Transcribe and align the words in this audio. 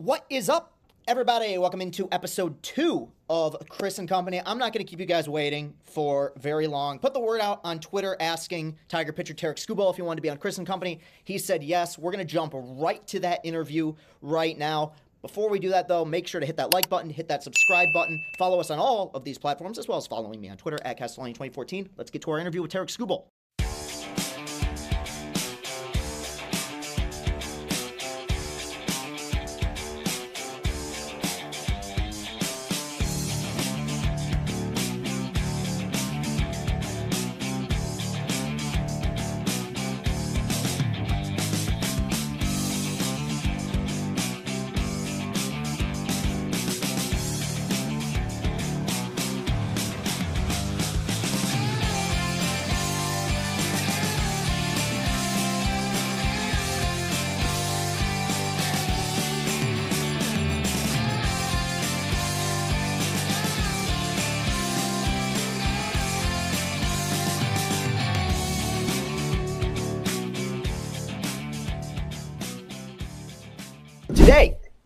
What 0.00 0.24
is 0.30 0.48
up, 0.48 0.72
everybody? 1.06 1.58
Welcome 1.58 1.82
into 1.82 2.08
episode 2.10 2.62
two 2.62 3.10
of 3.28 3.54
Chris 3.68 3.98
and 3.98 4.08
Company. 4.08 4.40
I'm 4.40 4.56
not 4.56 4.72
going 4.72 4.82
to 4.82 4.90
keep 4.90 4.98
you 4.98 5.04
guys 5.04 5.28
waiting 5.28 5.74
for 5.84 6.32
very 6.38 6.66
long. 6.66 6.98
Put 6.98 7.12
the 7.12 7.20
word 7.20 7.42
out 7.42 7.60
on 7.64 7.80
Twitter 7.80 8.16
asking 8.18 8.78
Tiger 8.88 9.12
pitcher 9.12 9.34
Tarik 9.34 9.58
Skubal 9.58 9.90
if 9.90 9.96
he 9.96 10.02
wanted 10.02 10.16
to 10.16 10.22
be 10.22 10.30
on 10.30 10.38
Chris 10.38 10.56
and 10.56 10.66
Company. 10.66 11.00
He 11.24 11.36
said 11.36 11.62
yes. 11.62 11.98
We're 11.98 12.12
going 12.12 12.26
to 12.26 12.32
jump 12.32 12.54
right 12.54 13.06
to 13.08 13.20
that 13.20 13.40
interview 13.44 13.92
right 14.22 14.56
now. 14.56 14.94
Before 15.20 15.50
we 15.50 15.58
do 15.58 15.68
that, 15.68 15.86
though, 15.86 16.06
make 16.06 16.26
sure 16.26 16.40
to 16.40 16.46
hit 16.46 16.56
that 16.56 16.72
like 16.72 16.88
button, 16.88 17.10
hit 17.10 17.28
that 17.28 17.42
subscribe 17.42 17.88
button, 17.92 18.18
follow 18.38 18.58
us 18.58 18.70
on 18.70 18.78
all 18.78 19.10
of 19.12 19.22
these 19.22 19.36
platforms, 19.36 19.78
as 19.78 19.86
well 19.86 19.98
as 19.98 20.06
following 20.06 20.40
me 20.40 20.48
on 20.48 20.56
Twitter 20.56 20.78
at 20.82 20.98
Castellani2014. 20.98 21.88
Let's 21.98 22.10
get 22.10 22.22
to 22.22 22.30
our 22.30 22.38
interview 22.38 22.62
with 22.62 22.70
Tarik 22.70 22.88
Skubal. 22.88 23.24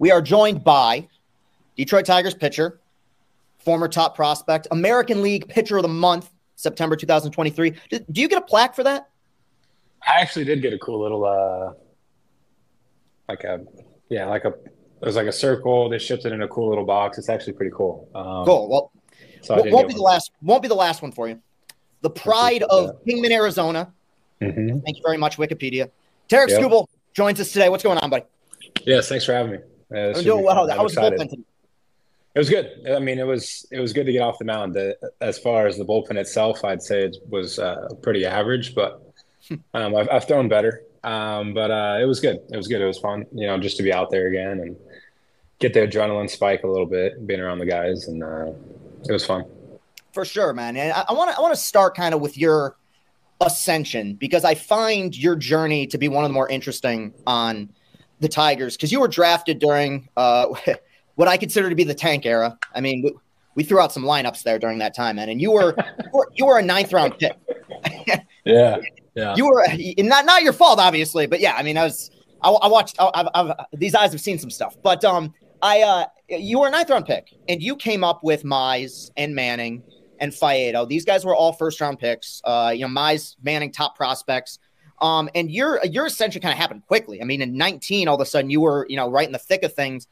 We 0.05 0.11
are 0.11 0.21
joined 0.21 0.63
by 0.63 1.09
Detroit 1.79 2.05
Tigers 2.05 2.35
pitcher, 2.35 2.79
former 3.57 3.89
top 3.89 4.15
prospect, 4.15 4.69
American 4.71 5.23
League 5.23 5.49
Pitcher 5.49 5.79
of 5.79 5.83
the 5.83 5.89
Month, 5.89 6.29
September 6.57 6.95
2023. 6.95 7.73
Do, 7.89 7.99
do 8.13 8.21
you 8.21 8.29
get 8.29 8.37
a 8.37 8.45
plaque 8.45 8.75
for 8.75 8.83
that? 8.83 9.09
I 10.07 10.21
actually 10.21 10.45
did 10.45 10.61
get 10.61 10.75
a 10.75 10.79
cool 10.79 11.01
little, 11.01 11.25
uh, 11.25 11.73
like 13.31 13.45
a, 13.45 13.65
yeah, 14.11 14.27
like 14.27 14.45
a, 14.45 14.49
it 14.49 15.07
was 15.07 15.17
like 15.17 15.27
a 15.27 15.33
circle. 15.33 15.89
They 15.89 15.99
shipped 15.99 16.27
it 16.27 16.35
in 16.35 16.43
a 16.43 16.49
cool 16.49 16.69
little 16.69 16.85
box. 16.85 17.17
It's 17.17 17.31
actually 17.31 17.55
pretty 17.55 17.73
cool. 17.75 18.07
Um, 18.15 18.45
cool. 18.45 18.69
Well, 18.69 18.93
so 19.41 19.55
won't, 19.55 19.89
be 19.89 19.95
the 19.95 20.03
last. 20.03 20.33
Won't 20.43 20.61
be 20.61 20.69
the 20.69 20.75
last 20.75 21.01
one 21.01 21.13
for 21.13 21.29
you. 21.29 21.41
The 22.03 22.11
pride 22.11 22.63
of. 22.65 23.03
Kingman, 23.07 23.33
Arizona. 23.33 23.91
Mm-hmm. 24.43 24.81
Thank 24.81 24.99
you 24.99 25.03
very 25.03 25.17
much, 25.17 25.39
Wikipedia. 25.39 25.91
Tarik 26.29 26.51
yep. 26.51 26.61
Skubal 26.61 26.89
joins 27.15 27.41
us 27.41 27.53
today. 27.53 27.71
What's 27.71 27.83
going 27.83 27.97
on, 27.97 28.11
buddy? 28.11 28.27
Yes, 28.83 29.09
thanks 29.09 29.25
for 29.25 29.33
having 29.33 29.53
me. 29.53 29.59
Uh, 29.95 30.13
I'm 30.17 30.25
doing 30.25 30.45
well. 30.45 30.67
That 30.67 30.83
was 30.83 30.95
bullpen 30.95 31.33
It 31.33 32.39
was 32.39 32.51
good. 32.51 32.71
I 32.91 32.99
mean, 32.99 33.19
it 33.19 33.27
was 33.27 33.67
it 33.71 33.81
was 33.81 33.93
good 33.93 34.07
to 34.07 34.13
get 34.13 34.23
off 34.23 34.39
the 34.39 34.45
mound. 34.45 34.77
As 35.21 35.39
far 35.39 35.67
as 35.67 35.77
the 35.77 35.85
bullpen 35.85 36.17
itself, 36.17 36.65
I'd 36.65 36.83
say 36.83 37.05
it 37.05 37.17
was 37.29 37.59
uh, 37.59 37.89
pretty 38.03 38.27
average, 38.27 38.75
but 38.75 39.03
um, 39.75 39.95
I've, 39.95 40.09
I've, 40.11 40.27
thrown 40.27 40.49
better. 40.49 40.83
Um, 41.03 41.53
but 41.53 41.71
uh, 41.71 41.99
it 42.01 42.07
was 42.07 42.21
good. 42.21 42.41
It 42.51 42.57
was 42.57 42.67
good. 42.67 42.81
It 42.81 42.87
was 42.87 42.99
fun, 42.99 43.27
you 43.33 43.47
know, 43.47 43.59
just 43.59 43.77
to 43.77 43.83
be 43.83 43.93
out 43.93 44.11
there 44.11 44.27
again 44.27 44.61
and 44.61 44.77
get 45.59 45.75
the 45.75 45.81
adrenaline 45.81 46.31
spike 46.31 46.63
a 46.65 46.67
little 46.67 46.87
bit, 46.87 47.27
being 47.27 47.41
around 47.41 47.59
the 47.59 47.67
guys, 47.67 48.09
and 48.09 48.23
uh, 48.23 48.53
it 49.09 49.13
was 49.13 49.25
fun. 49.25 49.45
For 50.13 50.25
sure, 50.25 50.53
man. 50.53 50.77
And 50.77 50.93
I 50.93 51.13
want 51.13 51.31
to 51.31 51.37
I 51.37 51.41
want 51.41 51.55
to 51.55 51.61
start 51.61 51.95
kind 51.95 52.15
of 52.15 52.21
with 52.21 52.39
your 52.39 52.77
ascension 53.41 54.15
because 54.15 54.45
I 54.45 54.55
find 54.55 55.17
your 55.17 55.37
journey 55.37 55.87
to 55.89 55.99
be 55.99 56.09
one 56.09 56.25
of 56.25 56.31
the 56.31 56.35
more 56.35 56.49
interesting 56.49 57.13
on 57.27 57.71
the 58.21 58.29
Tigers 58.29 58.77
because 58.77 58.93
you 58.93 59.01
were 59.01 59.09
drafted 59.09 59.59
during 59.59 60.09
uh, 60.17 60.47
what 61.15 61.29
I 61.29 61.37
consider 61.37 61.69
to 61.69 61.75
be 61.75 61.85
the 61.85 61.95
tank 61.95 62.27
era. 62.27 62.59
I 62.75 62.81
mean, 62.81 63.03
we, 63.03 63.15
we, 63.55 63.65
threw 63.65 63.81
out 63.81 63.93
some 63.93 64.05
lineups 64.05 64.43
there 64.43 64.59
during 64.59 64.79
that 64.79 64.95
time, 64.95 65.17
man, 65.17 65.29
and 65.29 65.41
you 65.41 65.53
were 65.53 65.75
you 65.77 66.11
were, 66.13 66.29
you 66.35 66.47
were 66.47 66.59
a 66.59 66.63
ninth 66.63 66.93
round 66.93 67.19
pick. 67.19 67.37
yeah, 68.45 68.79
yeah. 69.15 69.35
You 69.37 69.47
were 69.47 69.65
not 69.99 70.25
not 70.25 70.43
your 70.43 70.53
fault, 70.53 70.79
obviously, 70.79 71.27
but 71.27 71.41
yeah, 71.41 71.55
I 71.57 71.63
mean, 71.63 71.77
I 71.77 71.85
was 71.85 72.11
I, 72.43 72.51
I 72.51 72.69
watched. 72.69 72.97
I, 72.99 73.11
I've, 73.15 73.29
I've, 73.35 73.67
these 73.73 73.95
eyes 73.95 74.13
have 74.13 74.21
seen 74.21 74.39
some 74.39 74.51
stuff, 74.51 74.77
but 74.83 75.05
um, 75.05 75.33
I 75.63 75.83
uh, 75.83 76.07
you 76.29 76.61
were 76.61 76.69
a 76.69 76.71
ninth 76.71 76.91
round 76.91 77.07
pick, 77.07 77.29
and 77.49 77.63
you 77.63 77.77
came 77.77 78.05
up 78.05 78.23
with 78.23 78.45
Mize 78.45 79.11
and 79.17 79.35
Manning 79.35 79.83
and 80.21 80.33
Faedo. 80.33 80.89
These 80.89 81.05
guys 81.05 81.25
were 81.25 81.35
all 81.35 81.53
first 81.53 81.81
round 81.81 81.99
picks. 81.99 82.41
Uh, 82.45 82.73
you 82.75 82.87
know, 82.87 82.89
Mize, 82.89 83.37
Manning, 83.43 83.73
top 83.73 83.97
prospects. 83.97 84.59
Um, 85.01 85.29
and 85.35 85.51
your 85.51 85.85
your 85.85 86.07
ascension 86.07 86.41
kind 86.41 86.53
of 86.53 86.59
happened 86.59 86.87
quickly. 86.87 87.21
I 87.21 87.25
mean, 87.25 87.43
in 87.43 87.57
19, 87.57 88.09
all 88.09 88.15
of 88.15 88.21
a 88.21 88.27
sudden 88.27 88.51
you 88.51 88.61
were, 88.61 88.87
you 88.89 88.97
know, 88.97 89.11
right 89.11 89.27
in 89.27 89.33
the 89.33 89.39
thick 89.39 89.63
of 89.63 89.75
things. 89.75 90.07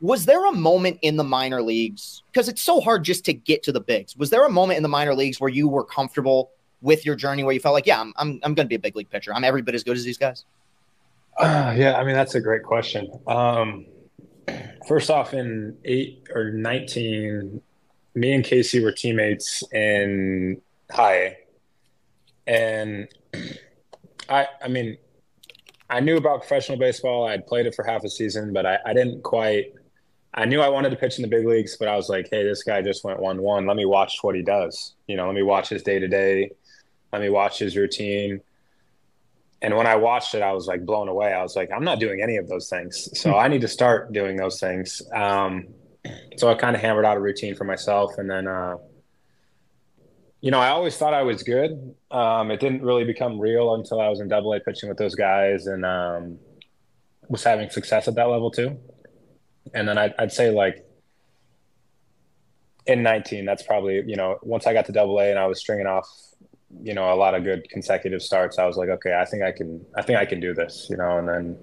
Was 0.00 0.26
there 0.26 0.44
a 0.46 0.52
moment 0.52 0.98
in 1.02 1.16
the 1.16 1.24
minor 1.24 1.62
leagues? 1.62 2.22
Because 2.30 2.48
it's 2.48 2.60
so 2.60 2.80
hard 2.80 3.04
just 3.04 3.24
to 3.26 3.32
get 3.32 3.62
to 3.62 3.72
the 3.72 3.80
bigs. 3.80 4.16
Was 4.16 4.30
there 4.30 4.44
a 4.44 4.50
moment 4.50 4.76
in 4.76 4.82
the 4.82 4.88
minor 4.88 5.14
leagues 5.14 5.40
where 5.40 5.48
you 5.48 5.68
were 5.68 5.84
comfortable 5.84 6.50
with 6.84 7.06
your 7.06 7.16
journey 7.16 7.42
where 7.42 7.54
you 7.54 7.60
felt 7.60 7.72
like, 7.72 7.86
yeah, 7.86 8.00
I'm 8.00 8.12
I'm, 8.16 8.40
I'm 8.44 8.54
going 8.54 8.66
to 8.66 8.68
be 8.68 8.76
a 8.76 8.78
big 8.78 8.94
league 8.94 9.10
pitcher. 9.10 9.34
I'm 9.34 9.42
every 9.42 9.62
bit 9.62 9.74
as 9.74 9.82
good 9.82 9.96
as 9.96 10.04
these 10.04 10.18
guys? 10.18 10.44
Uh, 11.36 11.74
yeah, 11.76 11.96
I 11.96 12.04
mean 12.04 12.14
that's 12.14 12.36
a 12.36 12.40
great 12.40 12.62
question. 12.62 13.10
Um, 13.26 13.86
first 14.86 15.10
off, 15.10 15.34
in 15.34 15.76
eight 15.84 16.28
or 16.32 16.52
nineteen, 16.52 17.60
me 18.14 18.32
and 18.32 18.44
Casey 18.44 18.84
were 18.84 18.92
teammates 18.92 19.64
in 19.72 20.60
high, 20.90 21.38
and 22.46 23.08
I 24.28 24.46
I 24.62 24.68
mean, 24.68 24.96
I 25.90 26.00
knew 26.00 26.16
about 26.16 26.40
professional 26.40 26.78
baseball. 26.78 27.26
I'd 27.26 27.46
played 27.46 27.66
it 27.66 27.74
for 27.74 27.84
half 27.84 28.04
a 28.04 28.10
season, 28.10 28.52
but 28.52 28.66
I, 28.66 28.78
I 28.86 28.92
didn't 28.94 29.22
quite. 29.22 29.74
I 30.32 30.46
knew 30.46 30.60
I 30.60 30.68
wanted 30.68 30.90
to 30.90 30.96
pitch 30.96 31.16
in 31.18 31.22
the 31.22 31.28
big 31.28 31.46
leagues, 31.46 31.76
but 31.76 31.86
I 31.86 31.94
was 31.94 32.08
like, 32.08 32.28
hey, 32.30 32.42
this 32.42 32.64
guy 32.64 32.82
just 32.82 33.04
went 33.04 33.20
one 33.20 33.40
one. 33.42 33.66
Let 33.66 33.76
me 33.76 33.84
watch 33.84 34.18
what 34.22 34.34
he 34.34 34.42
does. 34.42 34.94
You 35.06 35.16
know, 35.16 35.26
let 35.26 35.34
me 35.34 35.42
watch 35.42 35.68
his 35.68 35.82
day 35.82 35.98
to 35.98 36.08
day. 36.08 36.50
Let 37.12 37.22
me 37.22 37.28
watch 37.28 37.58
his 37.58 37.76
routine. 37.76 38.40
And 39.62 39.76
when 39.76 39.86
I 39.86 39.96
watched 39.96 40.34
it, 40.34 40.42
I 40.42 40.52
was 40.52 40.66
like 40.66 40.84
blown 40.84 41.08
away. 41.08 41.32
I 41.32 41.42
was 41.42 41.56
like, 41.56 41.70
I'm 41.70 41.84
not 41.84 42.00
doing 42.00 42.20
any 42.20 42.36
of 42.36 42.48
those 42.48 42.68
things, 42.68 43.08
so 43.18 43.36
I 43.36 43.48
need 43.48 43.60
to 43.60 43.68
start 43.68 44.12
doing 44.12 44.36
those 44.36 44.58
things. 44.58 45.00
Um, 45.12 45.68
so 46.36 46.50
I 46.50 46.54
kind 46.54 46.74
of 46.74 46.82
hammered 46.82 47.04
out 47.04 47.16
a 47.16 47.20
routine 47.20 47.54
for 47.54 47.64
myself, 47.64 48.18
and 48.18 48.28
then. 48.28 48.48
Uh, 48.48 48.76
you 50.44 50.50
know, 50.50 50.60
I 50.60 50.68
always 50.68 50.94
thought 50.98 51.14
I 51.14 51.22
was 51.22 51.42
good. 51.42 51.94
Um, 52.10 52.50
it 52.50 52.60
didn't 52.60 52.82
really 52.82 53.04
become 53.04 53.40
real 53.40 53.76
until 53.76 53.98
I 53.98 54.10
was 54.10 54.20
in 54.20 54.28
Double 54.28 54.52
A 54.52 54.60
pitching 54.60 54.90
with 54.90 54.98
those 54.98 55.14
guys 55.14 55.66
and 55.66 55.86
um, 55.86 56.38
was 57.28 57.42
having 57.42 57.70
success 57.70 58.08
at 58.08 58.14
that 58.16 58.28
level 58.28 58.50
too. 58.50 58.78
And 59.72 59.88
then 59.88 59.96
I'd, 59.96 60.12
I'd 60.18 60.32
say 60.32 60.50
like 60.50 60.84
in 62.84 63.02
19, 63.02 63.46
that's 63.46 63.62
probably 63.62 64.04
you 64.06 64.16
know 64.16 64.38
once 64.42 64.66
I 64.66 64.74
got 64.74 64.84
to 64.84 64.92
Double 64.92 65.18
A 65.18 65.30
and 65.30 65.38
I 65.38 65.46
was 65.46 65.60
stringing 65.60 65.86
off 65.86 66.06
you 66.82 66.92
know 66.92 67.10
a 67.10 67.16
lot 67.16 67.34
of 67.34 67.42
good 67.42 67.66
consecutive 67.70 68.20
starts, 68.20 68.58
I 68.58 68.66
was 68.66 68.76
like, 68.76 68.90
okay, 68.90 69.14
I 69.18 69.24
think 69.24 69.44
I 69.44 69.50
can, 69.50 69.82
I 69.96 70.02
think 70.02 70.18
I 70.18 70.26
can 70.26 70.40
do 70.40 70.52
this, 70.52 70.88
you 70.90 70.98
know. 70.98 71.16
And 71.16 71.26
then, 71.26 71.58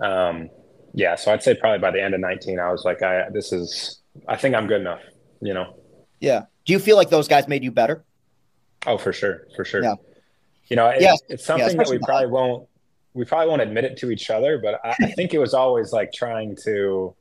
um, 0.00 0.50
yeah, 0.94 1.14
so 1.14 1.32
I'd 1.32 1.44
say 1.44 1.54
probably 1.54 1.78
by 1.78 1.92
the 1.92 2.02
end 2.02 2.14
of 2.14 2.20
19, 2.20 2.58
I 2.58 2.72
was 2.72 2.84
like, 2.84 3.02
I 3.02 3.30
this 3.30 3.52
is, 3.52 4.00
I 4.26 4.34
think 4.34 4.56
I'm 4.56 4.66
good 4.66 4.80
enough, 4.80 5.02
you 5.40 5.54
know. 5.54 5.76
Yeah. 6.20 6.44
Do 6.64 6.72
you 6.72 6.78
feel 6.78 6.96
like 6.96 7.10
those 7.10 7.28
guys 7.28 7.48
made 7.48 7.64
you 7.64 7.70
better? 7.70 8.04
Oh, 8.86 8.98
for 8.98 9.12
sure, 9.12 9.46
for 9.56 9.64
sure. 9.64 9.82
Yeah. 9.82 9.94
You 10.68 10.76
know, 10.76 10.86
it, 10.88 11.02
yeah. 11.02 11.16
it's 11.28 11.44
something 11.44 11.68
yeah, 11.68 11.82
that 11.82 11.90
we 11.90 11.98
probably 11.98 12.28
won't 12.28 12.68
we 13.12 13.24
probably 13.24 13.48
won't 13.48 13.62
admit 13.62 13.84
it 13.84 13.96
to 13.98 14.10
each 14.10 14.30
other, 14.30 14.58
but 14.58 14.80
I, 14.84 14.94
I 15.02 15.10
think 15.16 15.34
it 15.34 15.38
was 15.38 15.54
always 15.54 15.92
like 15.92 16.12
trying 16.12 16.56
to 16.64 17.14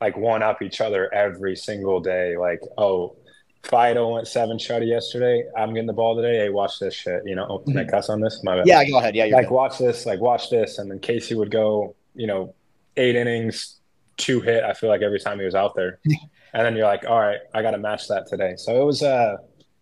like 0.00 0.16
one 0.16 0.42
up 0.42 0.62
each 0.62 0.80
other 0.80 1.12
every 1.14 1.56
single 1.56 2.00
day. 2.00 2.36
Like, 2.36 2.60
oh, 2.76 3.16
Faedo 3.62 4.14
went 4.14 4.26
seven 4.26 4.58
shutty 4.58 4.88
yesterday. 4.88 5.44
I'm 5.56 5.72
getting 5.72 5.86
the 5.86 5.92
ball 5.92 6.16
today. 6.16 6.38
Hey, 6.38 6.48
watch 6.50 6.78
this 6.80 6.94
shit. 6.94 7.22
You 7.24 7.36
know, 7.36 7.46
oh, 7.48 7.58
can 7.60 7.76
I 7.76 7.82
mm-hmm. 7.82 7.90
cuss 7.90 8.08
on 8.08 8.20
this? 8.20 8.42
My 8.42 8.56
bad. 8.56 8.66
Yeah, 8.66 8.84
go 8.84 8.98
ahead. 8.98 9.14
Yeah, 9.14 9.26
like 9.26 9.48
good. 9.48 9.54
watch 9.54 9.78
this. 9.78 10.04
Like 10.04 10.20
watch 10.20 10.50
this, 10.50 10.78
and 10.78 10.90
then 10.90 10.98
Casey 10.98 11.34
would 11.34 11.50
go. 11.50 11.94
You 12.14 12.26
know, 12.26 12.54
eight 12.96 13.16
innings, 13.16 13.76
two 14.16 14.40
hit. 14.40 14.64
I 14.64 14.74
feel 14.74 14.90
like 14.90 15.00
every 15.00 15.20
time 15.20 15.38
he 15.38 15.44
was 15.44 15.54
out 15.54 15.74
there. 15.74 15.98
and 16.54 16.66
then 16.66 16.76
you're 16.76 16.86
like, 16.86 17.04
all 17.06 17.18
right, 17.18 17.40
I 17.54 17.62
got 17.62 17.72
to 17.72 17.78
match 17.78 18.08
that 18.08 18.26
today. 18.26 18.54
So 18.56 18.80
it 18.80 18.84
was 18.84 19.02
uh, 19.02 19.36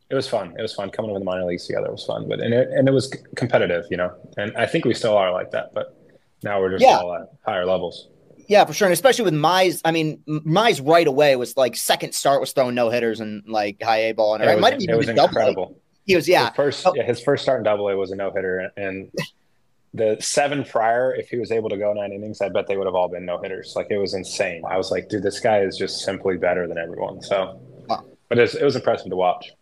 it 0.09 0.15
was 0.15 0.29
fun. 0.29 0.55
It 0.59 0.63
was 0.63 0.75
fun 0.75 0.91
coming 0.91 1.11
over 1.11 1.19
the 1.19 1.25
minor 1.25 1.45
leagues 1.45 1.67
together. 1.67 1.87
It 1.87 1.93
was 1.93 2.05
fun, 2.05 2.29
but 2.29 2.41
and 2.41 2.53
it 2.53 2.69
and 2.71 2.89
it 2.89 2.93
was 2.93 3.13
competitive, 3.37 3.85
you 3.91 3.97
know. 3.97 4.13
And 4.37 4.57
I 4.57 4.67
think 4.67 4.85
we 4.85 4.95
still 4.95 5.17
are 5.17 5.33
like 5.33 5.51
that, 5.53 5.73
but 5.75 5.97
now 6.43 6.61
we're 6.61 6.71
just 6.71 6.83
yeah. 6.83 6.99
all 6.99 7.15
at 7.15 7.29
higher 7.45 7.67
levels. 7.67 8.09
Yeah, 8.49 8.65
for 8.65 8.73
sure, 8.73 8.89
and 8.89 8.93
especially 8.93 9.25
with 9.25 9.35
Mize. 9.35 9.81
I 9.85 9.93
mean, 9.93 10.19
Mize 10.29 10.85
right 10.85 11.07
away 11.07 11.37
was 11.37 11.57
like 11.57 11.77
second 11.77 12.15
start 12.15 12.41
was 12.41 12.53
throwing 12.53 12.75
no 12.75 12.91
hitters 12.91 13.21
and 13.21 13.45
like 13.47 13.81
high 13.81 14.09
A 14.09 14.13
ball, 14.13 14.35
and 14.35 14.43
it, 14.43 14.49
it 14.49 14.61
might 14.61 14.73
have 14.73 14.83
even 14.83 14.95
it 14.95 14.99
was 14.99 15.09
incredible. 15.09 15.81
He 16.05 16.17
was 16.17 16.29
yeah. 16.29 16.47
His 16.47 16.57
first, 16.57 16.87
oh. 16.87 16.93
yeah, 16.97 17.05
his 17.05 17.21
first 17.21 17.45
start 17.45 17.59
in 17.59 17.65
Double 17.65 17.89
A 17.89 17.97
was 17.97 18.11
a 18.11 18.17
no 18.17 18.33
hitter, 18.33 18.73
and 18.77 19.13
the 19.93 20.17
seven 20.21 20.65
prior, 20.65 21.15
if 21.15 21.29
he 21.31 21.37
was 21.37 21.51
able 21.51 21.69
to 21.69 21.77
go 21.77 21.93
nine 21.93 22.13
innings, 22.13 22.41
I 22.41 22.49
bet 22.49 22.67
they 22.69 22.77
would 22.77 22.87
have 22.87 22.95
all 22.95 23.09
been 23.09 23.25
no 23.25 23.41
hitters. 23.41 23.73
Like 23.75 23.89
it 23.91 23.99
was 23.99 24.15
insane. 24.15 24.63
I 24.69 24.77
was 24.77 24.91
like, 24.91 25.09
dude, 25.09 25.23
this 25.23 25.41
guy 25.41 25.61
is 25.61 25.77
just 25.77 26.05
simply 26.05 26.37
better 26.37 26.69
than 26.69 26.79
everyone. 26.79 27.21
So, 27.23 27.61
wow. 27.89 28.05
but 28.29 28.39
it 28.39 28.43
was, 28.43 28.55
it 28.55 28.65
was 28.65 28.77
impressive 28.77 29.11
to 29.11 29.17
watch. 29.17 29.53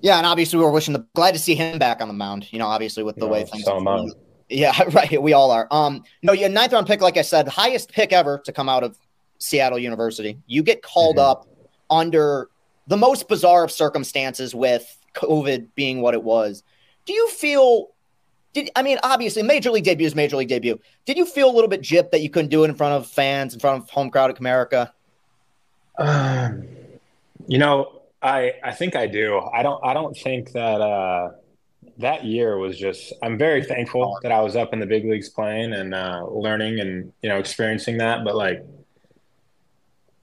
Yeah, 0.00 0.18
and 0.18 0.26
obviously 0.26 0.58
we 0.58 0.64
were 0.64 0.70
wishing 0.72 0.94
the 0.94 1.06
glad 1.14 1.32
to 1.32 1.38
see 1.38 1.54
him 1.54 1.78
back 1.78 2.00
on 2.00 2.08
the 2.08 2.14
mound. 2.14 2.52
You 2.52 2.58
know, 2.58 2.66
obviously 2.66 3.02
with 3.02 3.16
the 3.16 3.26
way 3.26 3.44
things. 3.44 3.64
So 3.64 3.76
am 3.76 4.12
Yeah, 4.48 4.72
right. 4.90 5.20
We 5.20 5.32
all 5.32 5.50
are. 5.50 5.66
Um, 5.70 6.04
no, 6.22 6.32
yeah, 6.32 6.48
ninth 6.48 6.72
round 6.72 6.86
pick, 6.86 7.00
like 7.00 7.16
I 7.16 7.22
said, 7.22 7.48
highest 7.48 7.92
pick 7.92 8.12
ever 8.12 8.38
to 8.44 8.52
come 8.52 8.68
out 8.68 8.84
of 8.84 8.96
Seattle 9.38 9.78
University. 9.78 10.38
You 10.46 10.62
get 10.62 10.82
called 10.82 11.16
mm-hmm. 11.16 11.30
up 11.30 11.48
under 11.90 12.48
the 12.86 12.96
most 12.96 13.28
bizarre 13.28 13.64
of 13.64 13.70
circumstances 13.70 14.54
with 14.54 14.98
COVID 15.14 15.68
being 15.74 16.00
what 16.00 16.14
it 16.14 16.22
was. 16.22 16.62
Do 17.04 17.12
you 17.12 17.28
feel 17.28 17.91
did 18.52 18.70
I 18.76 18.82
mean 18.82 18.98
obviously 19.02 19.42
major 19.42 19.70
league 19.70 19.84
debut 19.84 20.06
is 20.06 20.14
major 20.14 20.36
league 20.36 20.48
debut. 20.48 20.78
Did 21.06 21.16
you 21.16 21.24
feel 21.24 21.50
a 21.50 21.54
little 21.54 21.68
bit 21.68 21.80
gypped 21.80 22.10
that 22.10 22.20
you 22.20 22.30
couldn't 22.30 22.50
do 22.50 22.64
it 22.64 22.68
in 22.68 22.74
front 22.74 22.94
of 22.94 23.06
fans, 23.06 23.54
in 23.54 23.60
front 23.60 23.82
of 23.82 23.90
home 23.90 24.10
crowd 24.10 24.30
at 24.30 24.36
Comerica? 24.36 24.92
Um, 25.98 26.66
you 27.46 27.58
know, 27.58 28.02
I 28.22 28.54
I 28.62 28.72
think 28.72 28.96
I 28.96 29.06
do. 29.06 29.40
I 29.52 29.62
don't 29.62 29.84
I 29.84 29.94
don't 29.94 30.16
think 30.16 30.52
that 30.52 30.80
uh, 30.80 31.32
that 31.98 32.24
year 32.24 32.58
was 32.58 32.78
just. 32.78 33.12
I'm 33.22 33.38
very 33.38 33.64
thankful 33.64 34.18
that 34.22 34.32
I 34.32 34.40
was 34.40 34.56
up 34.56 34.72
in 34.72 34.80
the 34.80 34.86
big 34.86 35.04
leagues 35.04 35.28
playing 35.28 35.72
and 35.72 35.94
uh, 35.94 36.24
learning 36.26 36.80
and 36.80 37.12
you 37.22 37.28
know 37.28 37.38
experiencing 37.38 37.98
that. 37.98 38.24
But 38.24 38.36
like 38.36 38.64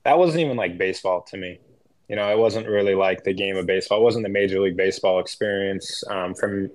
that 0.03 0.17
wasn't 0.17 0.41
even 0.41 0.57
like 0.57 0.77
baseball 0.77 1.21
to 1.23 1.37
me. 1.37 1.59
You 2.07 2.15
know, 2.15 2.31
it 2.31 2.37
wasn't 2.37 2.67
really 2.67 2.95
like 2.95 3.23
the 3.23 3.33
game 3.33 3.55
of 3.57 3.67
baseball. 3.67 3.99
It 3.99 4.03
wasn't 4.03 4.23
the 4.23 4.29
major 4.29 4.59
league 4.59 4.77
baseball 4.77 5.19
experience 5.19 6.03
um, 6.09 6.33
from 6.33 6.71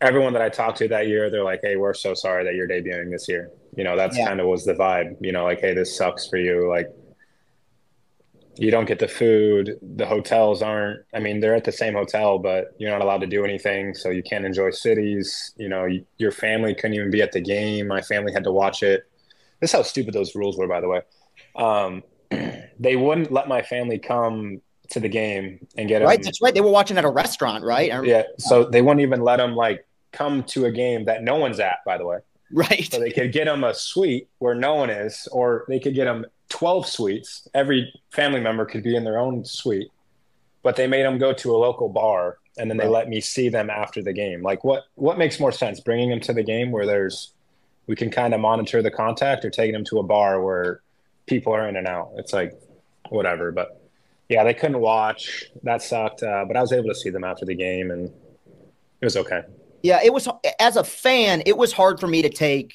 everyone 0.00 0.32
that 0.34 0.42
I 0.42 0.48
talked 0.48 0.78
to 0.78 0.88
that 0.88 1.08
year, 1.08 1.30
they're 1.30 1.44
like, 1.44 1.60
"Hey, 1.62 1.76
we're 1.76 1.94
so 1.94 2.14
sorry 2.14 2.44
that 2.44 2.54
you're 2.54 2.68
debuting 2.68 3.10
this 3.10 3.28
year." 3.28 3.50
You 3.76 3.84
know, 3.84 3.96
that's 3.96 4.16
yeah. 4.16 4.26
kind 4.26 4.40
of 4.40 4.46
was 4.46 4.64
the 4.64 4.74
vibe. 4.74 5.16
You 5.20 5.32
know, 5.32 5.44
like, 5.44 5.60
"Hey, 5.60 5.74
this 5.74 5.96
sucks 5.96 6.28
for 6.28 6.38
you." 6.38 6.68
Like, 6.68 6.88
you 8.58 8.70
don't 8.70 8.86
get 8.86 8.98
the 8.98 9.08
food. 9.08 9.78
The 9.82 10.06
hotels 10.06 10.62
aren't. 10.62 11.00
I 11.14 11.20
mean, 11.20 11.40
they're 11.40 11.54
at 11.54 11.64
the 11.64 11.72
same 11.72 11.94
hotel, 11.94 12.38
but 12.38 12.74
you're 12.78 12.90
not 12.90 13.02
allowed 13.02 13.20
to 13.20 13.26
do 13.26 13.44
anything, 13.44 13.94
so 13.94 14.10
you 14.10 14.22
can't 14.22 14.44
enjoy 14.44 14.70
cities. 14.70 15.52
You 15.56 15.68
know, 15.68 15.84
you, 15.84 16.06
your 16.18 16.32
family 16.32 16.74
couldn't 16.74 16.94
even 16.94 17.10
be 17.10 17.22
at 17.22 17.32
the 17.32 17.40
game. 17.40 17.88
My 17.88 18.00
family 18.00 18.32
had 18.32 18.44
to 18.44 18.52
watch 18.52 18.82
it. 18.82 19.04
This 19.60 19.70
is 19.70 19.76
how 19.76 19.82
stupid 19.82 20.14
those 20.14 20.34
rules 20.34 20.56
were, 20.56 20.68
by 20.68 20.80
the 20.80 20.88
way. 20.88 21.00
Um, 21.56 22.02
they 22.78 22.96
wouldn't 22.96 23.30
let 23.32 23.48
my 23.48 23.62
family 23.62 23.98
come 23.98 24.60
to 24.90 25.00
the 25.00 25.08
game 25.08 25.66
and 25.76 25.88
get 25.88 26.02
right. 26.02 26.18
Them, 26.18 26.24
that's 26.24 26.40
right. 26.42 26.54
They 26.54 26.60
were 26.60 26.70
watching 26.70 26.98
at 26.98 27.04
a 27.04 27.10
restaurant, 27.10 27.64
right? 27.64 27.92
Yeah. 28.04 28.24
So 28.38 28.64
they 28.64 28.82
wouldn't 28.82 29.00
even 29.00 29.20
let 29.20 29.36
them 29.36 29.54
like 29.54 29.86
come 30.12 30.42
to 30.44 30.66
a 30.66 30.72
game 30.72 31.04
that 31.06 31.22
no 31.22 31.36
one's 31.36 31.60
at. 31.60 31.78
By 31.84 31.98
the 31.98 32.06
way, 32.06 32.18
right. 32.52 32.88
So 32.90 33.00
they 33.00 33.10
could 33.10 33.32
get 33.32 33.46
them 33.46 33.64
a 33.64 33.74
suite 33.74 34.28
where 34.38 34.54
no 34.54 34.74
one 34.74 34.90
is, 34.90 35.28
or 35.32 35.64
they 35.68 35.78
could 35.78 35.94
get 35.94 36.04
them 36.04 36.26
twelve 36.48 36.86
suites. 36.86 37.48
Every 37.54 37.92
family 38.10 38.40
member 38.40 38.64
could 38.64 38.82
be 38.82 38.96
in 38.96 39.04
their 39.04 39.18
own 39.18 39.44
suite, 39.44 39.90
but 40.62 40.76
they 40.76 40.86
made 40.86 41.02
them 41.02 41.18
go 41.18 41.32
to 41.32 41.54
a 41.54 41.58
local 41.58 41.88
bar, 41.88 42.38
and 42.58 42.70
then 42.70 42.78
right. 42.78 42.84
they 42.84 42.90
let 42.90 43.08
me 43.08 43.20
see 43.20 43.48
them 43.48 43.70
after 43.70 44.02
the 44.02 44.12
game. 44.12 44.42
Like 44.42 44.64
what? 44.64 44.84
What 44.94 45.18
makes 45.18 45.40
more 45.40 45.52
sense? 45.52 45.80
Bringing 45.80 46.10
them 46.10 46.20
to 46.20 46.32
the 46.32 46.42
game 46.42 46.70
where 46.70 46.86
there's 46.86 47.32
we 47.86 47.96
can 47.96 48.10
kind 48.10 48.34
of 48.34 48.40
monitor 48.40 48.82
the 48.82 48.90
contact, 48.90 49.44
or 49.44 49.50
taking 49.50 49.72
them 49.72 49.84
to 49.84 49.98
a 49.98 50.02
bar 50.02 50.42
where 50.42 50.80
people 51.26 51.52
are 51.52 51.68
in 51.68 51.76
and 51.76 51.86
out. 51.86 52.12
It's 52.16 52.32
like 52.32 52.52
whatever, 53.08 53.52
but 53.52 53.80
yeah, 54.28 54.44
they 54.44 54.54
couldn't 54.54 54.80
watch. 54.80 55.44
That 55.62 55.82
sucked. 55.82 56.22
Uh, 56.22 56.44
but 56.46 56.56
I 56.56 56.60
was 56.60 56.72
able 56.72 56.88
to 56.88 56.94
see 56.94 57.10
them 57.10 57.24
after 57.24 57.44
the 57.44 57.54
game, 57.54 57.90
and 57.90 58.08
it 59.00 59.04
was 59.04 59.16
okay. 59.16 59.42
Yeah, 59.82 60.00
it 60.02 60.12
was. 60.12 60.28
As 60.58 60.76
a 60.76 60.84
fan, 60.84 61.42
it 61.46 61.56
was 61.56 61.72
hard 61.72 62.00
for 62.00 62.06
me 62.06 62.22
to 62.22 62.28
take 62.28 62.74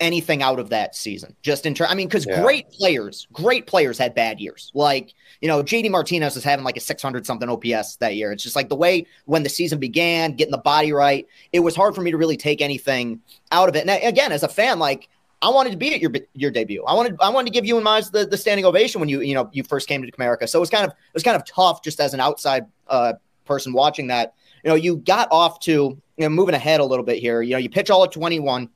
anything 0.00 0.42
out 0.42 0.58
of 0.58 0.70
that 0.70 0.94
season. 0.94 1.34
Just 1.42 1.66
in 1.66 1.74
terms, 1.74 1.90
I 1.90 1.94
mean, 1.94 2.08
because 2.08 2.26
yeah. 2.26 2.42
great 2.42 2.70
players, 2.70 3.26
great 3.32 3.66
players 3.66 3.98
had 3.98 4.14
bad 4.14 4.40
years. 4.40 4.70
Like 4.74 5.12
you 5.40 5.48
know, 5.48 5.62
JD 5.62 5.90
Martinez 5.90 6.34
was 6.34 6.44
having 6.44 6.64
like 6.64 6.76
a 6.76 6.80
600 6.80 7.26
something 7.26 7.48
OPS 7.48 7.96
that 7.96 8.16
year. 8.16 8.32
It's 8.32 8.42
just 8.42 8.56
like 8.56 8.68
the 8.68 8.76
way 8.76 9.06
when 9.26 9.42
the 9.42 9.48
season 9.48 9.78
began, 9.78 10.32
getting 10.32 10.52
the 10.52 10.58
body 10.58 10.92
right. 10.92 11.26
It 11.52 11.60
was 11.60 11.76
hard 11.76 11.94
for 11.94 12.00
me 12.00 12.10
to 12.10 12.16
really 12.16 12.36
take 12.36 12.62
anything 12.62 13.20
out 13.52 13.68
of 13.68 13.76
it. 13.76 13.86
And 13.86 14.02
again, 14.02 14.32
as 14.32 14.42
a 14.42 14.48
fan, 14.48 14.78
like 14.78 15.08
I 15.42 15.50
wanted 15.50 15.70
to 15.70 15.76
be 15.76 15.94
at 15.94 16.00
your 16.00 16.12
your 16.34 16.50
debut. 16.50 16.82
I 16.84 16.94
wanted 16.94 17.16
I 17.20 17.28
wanted 17.28 17.52
to 17.52 17.52
give 17.52 17.66
you 17.66 17.76
and 17.76 17.86
Mize 17.86 18.10
the, 18.10 18.26
the 18.26 18.36
standing 18.36 18.64
ovation 18.64 19.00
when 19.00 19.08
you 19.08 19.20
you 19.20 19.34
know 19.34 19.50
you 19.52 19.62
first 19.62 19.88
came 19.88 20.02
to 20.02 20.10
Comerica. 20.10 20.48
So 20.48 20.58
it 20.58 20.60
was 20.60 20.70
kind 20.70 20.84
of 20.84 20.90
it 20.90 21.14
was 21.14 21.22
kind 21.22 21.36
of 21.36 21.44
tough 21.44 21.82
just 21.82 22.00
as 22.00 22.14
an 22.14 22.20
outside 22.20 22.66
uh, 22.88 23.14
person 23.44 23.72
watching 23.72 24.06
that. 24.08 24.34
You 24.64 24.70
know, 24.70 24.76
you 24.76 24.96
got 24.96 25.28
off 25.30 25.60
to 25.60 25.72
you 25.72 26.00
know 26.18 26.28
moving 26.28 26.54
ahead 26.54 26.80
a 26.80 26.84
little 26.84 27.04
bit 27.04 27.18
here. 27.18 27.42
You 27.42 27.52
know, 27.52 27.58
you 27.58 27.68
pitch 27.68 27.90
all 27.90 28.04
at 28.04 28.12
21. 28.12 28.68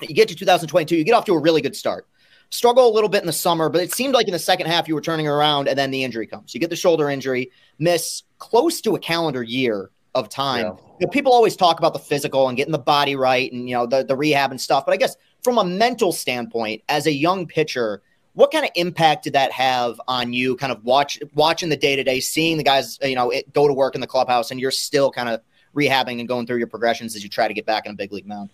You 0.00 0.14
get 0.14 0.28
to 0.28 0.34
2022, 0.34 0.96
you 0.96 1.04
get 1.04 1.12
off 1.12 1.24
to 1.26 1.34
a 1.34 1.38
really 1.38 1.60
good 1.60 1.76
start. 1.76 2.06
Struggle 2.50 2.88
a 2.88 2.92
little 2.92 3.08
bit 3.08 3.20
in 3.20 3.26
the 3.26 3.32
summer, 3.32 3.68
but 3.68 3.80
it 3.80 3.92
seemed 3.92 4.12
like 4.12 4.26
in 4.26 4.32
the 4.32 4.38
second 4.38 4.66
half 4.66 4.88
you 4.88 4.94
were 4.94 5.00
turning 5.00 5.26
around, 5.26 5.68
and 5.68 5.78
then 5.78 5.90
the 5.90 6.02
injury 6.02 6.26
comes. 6.26 6.52
You 6.54 6.60
get 6.60 6.70
the 6.70 6.76
shoulder 6.76 7.08
injury, 7.10 7.50
miss 7.78 8.22
close 8.38 8.80
to 8.82 8.94
a 8.96 8.98
calendar 8.98 9.42
year 9.42 9.90
of 10.14 10.28
time. 10.28 10.66
Yeah. 10.66 10.72
You 11.00 11.06
know, 11.06 11.10
people 11.10 11.32
always 11.32 11.56
talk 11.56 11.78
about 11.78 11.92
the 11.92 11.98
physical 11.98 12.48
and 12.48 12.56
getting 12.56 12.72
the 12.72 12.78
body 12.78 13.16
right 13.16 13.50
and 13.52 13.68
you 13.68 13.74
know 13.74 13.86
the, 13.86 14.04
the 14.04 14.16
rehab 14.16 14.50
and 14.50 14.60
stuff, 14.60 14.84
but 14.84 14.92
I 14.92 14.96
guess 14.96 15.16
from 15.44 15.58
a 15.58 15.64
mental 15.64 16.10
standpoint, 16.10 16.82
as 16.88 17.06
a 17.06 17.12
young 17.12 17.46
pitcher, 17.46 18.02
what 18.32 18.50
kind 18.50 18.64
of 18.64 18.70
impact 18.74 19.24
did 19.24 19.34
that 19.34 19.52
have 19.52 20.00
on 20.08 20.32
you? 20.32 20.56
Kind 20.56 20.72
of 20.72 20.82
watch 20.84 21.20
watching 21.34 21.68
the 21.68 21.76
day 21.76 21.94
to 21.94 22.02
day, 22.02 22.18
seeing 22.18 22.56
the 22.56 22.64
guys, 22.64 22.98
you 23.02 23.14
know, 23.14 23.30
it, 23.30 23.52
go 23.52 23.68
to 23.68 23.74
work 23.74 23.94
in 23.94 24.00
the 24.00 24.06
clubhouse, 24.06 24.50
and 24.50 24.58
you're 24.58 24.72
still 24.72 25.10
kind 25.10 25.28
of 25.28 25.40
rehabbing 25.76 26.18
and 26.18 26.26
going 26.26 26.46
through 26.46 26.56
your 26.58 26.66
progressions 26.66 27.14
as 27.14 27.22
you 27.22 27.28
try 27.28 27.46
to 27.46 27.54
get 27.54 27.66
back 27.66 27.86
in 27.86 27.92
a 27.92 27.94
big 27.94 28.12
league 28.12 28.26
mound. 28.26 28.50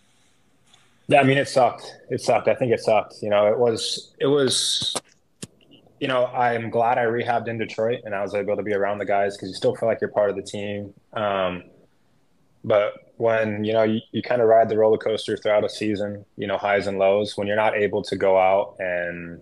Yeah, 1.06 1.20
I 1.20 1.24
mean, 1.24 1.38
it 1.38 1.48
sucked. 1.48 1.96
It 2.10 2.20
sucked. 2.20 2.48
I 2.48 2.54
think 2.54 2.72
it 2.72 2.80
sucked. 2.80 3.16
You 3.22 3.30
know, 3.30 3.46
it 3.46 3.58
was 3.58 4.14
it 4.18 4.26
was. 4.26 4.94
You 5.98 6.08
know, 6.08 6.26
I'm 6.26 6.70
glad 6.70 6.96
I 6.96 7.04
rehabbed 7.04 7.46
in 7.48 7.58
Detroit 7.58 8.00
and 8.04 8.14
I 8.14 8.22
was 8.22 8.34
able 8.34 8.56
to 8.56 8.62
be 8.62 8.72
around 8.72 8.98
the 8.98 9.04
guys 9.04 9.36
because 9.36 9.50
you 9.50 9.54
still 9.54 9.76
feel 9.76 9.86
like 9.86 10.00
you're 10.00 10.08
part 10.08 10.30
of 10.30 10.36
the 10.36 10.42
team. 10.42 10.94
Um, 11.12 11.64
but 12.64 13.09
when 13.20 13.64
you 13.64 13.72
know 13.72 13.82
you, 13.82 14.00
you 14.12 14.22
kind 14.22 14.40
of 14.40 14.48
ride 14.48 14.68
the 14.68 14.78
roller 14.78 14.96
coaster 14.96 15.36
throughout 15.36 15.64
a 15.64 15.68
season 15.68 16.24
you 16.36 16.46
know 16.46 16.56
highs 16.56 16.86
and 16.86 16.98
lows 16.98 17.36
when 17.36 17.46
you're 17.46 17.56
not 17.56 17.76
able 17.76 18.02
to 18.02 18.16
go 18.16 18.38
out 18.38 18.76
and 18.78 19.40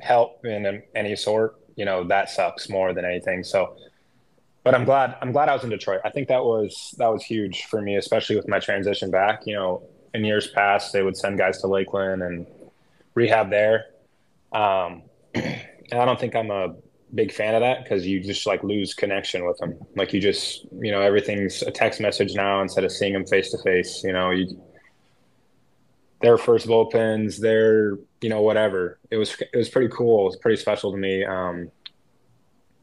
help 0.00 0.44
in 0.44 0.82
any 0.94 1.16
sort 1.16 1.56
you 1.76 1.84
know 1.84 2.04
that 2.04 2.30
sucks 2.30 2.68
more 2.68 2.92
than 2.92 3.04
anything. 3.04 3.42
So 3.42 3.76
but 4.64 4.74
i'm 4.74 4.84
glad 4.84 5.16
i'm 5.20 5.32
glad 5.32 5.48
i 5.48 5.54
was 5.54 5.64
in 5.64 5.70
detroit. 5.70 6.00
I 6.04 6.10
think 6.10 6.28
that 6.28 6.44
was 6.44 6.94
that 6.98 7.08
was 7.08 7.24
huge 7.24 7.64
for 7.64 7.82
me 7.82 7.96
especially 7.96 8.36
with 8.36 8.48
my 8.48 8.58
transition 8.58 9.10
back. 9.10 9.46
You 9.46 9.54
know 9.54 9.82
in 10.14 10.24
years 10.24 10.48
past 10.48 10.92
they 10.92 11.02
would 11.02 11.16
send 11.16 11.38
guys 11.38 11.60
to 11.62 11.66
lakeland 11.66 12.22
and 12.22 12.46
rehab 13.14 13.50
there. 13.50 13.86
Um, 14.52 15.02
and 15.34 16.00
i 16.00 16.04
don't 16.04 16.20
think 16.20 16.36
i'm 16.36 16.50
a 16.50 16.74
big 17.14 17.32
fan 17.32 17.54
of 17.54 17.60
that 17.60 17.84
because 17.84 18.06
you 18.06 18.20
just 18.20 18.46
like 18.46 18.62
lose 18.62 18.94
connection 18.94 19.46
with 19.46 19.58
them. 19.58 19.78
Like 19.96 20.12
you 20.12 20.20
just, 20.20 20.64
you 20.80 20.90
know, 20.90 21.00
everything's 21.00 21.62
a 21.62 21.70
text 21.70 22.00
message 22.00 22.34
now 22.34 22.62
instead 22.62 22.84
of 22.84 22.92
seeing 22.92 23.12
them 23.12 23.26
face 23.26 23.50
to 23.50 23.58
face. 23.58 24.02
You 24.04 24.12
know, 24.12 24.30
you 24.30 24.60
their 26.22 26.38
first 26.38 26.66
bullpens, 26.66 27.38
their 27.38 27.98
you 28.20 28.28
know 28.28 28.40
whatever. 28.40 28.98
It 29.10 29.16
was 29.16 29.34
it 29.40 29.56
was 29.56 29.68
pretty 29.68 29.88
cool. 29.88 30.22
It 30.22 30.30
was 30.30 30.36
pretty 30.36 30.60
special 30.60 30.92
to 30.92 30.96
me. 30.96 31.24
Um, 31.24 31.70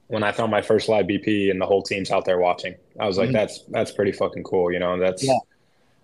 when 0.08 0.24
I 0.24 0.32
found 0.32 0.52
my 0.52 0.62
first 0.62 0.90
live 0.90 1.06
BP 1.06 1.52
and 1.52 1.62
the 1.62 1.66
whole 1.66 1.82
team's 1.84 2.12
out 2.12 2.26
there 2.26 2.40
watching, 2.40 2.76
I 3.00 3.08
was 3.08 3.18
like, 3.18 3.28
mm-hmm. 3.28 3.34
that's 3.34 3.64
that's 3.70 3.92
pretty 3.92 4.12
fucking 4.12 4.44
cool. 4.44 4.72
You 4.72 4.80
know, 4.80 5.00
that's 5.00 5.24
yeah. 5.24 5.38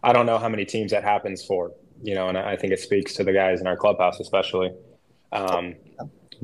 I 0.01 0.13
don't 0.13 0.25
know 0.25 0.37
how 0.37 0.49
many 0.49 0.65
teams 0.65 0.91
that 0.91 1.03
happens 1.03 1.45
for. 1.45 1.73
You 2.01 2.15
know, 2.15 2.29
and 2.29 2.37
I 2.37 2.55
think 2.55 2.73
it 2.73 2.79
speaks 2.79 3.13
to 3.15 3.23
the 3.23 3.33
guys 3.33 3.61
in 3.61 3.67
our 3.67 3.77
clubhouse 3.77 4.19
especially. 4.19 4.73
Um, 5.31 5.75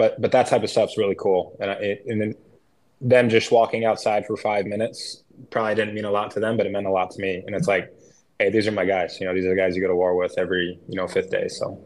but 0.02 0.20
but 0.20 0.32
that 0.32 0.48
type 0.48 0.64
of 0.64 0.70
stuff's 0.72 0.98
really 0.98 1.14
cool. 1.14 1.56
And 1.60 1.70
it, 1.70 2.04
and 2.08 2.20
then 2.20 2.36
them 3.02 3.30
just 3.30 3.52
walking 3.52 3.86
outside 3.86 4.26
for 4.26 4.36
five 4.36 4.66
minutes 4.66 5.24
probably 5.52 5.76
didn't 5.76 5.94
mean 5.94 6.06
a 6.06 6.12
lot 6.12 6.32
to 6.32 6.40
them, 6.40 6.58
but 6.58 6.66
it 6.66 6.72
meant 6.72 6.88
a 6.88 6.92
lot 6.92 7.12
to 7.12 7.22
me. 7.22 7.44
And 7.46 7.56
it's 7.56 7.68
like, 7.68 7.94
hey, 8.40 8.50
these 8.50 8.66
are 8.68 8.72
my 8.72 8.84
guys. 8.84 9.20
You 9.20 9.28
know, 9.28 9.36
these 9.36 9.46
are 9.46 9.50
the 9.50 9.56
guys 9.56 9.76
you 9.76 9.82
go 9.84 9.88
to 9.90 9.96
war 9.96 10.16
with 10.16 10.34
every 10.40 10.80
you 10.90 10.96
know 10.96 11.08
fifth 11.08 11.30
day. 11.30 11.48
So. 11.50 11.80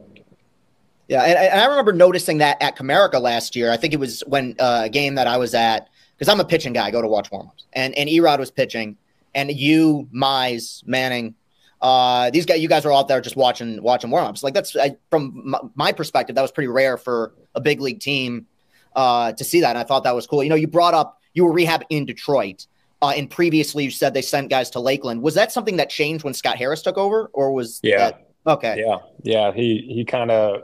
Yeah, 1.10 1.24
and, 1.24 1.38
and 1.38 1.60
I 1.60 1.66
remember 1.66 1.92
noticing 1.92 2.38
that 2.38 2.62
at 2.62 2.78
Comerica 2.78 3.22
last 3.22 3.54
year. 3.54 3.70
I 3.70 3.76
think 3.76 3.94
it 3.94 4.00
was 4.00 4.24
when 4.28 4.56
uh, 4.60 4.84
a 4.86 4.90
game 4.90 5.16
that 5.16 5.28
I 5.28 5.36
was 5.36 5.54
at 5.54 5.90
because 6.18 6.32
I'm 6.32 6.40
a 6.40 6.46
pitching 6.46 6.72
guy. 6.72 6.86
I 6.86 6.92
go 6.92 7.02
to 7.02 7.10
watch 7.10 7.30
warmups, 7.32 7.66
and 7.74 7.94
and 7.96 8.10
Erod 8.10 8.40
was 8.40 8.50
pitching, 8.50 8.96
and 9.36 9.52
you, 9.52 10.08
Mize, 10.16 10.88
Manning, 10.88 11.36
uh, 11.82 12.30
these 12.32 12.46
guys, 12.46 12.60
you 12.62 12.70
guys 12.70 12.86
are 12.86 12.94
out 12.94 13.10
there 13.10 13.20
just 13.20 13.36
watching 13.36 13.84
watching 13.84 14.10
warmups. 14.10 14.42
Like 14.42 14.54
that's 14.54 14.76
I, 14.76 14.96
from 15.10 15.42
my, 15.46 15.60
my, 15.76 15.92
perspective, 15.92 16.36
that 16.36 16.42
was 16.42 16.52
pretty 16.52 16.70
rare 16.70 16.98
for 16.98 17.34
a 17.56 17.62
big 17.62 17.82
league 17.82 18.00
team 18.00 18.48
uh, 18.96 19.32
to 19.34 19.44
see 19.44 19.62
that. 19.62 19.70
And 19.70 19.78
I 19.78 19.84
thought 19.84 20.04
that 20.04 20.16
was 20.16 20.28
cool. 20.28 20.44
You 20.44 20.50
know, 20.50 20.56
you 20.56 20.68
brought 20.68 20.94
up 20.94 21.22
you 21.34 21.44
were 21.46 21.52
rehab 21.52 21.84
in 21.90 22.06
Detroit, 22.06 22.66
uh, 23.02 23.10
and 23.10 23.30
previously 23.30 23.84
you 23.84 23.92
said 23.92 24.14
they 24.14 24.22
sent 24.22 24.50
guys 24.50 24.70
to 24.72 24.80
Lakeland. 24.80 25.22
Was 25.22 25.36
that 25.36 25.52
something 25.52 25.78
that 25.78 25.90
changed 25.90 26.24
when 26.24 26.34
Scott 26.34 26.58
Harris 26.58 26.82
took 26.82 26.98
over, 26.98 27.30
or 27.34 27.52
was 27.52 27.80
yeah 27.84 27.98
that, 27.98 28.28
okay 28.48 28.84
yeah 28.86 28.98
yeah 29.24 29.52
he 29.52 29.86
he 29.88 30.06
kind 30.06 30.32
of 30.32 30.64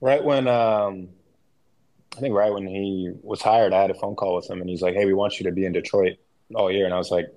right 0.00 0.22
when 0.22 0.48
um 0.48 1.08
I 2.16 2.20
think 2.20 2.34
right 2.34 2.52
when 2.52 2.66
he 2.66 3.12
was 3.22 3.40
hired, 3.40 3.72
I 3.72 3.80
had 3.80 3.90
a 3.90 3.94
phone 3.94 4.16
call 4.16 4.34
with 4.34 4.50
him, 4.50 4.60
and 4.60 4.68
he's 4.68 4.82
like, 4.82 4.94
"Hey, 4.94 5.06
we 5.06 5.14
want 5.14 5.38
you 5.38 5.46
to 5.46 5.52
be 5.52 5.64
in 5.64 5.72
Detroit 5.72 6.18
all 6.54 6.70
year," 6.70 6.84
and 6.84 6.92
I 6.92 6.98
was 6.98 7.10
like, 7.10 7.28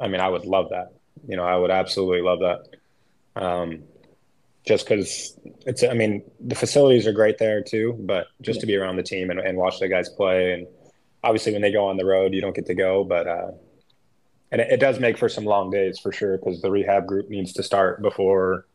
"I 0.00 0.08
mean, 0.08 0.20
I 0.20 0.28
would 0.28 0.44
love 0.44 0.70
that." 0.70 0.92
You 1.26 1.36
know, 1.36 1.44
I 1.44 1.56
would 1.56 1.70
absolutely 1.70 2.22
love 2.22 2.40
that. 2.40 3.40
Um, 3.40 3.84
just 4.68 4.86
because 4.86 5.38
it's, 5.64 5.82
I 5.82 5.94
mean, 5.94 6.22
the 6.40 6.54
facilities 6.54 7.06
are 7.06 7.12
great 7.12 7.38
there 7.38 7.62
too, 7.62 7.96
but 8.00 8.26
just 8.42 8.58
yeah. 8.58 8.60
to 8.60 8.66
be 8.66 8.76
around 8.76 8.96
the 8.96 9.02
team 9.02 9.30
and, 9.30 9.40
and, 9.40 9.56
watch 9.56 9.80
the 9.80 9.88
guys 9.88 10.10
play. 10.10 10.52
And 10.52 10.66
obviously, 11.24 11.52
when 11.52 11.62
they 11.62 11.72
go 11.72 11.86
on 11.86 11.96
the 11.96 12.04
road, 12.04 12.34
you 12.34 12.42
don't 12.42 12.54
get 12.54 12.66
to 12.66 12.74
go, 12.74 13.02
but, 13.02 13.26
uh, 13.26 13.52
and 14.52 14.60
it, 14.60 14.72
it 14.72 14.80
does 14.80 15.00
make 15.00 15.16
for 15.16 15.30
some 15.30 15.46
long 15.46 15.70
days 15.70 15.98
for 15.98 16.12
sure 16.12 16.36
because 16.36 16.60
the 16.60 16.70
rehab 16.70 17.06
group 17.06 17.30
needs 17.30 17.54
to 17.54 17.62
start 17.62 18.02
before, 18.02 18.66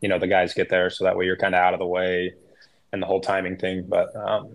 you 0.00 0.08
know, 0.08 0.18
the 0.18 0.26
guys 0.26 0.54
get 0.54 0.70
there. 0.70 0.88
So 0.88 1.04
that 1.04 1.18
way 1.18 1.26
you're 1.26 1.36
kind 1.36 1.54
of 1.54 1.60
out 1.60 1.74
of 1.74 1.80
the 1.80 1.86
way 1.86 2.32
and 2.90 3.02
the 3.02 3.06
whole 3.06 3.20
timing 3.20 3.58
thing. 3.58 3.84
But 3.86 4.16
um, 4.16 4.54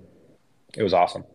it 0.75 0.81
was 0.81 0.93
awesome 0.93 1.25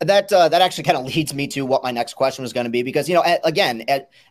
that 0.00 0.32
uh, 0.32 0.48
that 0.48 0.62
actually 0.62 0.84
kind 0.84 0.96
of 0.96 1.04
leads 1.04 1.34
me 1.34 1.46
to 1.46 1.66
what 1.66 1.82
my 1.82 1.90
next 1.90 2.14
question 2.14 2.42
was 2.42 2.54
going 2.54 2.64
to 2.64 2.70
be 2.70 2.82
because 2.82 3.06
you 3.06 3.14
know 3.14 3.22
again 3.44 3.84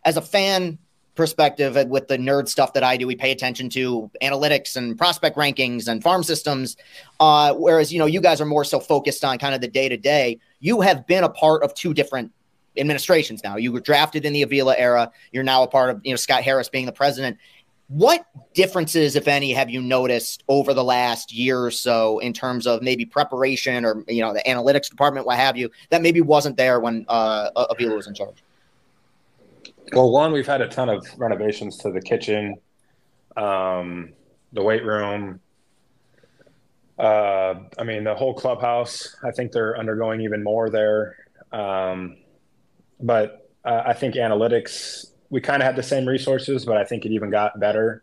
as 0.04 0.16
a 0.16 0.20
fan 0.20 0.78
perspective 1.20 1.76
with 1.90 2.08
the 2.08 2.16
nerd 2.16 2.48
stuff 2.48 2.72
that 2.72 2.82
I 2.82 2.96
do, 2.96 3.06
we 3.06 3.14
pay 3.14 3.30
attention 3.30 3.68
to 3.70 4.10
analytics 4.22 4.74
and 4.76 4.96
prospect 4.96 5.36
rankings 5.36 5.86
and 5.86 6.02
farm 6.02 6.22
systems. 6.22 6.78
Uh, 7.20 7.52
whereas, 7.52 7.92
you 7.92 7.98
know, 7.98 8.06
you 8.06 8.22
guys 8.22 8.40
are 8.40 8.46
more 8.46 8.64
so 8.64 8.80
focused 8.80 9.22
on 9.22 9.38
kind 9.38 9.54
of 9.54 9.60
the 9.60 9.68
day 9.68 9.86
to 9.86 9.98
day. 9.98 10.38
You 10.60 10.80
have 10.80 11.06
been 11.06 11.22
a 11.22 11.28
part 11.28 11.62
of 11.62 11.74
two 11.74 11.92
different 11.92 12.32
administrations 12.78 13.44
now. 13.44 13.56
You 13.56 13.70
were 13.70 13.80
drafted 13.80 14.24
in 14.24 14.32
the 14.32 14.40
Avila 14.40 14.74
era. 14.78 15.12
You're 15.30 15.42
now 15.44 15.62
a 15.62 15.68
part 15.68 15.90
of, 15.90 16.00
you 16.04 16.12
know, 16.12 16.16
Scott 16.16 16.42
Harris 16.42 16.70
being 16.70 16.86
the 16.86 16.92
president. 16.92 17.36
What 17.88 18.24
differences, 18.54 19.14
if 19.14 19.28
any, 19.28 19.52
have 19.52 19.68
you 19.68 19.82
noticed 19.82 20.42
over 20.48 20.72
the 20.72 20.84
last 20.84 21.34
year 21.34 21.62
or 21.62 21.70
so 21.70 22.18
in 22.20 22.32
terms 22.32 22.66
of 22.66 22.80
maybe 22.80 23.04
preparation 23.04 23.84
or, 23.84 24.04
you 24.08 24.22
know, 24.22 24.32
the 24.32 24.42
analytics 24.48 24.88
department, 24.88 25.26
what 25.26 25.36
have 25.36 25.58
you, 25.58 25.70
that 25.90 26.00
maybe 26.00 26.22
wasn't 26.22 26.56
there 26.56 26.80
when 26.80 27.04
uh, 27.08 27.50
Avila 27.68 27.96
was 27.96 28.06
in 28.06 28.14
charge? 28.14 28.42
Well, 29.92 30.10
one, 30.10 30.32
we've 30.32 30.46
had 30.46 30.60
a 30.60 30.68
ton 30.68 30.88
of 30.88 31.06
renovations 31.16 31.76
to 31.78 31.90
the 31.90 32.00
kitchen, 32.00 32.56
um, 33.36 34.12
the 34.52 34.62
weight 34.62 34.84
room. 34.84 35.40
Uh, 36.98 37.54
I 37.78 37.84
mean, 37.84 38.04
the 38.04 38.14
whole 38.14 38.34
clubhouse. 38.34 39.16
I 39.24 39.30
think 39.30 39.52
they're 39.52 39.76
undergoing 39.78 40.20
even 40.20 40.44
more 40.44 40.70
there. 40.70 41.16
Um, 41.50 42.18
but 43.00 43.50
uh, 43.64 43.82
I 43.86 43.94
think 43.94 44.14
analytics. 44.14 45.06
We 45.30 45.40
kind 45.40 45.62
of 45.62 45.66
had 45.66 45.76
the 45.76 45.82
same 45.82 46.06
resources, 46.06 46.64
but 46.64 46.76
I 46.76 46.84
think 46.84 47.04
it 47.04 47.12
even 47.12 47.30
got 47.30 47.58
better. 47.58 48.02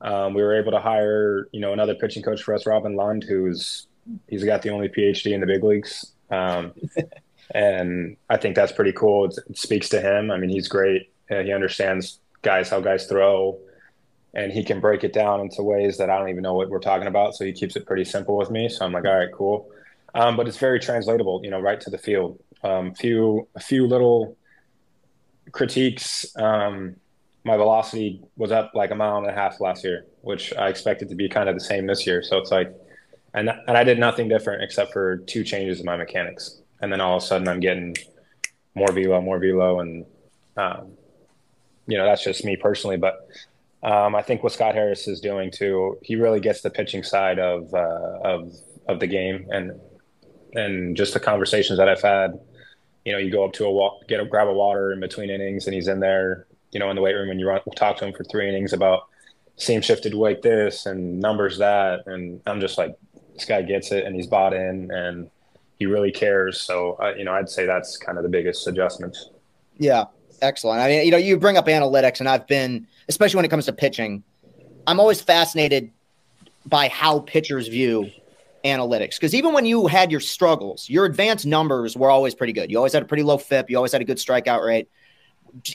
Um, 0.00 0.34
we 0.34 0.42
were 0.42 0.54
able 0.54 0.72
to 0.72 0.80
hire, 0.80 1.48
you 1.52 1.60
know, 1.60 1.72
another 1.72 1.94
pitching 1.94 2.22
coach 2.22 2.42
for 2.42 2.54
us, 2.54 2.64
Robin 2.64 2.94
Lund, 2.96 3.24
who's 3.24 3.86
he's 4.28 4.44
got 4.44 4.62
the 4.62 4.70
only 4.70 4.88
PhD 4.88 5.32
in 5.32 5.40
the 5.40 5.46
big 5.46 5.62
leagues. 5.62 6.12
Um, 6.30 6.72
and 7.54 8.16
I 8.28 8.36
think 8.36 8.56
that's 8.56 8.72
pretty 8.72 8.92
cool. 8.92 9.26
It, 9.26 9.34
it, 9.48 9.58
speaks 9.58 9.88
to 9.90 10.00
him. 10.00 10.30
I 10.30 10.38
mean, 10.38 10.50
he's 10.50 10.68
great. 10.68 11.12
Uh, 11.30 11.42
he 11.42 11.52
understands 11.52 12.20
guys 12.42 12.68
how 12.70 12.80
guys 12.80 13.06
throw, 13.06 13.58
and 14.34 14.52
he 14.52 14.64
can 14.64 14.80
break 14.80 15.04
it 15.04 15.12
down 15.12 15.40
into 15.40 15.62
ways 15.62 15.98
that 15.98 16.10
I 16.10 16.18
don't 16.18 16.28
even 16.28 16.42
know 16.42 16.54
what 16.54 16.68
we're 16.68 16.80
talking 16.80 17.08
about. 17.08 17.34
So 17.34 17.44
he 17.44 17.52
keeps 17.52 17.76
it 17.76 17.86
pretty 17.86 18.04
simple 18.04 18.36
with 18.36 18.50
me. 18.50 18.68
So 18.68 18.84
I'm 18.84 18.92
like, 18.92 19.04
all 19.04 19.18
right, 19.18 19.32
cool. 19.32 19.70
Um, 20.14 20.36
but 20.36 20.48
it's 20.48 20.56
very 20.56 20.80
translatable, 20.80 21.40
you 21.44 21.50
know, 21.50 21.60
right 21.60 21.80
to 21.80 21.90
the 21.90 21.98
field. 21.98 22.40
Um, 22.62 22.94
few 22.94 23.48
a 23.54 23.60
few 23.60 23.86
little 23.86 24.36
critiques. 25.52 26.36
Um, 26.36 26.96
my 27.44 27.56
velocity 27.56 28.22
was 28.36 28.52
up 28.52 28.72
like 28.74 28.90
a 28.90 28.94
mile 28.94 29.18
and 29.18 29.26
a 29.26 29.32
half 29.32 29.60
last 29.60 29.82
year, 29.84 30.04
which 30.20 30.54
I 30.54 30.68
expected 30.68 31.08
to 31.08 31.14
be 31.14 31.28
kind 31.28 31.48
of 31.48 31.54
the 31.54 31.64
same 31.64 31.86
this 31.86 32.06
year. 32.06 32.22
So 32.22 32.36
it's 32.38 32.50
like, 32.50 32.72
and 33.34 33.48
and 33.48 33.76
I 33.76 33.84
did 33.84 33.98
nothing 33.98 34.28
different 34.28 34.62
except 34.62 34.92
for 34.92 35.18
two 35.18 35.44
changes 35.44 35.80
in 35.80 35.86
my 35.86 35.96
mechanics, 35.96 36.60
and 36.80 36.92
then 36.92 37.00
all 37.00 37.16
of 37.16 37.22
a 37.22 37.26
sudden 37.26 37.48
I'm 37.48 37.60
getting 37.60 37.96
more 38.74 38.92
velo, 38.92 39.20
more 39.20 39.38
velo, 39.38 39.80
and 39.80 40.04
um, 40.56 40.92
you 41.90 41.98
know, 41.98 42.04
that's 42.04 42.24
just 42.24 42.44
me 42.44 42.56
personally. 42.56 42.96
But 42.96 43.28
um, 43.82 44.14
I 44.14 44.22
think 44.22 44.42
what 44.42 44.52
Scott 44.52 44.74
Harris 44.74 45.08
is 45.08 45.20
doing 45.20 45.50
too, 45.50 45.98
he 46.02 46.16
really 46.16 46.40
gets 46.40 46.60
the 46.60 46.70
pitching 46.70 47.02
side 47.02 47.38
of 47.38 47.72
uh, 47.74 48.18
of 48.22 48.52
of 48.88 49.00
the 49.00 49.06
game, 49.06 49.46
and 49.50 49.72
and 50.54 50.96
just 50.96 51.12
the 51.14 51.20
conversations 51.20 51.78
that 51.78 51.88
I've 51.88 52.02
had. 52.02 52.38
You 53.04 53.12
know, 53.12 53.18
you 53.18 53.30
go 53.30 53.44
up 53.44 53.54
to 53.54 53.64
a 53.64 53.70
walk, 53.70 54.06
get 54.08 54.20
a 54.20 54.24
grab 54.24 54.48
a 54.48 54.52
water 54.52 54.92
in 54.92 55.00
between 55.00 55.30
innings, 55.30 55.66
and 55.66 55.74
he's 55.74 55.88
in 55.88 56.00
there. 56.00 56.46
You 56.72 56.78
know, 56.78 56.88
in 56.88 56.96
the 56.96 57.02
weight 57.02 57.14
room, 57.14 57.30
and 57.30 57.40
you 57.40 57.48
run, 57.48 57.60
talk 57.76 57.96
to 57.96 58.06
him 58.06 58.14
for 58.14 58.22
three 58.24 58.48
innings 58.48 58.72
about 58.72 59.08
seam 59.56 59.82
shifted 59.82 60.14
weight 60.14 60.42
this 60.42 60.86
and 60.86 61.20
numbers 61.20 61.58
that, 61.58 62.06
and 62.06 62.40
I'm 62.46 62.60
just 62.60 62.78
like, 62.78 62.96
this 63.34 63.44
guy 63.44 63.62
gets 63.62 63.90
it, 63.90 64.04
and 64.04 64.14
he's 64.14 64.26
bought 64.26 64.54
in, 64.54 64.90
and 64.90 65.30
he 65.78 65.86
really 65.86 66.12
cares. 66.12 66.60
So, 66.60 66.96
uh, 67.02 67.14
you 67.16 67.24
know, 67.24 67.32
I'd 67.32 67.48
say 67.48 67.66
that's 67.66 67.96
kind 67.96 68.18
of 68.18 68.22
the 68.22 68.30
biggest 68.30 68.66
adjustments. 68.66 69.30
Yeah, 69.78 70.04
excellent. 70.42 70.80
I 70.80 70.88
mean, 70.88 71.04
you 71.04 71.10
know, 71.10 71.16
you 71.16 71.38
bring 71.38 71.56
up 71.56 71.66
analytics, 71.66 72.20
and 72.20 72.28
I've 72.28 72.46
been, 72.46 72.86
especially 73.08 73.36
when 73.36 73.44
it 73.44 73.48
comes 73.48 73.66
to 73.66 73.72
pitching, 73.72 74.22
I'm 74.86 75.00
always 75.00 75.20
fascinated 75.20 75.90
by 76.66 76.88
how 76.88 77.20
pitchers 77.20 77.68
view 77.68 78.10
analytics. 78.64 79.16
Because 79.16 79.34
even 79.34 79.52
when 79.52 79.64
you 79.64 79.86
had 79.86 80.10
your 80.10 80.20
struggles, 80.20 80.88
your 80.88 81.04
advanced 81.04 81.46
numbers 81.46 81.96
were 81.96 82.10
always 82.10 82.34
pretty 82.34 82.52
good. 82.52 82.70
You 82.70 82.76
always 82.76 82.92
had 82.92 83.02
a 83.02 83.06
pretty 83.06 83.22
low 83.22 83.38
FIP. 83.38 83.70
You 83.70 83.76
always 83.76 83.92
had 83.92 84.00
a 84.00 84.04
good 84.04 84.18
strikeout 84.18 84.64
rate. 84.64 84.88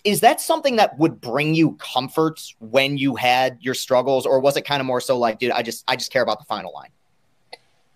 Is 0.04 0.22
that 0.22 0.40
something 0.40 0.78
that 0.78 0.98
would 1.00 1.20
bring 1.20 1.54
you 1.54 1.74
comfort 1.74 2.42
when 2.60 2.98
you 2.98 3.16
had 3.16 3.58
your 3.60 3.74
struggles, 3.74 4.26
or 4.26 4.40
was 4.40 4.56
it 4.56 4.62
kind 4.62 4.80
of 4.80 4.86
more 4.86 5.02
so 5.02 5.18
like, 5.18 5.40
dude, 5.40 5.52
I 5.52 5.64
just 5.64 5.84
I 5.88 5.98
just 5.98 6.12
care 6.14 6.24
about 6.24 6.40
the 6.40 6.46
final 6.46 6.74
line? 6.74 6.92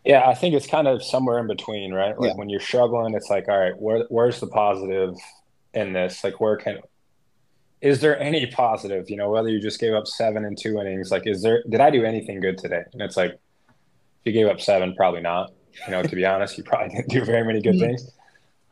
Yeah, 0.03 0.27
I 0.27 0.33
think 0.33 0.55
it's 0.55 0.67
kind 0.67 0.87
of 0.87 1.03
somewhere 1.03 1.39
in 1.39 1.47
between, 1.47 1.93
right? 1.93 2.19
Like 2.19 2.31
yeah. 2.31 2.35
when 2.35 2.49
you're 2.49 2.59
struggling, 2.59 3.13
it's 3.13 3.29
like, 3.29 3.47
all 3.47 3.57
right, 3.57 3.79
where, 3.79 4.05
where's 4.09 4.39
the 4.39 4.47
positive? 4.47 5.15
In 5.73 5.93
this? 5.93 6.23
Like, 6.23 6.39
where 6.39 6.57
can 6.57 6.79
is 7.81 8.01
there 8.01 8.19
any 8.19 8.45
positive? 8.47 9.09
You 9.09 9.17
know, 9.17 9.29
whether 9.29 9.49
you 9.49 9.59
just 9.59 9.79
gave 9.79 9.93
up 9.93 10.07
seven 10.07 10.45
and 10.45 10.57
two 10.57 10.79
innings, 10.79 11.11
like, 11.11 11.25
is 11.25 11.41
there? 11.41 11.63
Did 11.69 11.79
I 11.79 11.89
do 11.89 12.03
anything 12.03 12.39
good 12.41 12.57
today? 12.57 12.83
And 12.91 13.01
it's 13.01 13.15
like, 13.15 13.31
if 13.31 14.25
you 14.25 14.33
gave 14.33 14.47
up 14.47 14.59
seven, 14.59 14.95
probably 14.95 15.21
not. 15.21 15.51
You 15.85 15.91
know, 15.91 16.03
to 16.03 16.15
be 16.15 16.25
honest, 16.25 16.57
you 16.57 16.63
probably 16.63 16.89
didn't 16.95 17.09
do 17.09 17.23
very 17.23 17.45
many 17.45 17.61
good 17.61 17.79
things. 17.79 18.11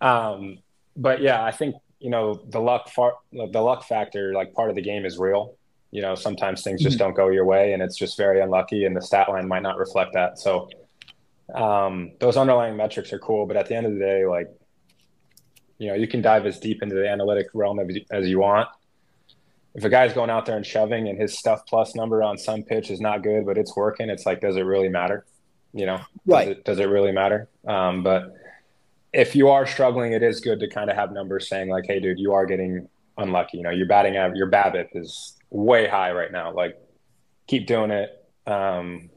Um, 0.01 0.60
but 0.96 1.22
yeah, 1.22 1.44
I 1.44 1.51
think 1.51 1.75
you 2.00 2.10
know 2.10 2.42
the 2.50 2.60
luck 2.60 2.89
far, 2.89 3.13
the 3.32 3.62
luck 3.62 3.84
factor, 3.86 4.34
like 4.34 4.54
part 4.54 4.70
of 4.70 4.75
the 4.75 4.82
game 4.82 5.06
is 5.06 5.18
real. 5.18 5.56
You 5.92 6.01
know, 6.01 6.16
sometimes 6.16 6.63
things 6.63 6.82
just 6.82 6.98
mm-hmm. 6.98 7.06
don't 7.06 7.13
go 7.16 7.30
your 7.30 7.46
way, 7.46 7.72
and 7.72 7.82
it's 7.82 7.96
just 7.96 8.18
very 8.18 8.42
unlucky, 8.42 8.84
and 8.84 8.96
the 8.96 9.01
stat 9.01 9.30
line 9.30 9.48
might 9.48 9.63
not 9.63 9.77
reflect 9.77 10.13
that. 10.13 10.38
So, 10.38 10.70
um, 11.56 12.12
those 12.20 12.36
underlying 12.36 12.75
metrics 12.75 13.13
are 13.13 13.20
cool, 13.20 13.46
but 13.46 13.56
at 13.56 13.68
the 13.68 13.75
end 13.75 13.86
of 13.86 13.94
the 13.94 14.00
day, 14.00 14.25
like 14.25 14.50
you 15.77 15.88
know, 15.89 15.93
you 15.96 16.07
can 16.07 16.22
dive 16.22 16.46
as 16.46 16.60
deep 16.60 16.81
into 16.81 16.96
the 16.96 17.07
analytic 17.07 17.48
realm 17.53 17.79
as, 17.79 17.88
as 18.12 18.27
you 18.27 18.39
want. 18.39 18.67
If 19.75 19.84
a 19.84 19.89
guy's 19.89 20.13
going 20.13 20.29
out 20.29 20.46
there 20.46 20.57
and 20.57 20.65
shoving 20.65 21.07
and 21.07 21.19
his 21.19 21.38
stuff 21.38 21.65
plus 21.67 21.93
number 21.93 22.24
on 22.24 22.38
some 22.38 22.63
pitch 22.63 22.89
is 22.89 23.00
not 23.00 23.22
good, 23.22 23.46
but 23.46 23.57
it's 23.57 23.75
working, 23.75 24.10
it's 24.10 24.25
like, 24.25 24.41
does 24.41 24.55
it 24.55 24.62
really 24.62 24.89
matter? 24.89 25.25
You 25.74 25.86
know, 25.86 26.00
right? 26.25 26.48
Does 26.48 26.57
it, 26.57 26.65
does 26.65 26.79
it 26.79 26.86
really 26.86 27.12
matter? 27.12 27.48
Um, 27.67 28.01
but 28.01 28.34
if 29.13 29.36
you 29.36 29.50
are 29.50 29.67
struggling, 29.67 30.13
it 30.13 30.24
is 30.24 30.39
good 30.39 30.60
to 30.62 30.67
kind 30.67 30.89
of 30.89 30.96
have 30.96 31.12
numbers 31.12 31.48
saying 31.48 31.69
like, 31.69 31.86
"Hey, 31.86 32.00
dude, 32.00 32.17
you 32.17 32.34
are 32.34 32.46
getting 32.46 32.88
unlucky. 33.17 33.57
You 33.57 33.63
know, 33.63 33.69
your 33.69 33.88
batting 33.88 34.15
average, 34.15 34.38
your 34.38 34.50
BABIP 34.50 34.89
is 34.96 35.36
way 35.50 35.88
high 35.88 36.12
right 36.12 36.31
now. 36.31 36.53
Like, 36.53 36.77
keep 37.48 37.67
doing 37.67 37.91
it. 37.91 38.10
Um, 38.46 39.10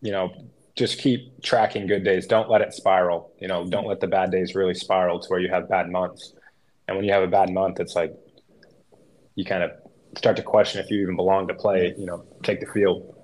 you 0.00 0.10
know, 0.10 0.32
just 0.74 0.98
keep 0.98 1.42
tracking 1.42 1.86
good 1.86 2.04
days. 2.04 2.26
Don't 2.26 2.48
let 2.48 2.60
it 2.60 2.72
spiral. 2.72 3.32
You 3.38 3.48
know, 3.48 3.66
don't 3.66 3.86
let 3.86 4.00
the 4.00 4.06
bad 4.06 4.30
days 4.30 4.54
really 4.54 4.74
spiral 4.74 5.20
to 5.20 5.28
where 5.28 5.40
you 5.40 5.48
have 5.48 5.68
bad 5.68 5.90
months. 5.90 6.32
And 6.88 6.96
when 6.96 7.04
you 7.04 7.12
have 7.12 7.22
a 7.22 7.28
bad 7.28 7.50
month, 7.50 7.80
it's 7.80 7.94
like 7.94 8.14
you 9.34 9.44
kind 9.44 9.62
of 9.62 9.70
start 10.16 10.36
to 10.36 10.42
question 10.42 10.82
if 10.82 10.90
you 10.90 11.00
even 11.02 11.16
belong 11.16 11.48
to 11.48 11.54
play, 11.54 11.94
you 11.96 12.06
know, 12.06 12.24
take 12.42 12.60
the 12.60 12.66
field. 12.66 13.14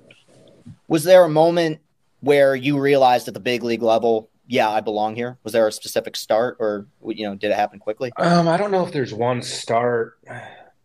Was 0.88 1.04
there 1.04 1.24
a 1.24 1.28
moment 1.28 1.80
where 2.20 2.54
you 2.54 2.78
realized 2.78 3.28
at 3.28 3.34
the 3.34 3.40
big 3.40 3.62
league 3.62 3.82
level, 3.82 4.30
yeah, 4.46 4.68
I 4.68 4.80
belong 4.80 5.14
here? 5.14 5.38
Was 5.44 5.52
there 5.52 5.66
a 5.66 5.72
specific 5.72 6.16
start 6.16 6.56
or, 6.60 6.86
you 7.06 7.26
know, 7.26 7.34
did 7.34 7.50
it 7.50 7.56
happen 7.56 7.78
quickly? 7.78 8.12
Um, 8.16 8.48
I 8.48 8.56
don't 8.56 8.70
know 8.70 8.86
if 8.86 8.92
there's 8.92 9.12
one 9.12 9.42
start, 9.42 10.18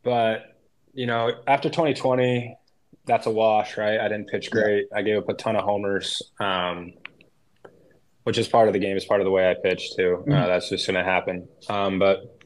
but, 0.03 0.57
you 0.93 1.05
know, 1.07 1.31
after 1.47 1.69
2020, 1.69 2.57
that's 3.05 3.25
a 3.25 3.31
wash, 3.31 3.77
right? 3.77 3.99
I 3.99 4.07
didn't 4.07 4.29
pitch 4.29 4.49
great. 4.49 4.87
I 4.95 5.01
gave 5.01 5.17
up 5.17 5.29
a 5.29 5.33
ton 5.33 5.55
of 5.55 5.63
homers, 5.63 6.21
um, 6.39 6.93
which 8.23 8.37
is 8.37 8.47
part 8.47 8.67
of 8.67 8.73
the 8.73 8.79
game. 8.79 8.95
Is 8.95 9.05
part 9.05 9.21
of 9.21 9.25
the 9.25 9.31
way 9.31 9.49
I 9.49 9.55
pitch 9.55 9.95
too. 9.95 10.17
Uh, 10.19 10.21
mm-hmm. 10.21 10.31
Uh, 10.31 10.47
that's 10.47 10.69
just 10.69 10.87
going 10.87 10.95
to 10.95 11.03
happen. 11.03 11.47
Um, 11.69 11.99
but 11.99 12.39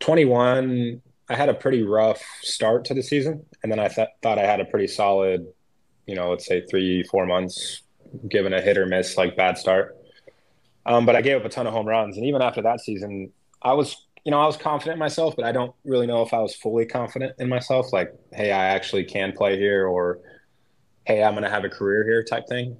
21, 0.00 1.02
I 1.28 1.34
had 1.34 1.48
a 1.48 1.54
pretty 1.54 1.82
rough 1.82 2.22
start 2.42 2.84
to 2.86 2.94
the 2.94 3.02
season, 3.02 3.44
and 3.62 3.70
then 3.70 3.78
I 3.78 3.88
th- 3.88 4.08
thought 4.22 4.38
I 4.38 4.46
had 4.46 4.60
a 4.60 4.64
pretty 4.64 4.86
solid, 4.86 5.46
you 6.06 6.14
know, 6.14 6.30
let's 6.30 6.46
say 6.46 6.62
three, 6.70 7.02
four 7.02 7.26
months, 7.26 7.82
given 8.28 8.52
a 8.52 8.60
hit 8.60 8.78
or 8.78 8.86
miss, 8.86 9.16
like 9.16 9.36
bad 9.36 9.58
start. 9.58 9.96
Um, 10.86 11.04
but 11.04 11.16
I 11.16 11.20
gave 11.20 11.36
up 11.36 11.44
a 11.44 11.48
ton 11.48 11.66
of 11.66 11.74
home 11.74 11.86
runs, 11.86 12.16
and 12.16 12.24
even 12.24 12.40
after 12.40 12.62
that 12.62 12.80
season, 12.80 13.32
I 13.60 13.74
was 13.74 14.06
you 14.28 14.30
know, 14.30 14.42
I 14.42 14.44
was 14.44 14.58
confident 14.58 14.96
in 14.96 14.98
myself, 14.98 15.36
but 15.36 15.46
I 15.46 15.52
don't 15.52 15.74
really 15.86 16.06
know 16.06 16.20
if 16.20 16.34
I 16.34 16.40
was 16.40 16.54
fully 16.54 16.84
confident 16.84 17.32
in 17.38 17.48
myself. 17.48 17.94
Like, 17.94 18.12
hey, 18.30 18.52
I 18.52 18.66
actually 18.66 19.04
can 19.04 19.32
play 19.32 19.56
here, 19.56 19.86
or 19.86 20.18
hey, 21.06 21.22
I'm 21.22 21.32
going 21.32 21.44
to 21.44 21.48
have 21.48 21.64
a 21.64 21.70
career 21.70 22.04
here 22.04 22.22
type 22.22 22.46
thing. 22.46 22.76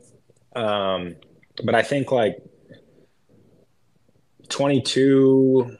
Um, 0.54 1.16
but 1.64 1.74
I 1.74 1.82
think 1.82 2.12
like 2.12 2.36
22, 4.50 5.74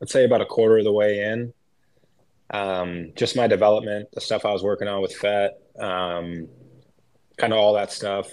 let's 0.00 0.12
say 0.12 0.24
about 0.24 0.40
a 0.40 0.46
quarter 0.46 0.78
of 0.78 0.84
the 0.84 0.92
way 0.92 1.24
in, 1.24 1.52
um, 2.50 3.10
just 3.16 3.34
my 3.34 3.48
development, 3.48 4.08
the 4.12 4.20
stuff 4.20 4.44
I 4.44 4.52
was 4.52 4.62
working 4.62 4.86
on 4.86 5.02
with 5.02 5.16
FET, 5.16 5.58
um, 5.80 6.46
kind 7.38 7.52
of 7.52 7.58
all 7.58 7.74
that 7.74 7.90
stuff. 7.90 8.30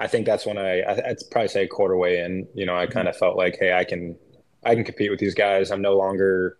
I 0.00 0.06
think 0.06 0.24
that's 0.24 0.46
when 0.46 0.56
I, 0.56 0.80
I 0.80 1.10
I'd 1.10 1.18
probably 1.30 1.48
say 1.48 1.64
a 1.64 1.68
quarter 1.68 1.98
way 1.98 2.20
in, 2.20 2.48
you 2.54 2.64
know, 2.64 2.74
I 2.74 2.86
kind 2.86 3.08
of 3.08 3.16
felt 3.18 3.36
like, 3.36 3.58
hey, 3.60 3.74
I 3.74 3.84
can, 3.84 4.16
I 4.64 4.74
can 4.74 4.84
compete 4.84 5.10
with 5.10 5.20
these 5.20 5.34
guys. 5.34 5.70
I'm 5.70 5.82
no 5.82 5.96
longer 5.96 6.56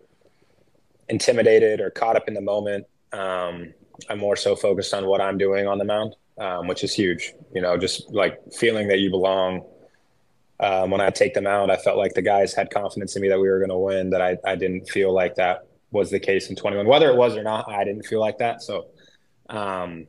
intimidated 1.09 1.81
or 1.81 1.89
caught 1.89 2.15
up 2.15 2.27
in 2.27 2.33
the 2.33 2.41
moment. 2.41 2.85
Um, 3.11 3.73
I'm 4.09 4.19
more 4.19 4.35
so 4.35 4.55
focused 4.55 4.93
on 4.93 5.05
what 5.05 5.21
I'm 5.21 5.37
doing 5.37 5.67
on 5.67 5.77
the 5.77 5.85
mound, 5.85 6.15
um, 6.37 6.67
which 6.67 6.83
is 6.83 6.93
huge. 6.93 7.33
You 7.53 7.61
know, 7.61 7.77
just 7.77 8.11
like 8.11 8.39
feeling 8.53 8.87
that 8.89 8.99
you 8.99 9.09
belong. 9.09 9.65
Um, 10.57 10.89
when 10.89 11.01
I 11.01 11.09
take 11.09 11.33
them 11.33 11.47
out, 11.47 11.69
I 11.69 11.75
felt 11.75 11.97
like 11.97 12.13
the 12.13 12.21
guys 12.21 12.53
had 12.53 12.69
confidence 12.69 13.15
in 13.17 13.21
me 13.21 13.27
that 13.27 13.39
we 13.39 13.49
were 13.49 13.59
going 13.59 13.69
to 13.69 13.77
win. 13.77 14.09
That 14.11 14.21
I, 14.21 14.37
I 14.45 14.55
didn't 14.55 14.89
feel 14.89 15.13
like 15.13 15.35
that 15.35 15.67
was 15.91 16.09
the 16.11 16.19
case 16.19 16.49
in 16.49 16.55
21. 16.55 16.87
Whether 16.87 17.09
it 17.09 17.17
was 17.17 17.35
or 17.35 17.43
not, 17.43 17.69
I 17.69 17.83
didn't 17.83 18.05
feel 18.05 18.21
like 18.21 18.37
that. 18.37 18.61
So, 18.61 18.87
um, 19.49 20.07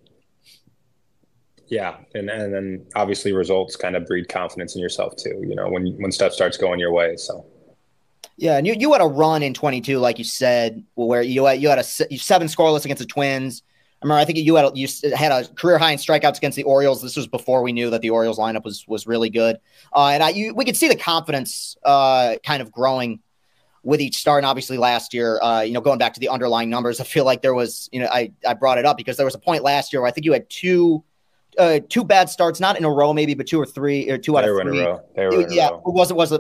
yeah, 1.67 1.97
and 2.15 2.31
and 2.31 2.55
then 2.55 2.87
obviously 2.95 3.33
results 3.33 3.75
kind 3.75 3.97
of 3.97 4.07
breed 4.07 4.29
confidence 4.29 4.77
in 4.77 4.83
yourself 4.83 5.17
too. 5.17 5.45
You 5.47 5.57
know, 5.57 5.69
when 5.69 5.97
when 6.01 6.13
stuff 6.13 6.33
starts 6.33 6.57
going 6.57 6.79
your 6.79 6.93
way. 6.93 7.17
So. 7.17 7.47
Yeah, 8.37 8.59
and 8.59 8.67
you, 8.67 8.75
you 8.79 8.93
had 8.93 9.01
a 9.01 9.07
run 9.07 9.43
in 9.43 9.55
22, 9.55 9.99
like 9.99 10.19
you 10.19 10.25
said, 10.25 10.85
where 10.95 11.23
you 11.23 11.47
had, 11.47 11.61
you 11.61 11.69
had 11.69 11.79
a 11.79 11.85
seven 11.85 12.49
scoreless 12.49 12.85
against 12.85 13.01
the 13.01 13.07
Twins. 13.07 13.63
I 14.03 14.05
remember, 14.05 14.21
I 14.21 14.27
think 14.27 14.39
you 14.39 14.57
had 14.57 14.67
a, 14.67 14.73
you 14.75 14.87
had 15.15 15.33
a 15.33 15.49
career 15.55 15.79
high 15.79 15.93
in 15.93 15.99
strikeouts 15.99 16.37
against 16.37 16.57
the 16.57 16.65
Orioles. 16.65 17.01
This 17.01 17.17
was 17.17 17.27
before 17.27 17.63
we 17.63 17.73
knew 17.73 17.89
that 17.91 18.03
the 18.03 18.11
Orioles 18.11 18.39
lineup 18.39 18.63
was 18.63 18.87
was 18.87 19.07
really 19.07 19.31
good, 19.31 19.57
uh, 19.95 20.09
and 20.09 20.23
I 20.23 20.29
you, 20.31 20.55
we 20.55 20.67
could 20.67 20.77
see 20.77 20.89
the 20.89 20.97
confidence 20.97 21.79
uh, 21.83 22.37
kind 22.45 22.61
of 22.61 22.71
growing 22.71 23.21
with 23.83 24.03
each 24.03 24.19
start. 24.19 24.41
And 24.41 24.47
obviously, 24.47 24.77
last 24.77 25.15
year, 25.15 25.41
uh, 25.41 25.63
you 25.63 25.73
know, 25.73 25.81
going 25.81 25.99
back 25.99 26.13
to 26.13 26.21
the 26.21 26.29
underlying 26.29 26.69
numbers, 26.69 27.01
I 27.01 27.05
feel 27.05 27.25
like 27.25 27.41
there 27.41 27.55
was, 27.55 27.89
you 27.91 28.01
know, 28.01 28.09
I 28.13 28.33
I 28.47 28.53
brought 28.53 28.77
it 28.77 28.85
up 28.85 28.99
because 28.99 29.17
there 29.17 29.25
was 29.25 29.35
a 29.35 29.39
point 29.39 29.63
last 29.63 29.95
year 29.95 30.03
where 30.03 30.09
I 30.09 30.13
think 30.13 30.27
you 30.27 30.35
had 30.35 30.49
two 30.51 31.03
uh, 31.59 31.81
two 31.89 32.05
bad 32.05 32.29
starts, 32.29 32.61
not 32.61 32.79
in 32.79 32.85
a 32.85 32.91
row, 32.91 33.13
maybe, 33.13 33.35
but 33.35 33.47
two 33.47 33.61
or 33.61 33.67
three 33.67 34.09
or 34.11 34.19
two 34.19 34.33
they 34.33 34.39
out 34.39 34.49
of 34.49 34.61
three. 34.63 34.81
It, 34.81 35.53
yeah, 35.53 35.69
it 35.69 35.81
was 35.85 36.11
it 36.11 36.17
was 36.17 36.33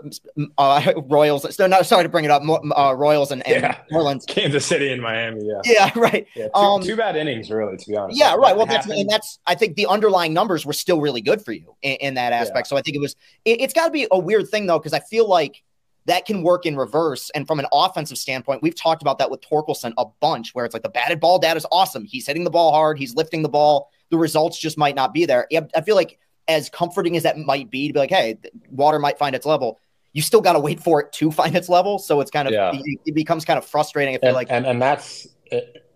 uh, 0.58 0.92
Royals? 1.06 1.54
So, 1.54 1.66
no, 1.66 1.82
sorry 1.82 2.04
to 2.04 2.08
bring 2.08 2.24
it 2.24 2.30
up. 2.30 2.42
Uh, 2.42 2.94
Royals 2.94 3.32
and, 3.32 3.46
and 3.46 3.62
yeah. 3.62 3.78
Marlins, 3.92 4.26
Kansas 4.26 4.66
City 4.66 4.92
and 4.92 5.02
Miami. 5.02 5.44
Yeah, 5.44 5.60
yeah, 5.64 5.90
right. 5.96 6.26
Yeah, 6.34 6.48
two, 6.48 6.54
um, 6.54 6.82
two, 6.82 6.96
bad 6.96 7.16
innings, 7.16 7.50
really, 7.50 7.76
to 7.76 7.88
be 7.88 7.96
honest. 7.96 8.18
Yeah, 8.18 8.34
right. 8.34 8.56
Well, 8.56 8.66
that's 8.66 8.86
and 8.86 9.08
that's 9.08 9.38
I 9.46 9.54
think 9.54 9.76
the 9.76 9.86
underlying 9.86 10.32
numbers 10.32 10.66
were 10.66 10.72
still 10.72 11.00
really 11.00 11.20
good 11.20 11.44
for 11.44 11.52
you 11.52 11.74
in, 11.82 11.96
in 11.96 12.14
that 12.14 12.32
aspect. 12.32 12.66
Yeah. 12.66 12.70
So 12.70 12.76
I 12.76 12.82
think 12.82 12.96
it 12.96 13.00
was. 13.00 13.16
It, 13.44 13.60
it's 13.60 13.74
got 13.74 13.86
to 13.86 13.90
be 13.90 14.06
a 14.10 14.18
weird 14.18 14.48
thing 14.48 14.66
though, 14.66 14.78
because 14.78 14.92
I 14.92 15.00
feel 15.00 15.28
like 15.28 15.62
that 16.06 16.24
can 16.24 16.42
work 16.42 16.66
in 16.66 16.76
reverse. 16.76 17.30
And 17.30 17.46
from 17.46 17.58
an 17.58 17.66
offensive 17.72 18.18
standpoint, 18.18 18.62
we've 18.62 18.74
talked 18.74 19.02
about 19.02 19.18
that 19.18 19.30
with 19.30 19.40
Torkelson 19.40 19.92
a 19.98 20.06
bunch, 20.20 20.54
where 20.54 20.64
it's 20.64 20.72
like 20.72 20.82
the 20.82 20.88
batted 20.88 21.20
ball 21.20 21.38
data 21.38 21.56
is 21.56 21.66
awesome. 21.72 22.04
He's 22.04 22.26
hitting 22.26 22.44
the 22.44 22.50
ball 22.50 22.72
hard, 22.72 22.98
he's 22.98 23.14
lifting 23.14 23.42
the 23.42 23.48
ball 23.48 23.90
the 24.10 24.18
results 24.18 24.58
just 24.58 24.78
might 24.78 24.94
not 24.94 25.12
be 25.12 25.26
there. 25.26 25.48
I 25.74 25.80
feel 25.80 25.96
like 25.96 26.18
as 26.48 26.68
comforting 26.68 27.16
as 27.16 27.24
that 27.24 27.38
might 27.38 27.70
be 27.70 27.88
to 27.88 27.92
be 27.92 27.98
like, 27.98 28.10
hey, 28.10 28.38
water 28.70 28.98
might 28.98 29.18
find 29.18 29.34
its 29.34 29.46
level. 29.46 29.80
You 30.12 30.22
still 30.22 30.40
got 30.40 30.54
to 30.54 30.60
wait 30.60 30.80
for 30.80 31.00
it 31.00 31.12
to 31.14 31.30
find 31.32 31.54
its 31.56 31.68
level. 31.68 31.98
So 31.98 32.20
it's 32.20 32.30
kind 32.30 32.48
of 32.48 32.54
yeah. 32.54 32.72
it, 32.72 33.00
it, 33.06 33.14
becomes 33.14 33.44
kind 33.44 33.58
of 33.58 33.64
frustrating. 33.64 34.14
I 34.14 34.18
feel 34.18 34.28
and, 34.28 34.34
like, 34.34 34.48
and 34.50 34.66
and 34.66 34.80
that's 34.80 35.26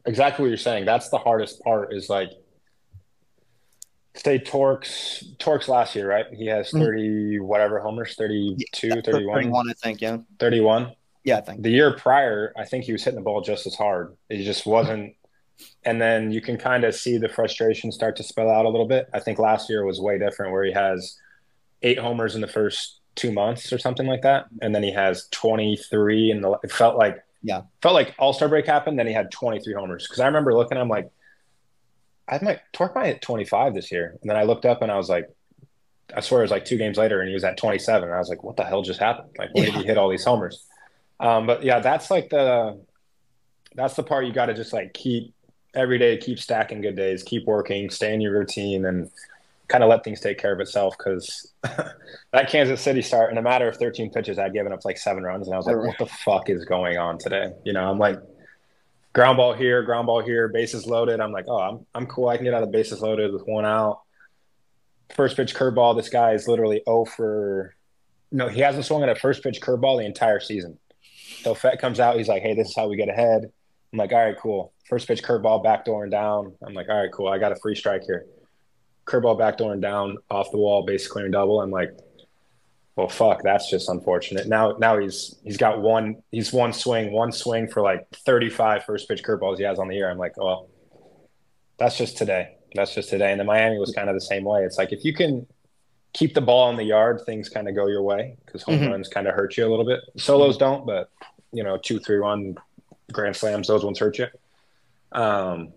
exactly 0.04 0.42
what 0.42 0.48
you're 0.48 0.56
saying. 0.56 0.84
That's 0.84 1.08
the 1.08 1.18
hardest 1.18 1.62
part. 1.62 1.92
Is 1.92 2.08
like, 2.08 2.30
say 4.14 4.38
Torks 4.38 5.36
Torks 5.38 5.68
last 5.68 5.94
year, 5.94 6.08
right? 6.08 6.26
He 6.32 6.46
has 6.46 6.68
mm-hmm. 6.68 6.80
30 6.80 7.02
mm-hmm. 7.02 7.44
whatever 7.44 7.80
homers, 7.80 8.14
32, 8.16 8.88
yeah, 8.88 8.94
31. 9.04 9.34
31, 9.34 9.70
I 9.70 9.72
think, 9.74 10.00
yeah. 10.00 10.18
31. 10.38 10.92
Yeah, 11.22 11.36
I 11.36 11.40
think. 11.42 11.62
The 11.62 11.70
year 11.70 11.92
prior, 11.96 12.52
I 12.56 12.64
think 12.64 12.84
he 12.84 12.92
was 12.92 13.04
hitting 13.04 13.18
the 13.18 13.24
ball 13.24 13.42
just 13.42 13.66
as 13.66 13.74
hard. 13.74 14.16
It 14.30 14.42
just 14.42 14.66
wasn't 14.66 15.14
and 15.84 16.00
then 16.00 16.30
you 16.30 16.40
can 16.40 16.56
kind 16.56 16.84
of 16.84 16.94
see 16.94 17.18
the 17.18 17.28
frustration 17.28 17.90
start 17.92 18.16
to 18.16 18.22
spill 18.22 18.50
out 18.50 18.66
a 18.66 18.68
little 18.68 18.86
bit. 18.86 19.08
I 19.14 19.20
think 19.20 19.38
last 19.38 19.70
year 19.70 19.84
was 19.84 20.00
way 20.00 20.18
different, 20.18 20.52
where 20.52 20.64
he 20.64 20.72
has 20.72 21.16
eight 21.82 21.98
homers 21.98 22.34
in 22.34 22.40
the 22.40 22.48
first 22.48 23.00
two 23.14 23.32
months 23.32 23.73
or 23.73 23.78
something 23.78 24.06
like 24.06 24.23
that, 24.23 24.46
and 24.62 24.75
then 24.75 24.82
he 24.82 24.92
has 24.92 25.28
23 25.30 26.30
and 26.30 26.44
the. 26.44 26.58
It 26.62 26.73
felt 26.73 26.96
like 26.96 27.23
yeah, 27.42 27.62
felt 27.82 27.94
like 27.94 28.14
All 28.18 28.32
Star 28.32 28.49
break 28.49 28.66
happened. 28.66 28.99
Then 28.99 29.06
he 29.06 29.12
had 29.12 29.30
23 29.30 29.75
homers 29.75 30.06
because 30.06 30.20
I 30.20 30.26
remember 30.26 30.54
looking. 30.54 30.78
I'm 30.78 30.88
like, 30.88 31.10
I 32.28 32.38
might 32.42 32.60
torque 32.73 32.94
my 32.94 33.08
at 33.08 33.23
25 33.23 33.75
this 33.75 33.90
year, 33.90 34.18
and 34.20 34.30
then 34.30 34.36
I 34.36 34.44
looked 34.44 34.66
up 34.66 34.82
and 34.82 34.92
I 34.92 34.96
was 34.96 35.08
like, 35.08 35.28
I 36.14 36.20
swear 36.20 36.40
it 36.40 36.44
was 36.44 36.50
like 36.50 36.64
two 36.64 36.76
games 36.76 36.99
later, 36.99 37.20
and 37.20 37.28
he 37.28 37.34
was 37.34 37.44
at 37.44 37.56
27. 37.56 38.04
And 38.04 38.14
I 38.14 38.18
was 38.18 38.28
like, 38.28 38.44
what 38.44 38.56
the 38.56 38.64
hell 38.64 38.82
just 38.82 39.00
happened? 39.00 39.30
Like, 39.38 39.54
when 39.54 39.64
yeah. 39.64 39.70
did 39.70 39.80
he 39.80 39.86
hit 39.86 39.99
all 39.99 40.10
these 40.10 40.25
homers? 40.25 40.66
Um, 41.18 41.46
but 41.46 41.62
yeah, 41.64 41.80
that's 41.80 42.10
like 42.10 42.30
the 42.30 42.80
that's 43.75 43.94
the 43.94 44.02
part 44.02 44.26
you 44.26 44.32
got 44.32 44.46
to 44.46 44.54
just 44.54 44.73
like 44.73 44.92
keep 44.94 45.34
every 45.75 45.99
day 45.99 46.17
keep 46.17 46.39
stacking 46.39 46.80
good 46.80 46.97
days, 46.97 47.23
keep 47.23 47.47
working, 47.47 47.91
stay 47.91 48.13
in 48.15 48.21
your 48.21 48.33
routine, 48.33 48.87
and 48.87 49.11
kind 49.69 49.85
of 49.85 49.91
let 49.91 50.02
things 50.04 50.21
take 50.21 50.39
care 50.39 50.52
of 50.52 50.61
itself. 50.61 50.97
Because 50.99 51.52
that 51.63 52.49
Kansas 52.49 52.80
City 52.80 53.02
start 53.02 53.30
in 53.30 53.39
a 53.39 53.43
matter 53.43 53.69
of 53.69 53.76
13 53.76 54.11
pitches, 54.11 54.39
I'd 54.39 54.52
given 54.52 54.73
up 54.73 54.85
like 54.85 54.99
seven 54.99 55.23
runs, 55.23 55.47
and 55.47 55.54
I 55.54 55.56
was 55.56 55.67
like, 55.67 55.76
"What 55.76 55.99
the 55.99 56.06
fuck 56.06 56.50
is 56.50 56.65
going 56.65 56.99
on 56.99 57.19
today?" 57.19 57.52
You 57.65 57.73
know, 57.73 57.89
I'm 57.89 57.99
like, 57.99 58.19
ground 59.13 59.37
ball 59.37 59.54
here, 59.54 59.83
ground 59.83 60.06
ball 60.06 60.23
here, 60.23 60.49
bases 60.49 60.87
loaded. 60.87 61.21
I'm 61.21 61.33
like, 61.33 61.47
"Oh, 61.49 61.59
I'm 61.59 61.87
I'm 61.95 62.06
cool. 62.06 62.28
I 62.28 62.37
can 62.37 62.45
get 62.45 62.54
out 62.54 62.63
of 62.63 62.73
bases 62.73 63.00
loaded 63.00 63.33
with 63.33 63.47
one 63.47 63.65
out." 63.65 64.02
First 65.15 65.37
pitch 65.37 65.54
curveball. 65.54 65.97
This 65.97 66.09
guy 66.09 66.33
is 66.33 66.47
literally 66.47 66.83
0 66.87 67.04
for. 67.04 67.75
No, 68.33 68.47
he 68.47 68.61
hasn't 68.61 68.85
swung 68.85 69.02
at 69.02 69.09
a 69.09 69.17
first 69.17 69.43
pitch 69.43 69.61
curveball 69.61 69.99
the 69.99 70.06
entire 70.06 70.39
season. 70.39 70.78
So 71.43 71.52
FET 71.54 71.80
comes 71.80 71.99
out. 71.99 72.17
He's 72.17 72.28
like, 72.28 72.43
"Hey, 72.43 72.54
this 72.54 72.69
is 72.69 72.76
how 72.76 72.89
we 72.89 72.97
get 72.97 73.09
ahead." 73.09 73.50
I'm 73.92 73.98
like, 73.98 74.12
"All 74.12 74.24
right, 74.24 74.36
cool." 74.38 74.72
First 74.90 75.06
pitch 75.06 75.22
curveball 75.22 75.62
backdoor 75.62 76.02
and 76.02 76.10
down. 76.10 76.52
I'm 76.66 76.74
like, 76.74 76.88
all 76.88 77.00
right, 77.00 77.12
cool. 77.12 77.28
I 77.28 77.38
got 77.38 77.52
a 77.52 77.56
free 77.56 77.76
strike 77.76 78.02
here. 78.02 78.26
Curveball 79.06 79.38
backdoor 79.38 79.72
and 79.72 79.80
down 79.80 80.18
off 80.28 80.50
the 80.50 80.58
wall, 80.58 80.84
base 80.84 81.06
clearing 81.06 81.30
double. 81.30 81.60
I'm 81.60 81.70
like, 81.70 81.90
well, 82.96 83.08
fuck, 83.08 83.42
that's 83.42 83.70
just 83.70 83.88
unfortunate. 83.88 84.48
Now, 84.48 84.72
now 84.78 84.98
he's 84.98 85.36
he's 85.44 85.56
got 85.56 85.80
one 85.80 86.22
he's 86.32 86.52
one 86.52 86.72
swing, 86.72 87.12
one 87.12 87.30
swing 87.30 87.68
for 87.68 87.82
like 87.82 88.04
35 88.26 88.84
first 88.84 89.08
pitch 89.08 89.22
curveballs 89.22 89.58
he 89.58 89.62
has 89.62 89.78
on 89.78 89.86
the 89.86 89.94
year. 89.94 90.10
I'm 90.10 90.18
like, 90.18 90.36
well, 90.36 90.68
that's 91.78 91.96
just 91.96 92.18
today. 92.18 92.56
That's 92.74 92.94
just 92.94 93.10
today. 93.10 93.30
And 93.30 93.38
then 93.38 93.46
Miami 93.46 93.78
was 93.78 93.92
kind 93.92 94.08
of 94.08 94.16
the 94.16 94.20
same 94.20 94.44
way. 94.44 94.64
It's 94.64 94.76
like 94.76 94.92
if 94.92 95.04
you 95.04 95.14
can 95.14 95.46
keep 96.12 96.34
the 96.34 96.40
ball 96.40 96.68
in 96.70 96.76
the 96.76 96.84
yard, 96.84 97.22
things 97.24 97.48
kind 97.48 97.68
of 97.68 97.76
go 97.76 97.86
your 97.86 98.02
way 98.02 98.36
because 98.44 98.62
home 98.64 98.80
mm-hmm. 98.80 98.90
runs 98.90 99.08
kind 99.08 99.28
of 99.28 99.34
hurt 99.34 99.56
you 99.56 99.66
a 99.66 99.70
little 99.70 99.86
bit. 99.86 100.00
Solos 100.16 100.58
don't, 100.58 100.84
but 100.84 101.10
you 101.52 101.62
know, 101.62 101.76
two, 101.76 101.98
three, 102.00 102.20
one 102.20 102.56
grand 103.12 103.36
slams, 103.36 103.68
those 103.68 103.84
ones 103.84 103.99
hurt 103.99 104.18
you. 104.18 104.26
Um, 105.12 105.73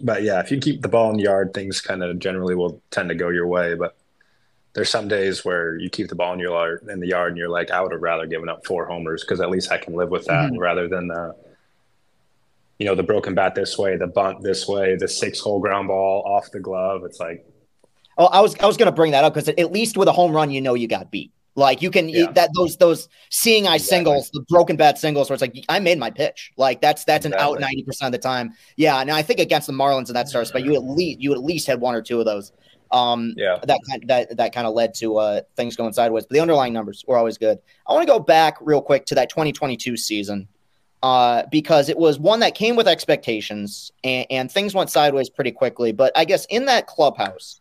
but 0.00 0.22
yeah, 0.22 0.40
if 0.40 0.50
you 0.50 0.58
keep 0.58 0.82
the 0.82 0.88
ball 0.88 1.10
in 1.10 1.16
the 1.16 1.24
yard, 1.24 1.54
things 1.54 1.80
kind 1.80 2.02
of 2.02 2.18
generally 2.18 2.54
will 2.54 2.82
tend 2.90 3.08
to 3.10 3.14
go 3.14 3.28
your 3.28 3.46
way. 3.46 3.74
But 3.74 3.96
there's 4.74 4.90
some 4.90 5.08
days 5.08 5.44
where 5.44 5.76
you 5.76 5.88
keep 5.88 6.08
the 6.08 6.14
ball 6.14 6.32
in 6.32 6.40
your 6.40 6.50
yard, 6.50 6.86
in 6.90 7.00
the 7.00 7.08
yard, 7.08 7.30
and 7.30 7.38
you're 7.38 7.48
like, 7.48 7.70
I 7.70 7.80
would 7.80 7.92
have 7.92 8.02
rather 8.02 8.26
given 8.26 8.48
up 8.48 8.66
four 8.66 8.86
homers 8.86 9.22
because 9.22 9.40
at 9.40 9.50
least 9.50 9.70
I 9.70 9.78
can 9.78 9.94
live 9.94 10.10
with 10.10 10.26
that, 10.26 10.50
mm-hmm. 10.50 10.58
rather 10.58 10.88
than 10.88 11.08
the, 11.08 11.36
you 12.78 12.86
know, 12.86 12.96
the 12.96 13.04
broken 13.04 13.34
bat 13.34 13.54
this 13.54 13.78
way, 13.78 13.96
the 13.96 14.08
bunt 14.08 14.42
this 14.42 14.66
way, 14.66 14.96
the 14.96 15.06
six 15.06 15.38
hole 15.38 15.60
ground 15.60 15.88
ball 15.88 16.22
off 16.26 16.50
the 16.50 16.58
glove. 16.58 17.04
It's 17.04 17.20
like, 17.20 17.46
oh, 18.18 18.26
I 18.26 18.40
was 18.40 18.56
I 18.58 18.66
was 18.66 18.76
going 18.76 18.86
to 18.86 18.92
bring 18.92 19.12
that 19.12 19.22
up 19.22 19.34
because 19.34 19.48
at 19.48 19.72
least 19.72 19.96
with 19.96 20.08
a 20.08 20.12
home 20.12 20.32
run, 20.32 20.50
you 20.50 20.60
know 20.60 20.74
you 20.74 20.88
got 20.88 21.10
beat. 21.10 21.30
Like 21.56 21.82
you 21.82 21.90
can 21.90 22.08
yeah. 22.08 22.32
that 22.32 22.50
those 22.54 22.76
those 22.76 23.08
seeing 23.30 23.66
eye 23.66 23.76
exactly. 23.76 23.96
singles, 23.96 24.30
the 24.30 24.40
broken 24.48 24.76
bat 24.76 24.98
singles, 24.98 25.30
where 25.30 25.34
it's 25.34 25.40
like 25.40 25.64
I 25.68 25.78
made 25.78 25.98
my 25.98 26.10
pitch. 26.10 26.52
Like 26.56 26.80
that's 26.80 27.04
that's 27.04 27.26
exactly. 27.26 27.46
an 27.46 27.54
out 27.54 27.60
ninety 27.60 27.84
percent 27.84 28.12
of 28.12 28.20
the 28.20 28.26
time. 28.26 28.52
Yeah, 28.76 29.00
and 29.00 29.10
I 29.10 29.22
think 29.22 29.38
against 29.38 29.68
the 29.68 29.72
Marlins 29.72 30.08
and 30.08 30.16
that 30.16 30.28
starts, 30.28 30.50
but 30.50 30.64
you 30.64 30.74
at 30.74 30.82
least 30.82 31.20
you 31.20 31.32
at 31.32 31.42
least 31.42 31.66
had 31.66 31.80
one 31.80 31.94
or 31.94 32.02
two 32.02 32.18
of 32.18 32.26
those. 32.26 32.52
Um, 32.90 33.34
yeah, 33.36 33.58
that 33.62 33.80
that 34.06 34.36
that 34.36 34.52
kind 34.52 34.66
of 34.66 34.74
led 34.74 34.94
to 34.94 35.16
uh, 35.18 35.40
things 35.56 35.76
going 35.76 35.92
sideways. 35.92 36.24
But 36.24 36.34
the 36.34 36.40
underlying 36.40 36.72
numbers 36.72 37.04
were 37.06 37.16
always 37.16 37.38
good. 37.38 37.58
I 37.86 37.92
want 37.92 38.06
to 38.06 38.12
go 38.12 38.18
back 38.18 38.56
real 38.60 38.82
quick 38.82 39.06
to 39.06 39.14
that 39.14 39.30
2022 39.30 39.96
season 39.96 40.48
uh, 41.04 41.44
because 41.50 41.88
it 41.88 41.98
was 41.98 42.18
one 42.18 42.40
that 42.40 42.54
came 42.54 42.76
with 42.76 42.88
expectations 42.88 43.92
and, 44.02 44.26
and 44.30 44.50
things 44.50 44.74
went 44.74 44.88
sideways 44.88 45.28
pretty 45.28 45.52
quickly. 45.52 45.92
But 45.92 46.10
I 46.16 46.24
guess 46.24 46.46
in 46.46 46.64
that 46.64 46.86
clubhouse 46.86 47.60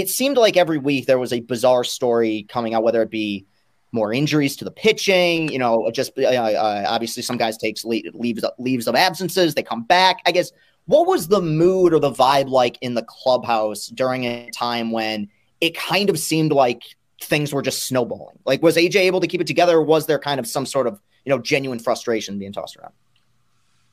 it 0.00 0.08
seemed 0.08 0.36
like 0.36 0.56
every 0.56 0.78
week 0.78 1.06
there 1.06 1.18
was 1.18 1.32
a 1.32 1.40
bizarre 1.40 1.84
story 1.84 2.46
coming 2.48 2.74
out, 2.74 2.82
whether 2.82 3.02
it 3.02 3.10
be 3.10 3.46
more 3.92 4.12
injuries 4.12 4.56
to 4.56 4.64
the 4.64 4.70
pitching, 4.70 5.50
you 5.50 5.58
know, 5.58 5.90
just 5.92 6.12
uh, 6.18 6.22
uh, 6.22 6.84
obviously 6.86 7.22
some 7.22 7.36
guys 7.36 7.56
takes 7.56 7.84
leave, 7.84 8.04
leaves 8.14 8.44
leaves 8.58 8.86
of 8.86 8.94
absences, 8.94 9.54
they 9.54 9.62
come 9.62 9.82
back. 9.84 10.18
I 10.26 10.32
guess 10.32 10.52
what 10.86 11.06
was 11.06 11.28
the 11.28 11.40
mood 11.40 11.92
or 11.92 12.00
the 12.00 12.10
vibe 12.10 12.48
like 12.48 12.78
in 12.80 12.94
the 12.94 13.02
clubhouse 13.02 13.88
during 13.88 14.24
a 14.24 14.50
time 14.50 14.90
when 14.90 15.28
it 15.60 15.76
kind 15.76 16.10
of 16.10 16.18
seemed 16.18 16.52
like 16.52 16.82
things 17.22 17.52
were 17.52 17.62
just 17.62 17.86
snowballing? 17.86 18.38
Like, 18.44 18.62
was 18.62 18.76
AJ 18.76 18.96
able 18.96 19.20
to 19.20 19.26
keep 19.26 19.40
it 19.40 19.46
together, 19.46 19.76
or 19.76 19.82
was 19.82 20.06
there 20.06 20.18
kind 20.18 20.38
of 20.38 20.46
some 20.46 20.66
sort 20.66 20.86
of 20.86 21.00
you 21.24 21.30
know 21.30 21.38
genuine 21.38 21.78
frustration 21.78 22.38
being 22.38 22.52
tossed 22.52 22.76
around? 22.76 22.92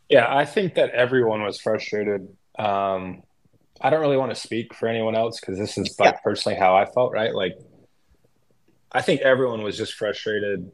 Yeah, 0.10 0.26
I 0.30 0.46
think 0.46 0.76
that 0.76 0.92
everyone 0.92 1.42
was 1.42 1.60
frustrated. 1.60 2.28
Um, 2.60 3.24
I 3.82 3.90
don't 3.90 4.00
really 4.00 4.18
want 4.18 4.34
to 4.34 4.40
speak 4.40 4.74
for 4.74 4.88
anyone 4.88 5.16
else 5.16 5.40
because 5.40 5.58
this 5.58 5.78
is 5.78 6.00
like 6.00 6.14
yeah. 6.16 6.20
personally 6.24 6.58
how 6.58 6.76
I 6.76 6.86
felt, 6.86 7.12
right? 7.12 7.36
Like, 7.36 7.58
I 8.92 9.02
think 9.02 9.22
everyone 9.22 9.64
was 9.64 9.78
just 9.78 9.96
frustrated. 9.96 10.72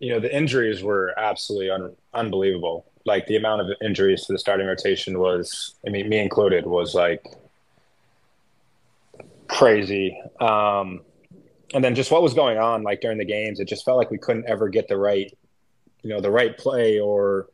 You 0.00 0.12
know, 0.12 0.20
the 0.20 0.34
injuries 0.34 0.82
were 0.82 1.14
absolutely 1.16 1.70
un- 1.70 1.96
unbelievable. 2.12 2.86
like 3.06 3.26
the 3.26 3.36
amount 3.36 3.60
of 3.60 3.68
injuries 3.82 4.24
to 4.24 4.32
the 4.32 4.38
starting 4.38 4.66
rotation 4.66 5.18
was, 5.18 5.74
I 5.86 5.90
mean, 5.90 6.08
me 6.08 6.18
included, 6.18 6.66
was 6.66 6.94
like 6.94 7.24
crazy. 9.46 10.20
Um, 10.40 11.02
and 11.74 11.84
then 11.84 11.94
just 11.94 12.10
what 12.10 12.22
was 12.22 12.34
going 12.34 12.58
on 12.58 12.82
like 12.82 13.00
during 13.00 13.18
the 13.18 13.24
games, 13.24 13.60
it 13.60 13.68
just 13.68 13.84
felt 13.84 13.98
like 13.98 14.10
we 14.10 14.18
couldn't 14.18 14.46
ever 14.46 14.68
get 14.68 14.88
the 14.88 14.96
right, 14.96 15.32
you 16.02 16.10
know, 16.10 16.20
the 16.20 16.30
right 16.30 16.56
play 16.56 16.98
or 16.98 17.48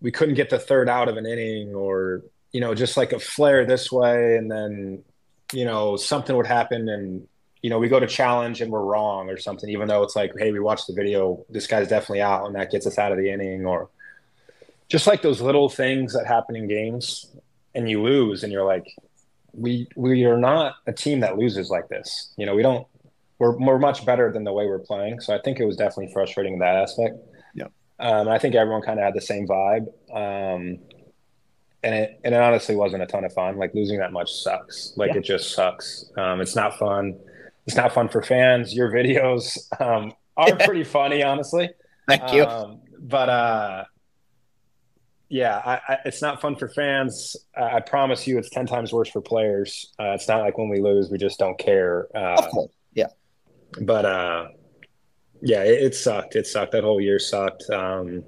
we 0.00 0.10
couldn't 0.10 0.34
get 0.34 0.50
the 0.50 0.58
third 0.58 0.88
out 0.88 1.08
of 1.08 1.16
an 1.16 1.26
inning 1.26 1.74
or, 1.74 2.22
you 2.52 2.60
know, 2.60 2.74
just 2.74 2.96
like 2.96 3.12
a 3.12 3.18
flare 3.18 3.64
this 3.64 3.90
way 3.90 4.36
and 4.36 4.50
then, 4.50 5.04
you 5.52 5.64
know, 5.64 5.96
something 5.96 6.36
would 6.36 6.46
happen 6.46 6.88
and 6.88 7.26
you 7.62 7.68
know, 7.68 7.78
we 7.78 7.88
go 7.88 8.00
to 8.00 8.06
challenge 8.06 8.60
and 8.60 8.72
we're 8.72 8.82
wrong 8.82 9.28
or 9.28 9.36
something, 9.36 9.68
even 9.68 9.88
though 9.88 10.02
it's 10.02 10.16
like, 10.16 10.32
hey, 10.38 10.50
we 10.50 10.60
watched 10.60 10.86
the 10.86 10.94
video, 10.94 11.44
this 11.50 11.66
guy's 11.66 11.88
definitely 11.88 12.22
out, 12.22 12.46
and 12.46 12.54
that 12.54 12.70
gets 12.70 12.86
us 12.86 12.98
out 12.98 13.12
of 13.12 13.18
the 13.18 13.30
inning, 13.30 13.66
or 13.66 13.90
just 14.88 15.06
like 15.06 15.22
those 15.22 15.40
little 15.40 15.68
things 15.68 16.14
that 16.14 16.26
happen 16.26 16.56
in 16.56 16.68
games, 16.68 17.26
and 17.74 17.88
you 17.88 18.02
lose, 18.02 18.42
and 18.42 18.52
you're 18.52 18.64
like, 18.64 18.86
we 19.52 19.88
we 19.96 20.24
are 20.24 20.38
not 20.38 20.76
a 20.86 20.92
team 20.92 21.20
that 21.20 21.36
loses 21.36 21.70
like 21.70 21.88
this. 21.88 22.32
You 22.36 22.46
know, 22.46 22.54
we 22.54 22.62
don't. 22.62 22.86
We're 23.38 23.56
we're 23.58 23.78
much 23.78 24.06
better 24.06 24.32
than 24.32 24.44
the 24.44 24.52
way 24.52 24.66
we're 24.66 24.78
playing. 24.78 25.20
So 25.20 25.34
I 25.34 25.40
think 25.40 25.60
it 25.60 25.64
was 25.64 25.76
definitely 25.76 26.12
frustrating 26.12 26.54
in 26.54 26.58
that 26.60 26.76
aspect. 26.76 27.16
Yeah. 27.54 27.66
Um, 27.98 28.28
I 28.28 28.38
think 28.38 28.54
everyone 28.54 28.82
kind 28.82 28.98
of 28.98 29.04
had 29.04 29.14
the 29.14 29.20
same 29.20 29.46
vibe. 29.46 29.86
Um, 30.14 30.78
and 31.82 31.94
it 31.94 32.20
and 32.24 32.34
it 32.34 32.40
honestly 32.40 32.76
wasn't 32.76 33.02
a 33.02 33.06
ton 33.06 33.24
of 33.24 33.32
fun. 33.32 33.56
Like 33.56 33.74
losing 33.74 33.98
that 33.98 34.12
much 34.12 34.32
sucks. 34.32 34.92
Like 34.96 35.12
yeah. 35.12 35.18
it 35.18 35.24
just 35.24 35.52
sucks. 35.54 36.10
Um, 36.16 36.40
it's 36.40 36.56
not 36.56 36.78
fun 36.78 37.18
it's 37.70 37.76
not 37.76 37.92
fun 37.92 38.08
for 38.08 38.20
fans. 38.20 38.74
Your 38.74 38.90
videos 38.90 39.58
um, 39.80 40.12
are 40.36 40.56
pretty 40.64 40.82
funny, 40.82 41.22
honestly. 41.22 41.70
Thank 42.08 42.32
you. 42.32 42.44
Um, 42.44 42.80
but 42.98 43.28
uh, 43.28 43.84
yeah, 45.28 45.62
I, 45.64 45.80
I, 45.92 45.98
it's 46.04 46.20
not 46.20 46.40
fun 46.40 46.56
for 46.56 46.68
fans. 46.68 47.36
I, 47.56 47.76
I, 47.76 47.80
promise 47.80 48.26
you, 48.26 48.38
it's 48.38 48.50
ten 48.50 48.66
times 48.66 48.92
worse 48.92 49.08
for 49.08 49.20
players. 49.20 49.92
Uh, 50.00 50.12
it's 50.14 50.26
not 50.26 50.40
like 50.40 50.58
when 50.58 50.68
we 50.68 50.80
lose, 50.80 51.10
we 51.10 51.18
just 51.18 51.38
don't 51.38 51.58
care. 51.58 52.08
Uh, 52.12 52.44
yeah. 52.94 53.06
But 53.80 54.04
uh, 54.04 54.48
yeah, 55.40 55.62
it, 55.62 55.82
it, 55.82 55.94
sucked. 55.94 56.34
It 56.34 56.48
sucked. 56.48 56.72
That 56.72 56.82
whole 56.82 57.00
year 57.00 57.20
sucked. 57.20 57.70
Um, 57.70 58.24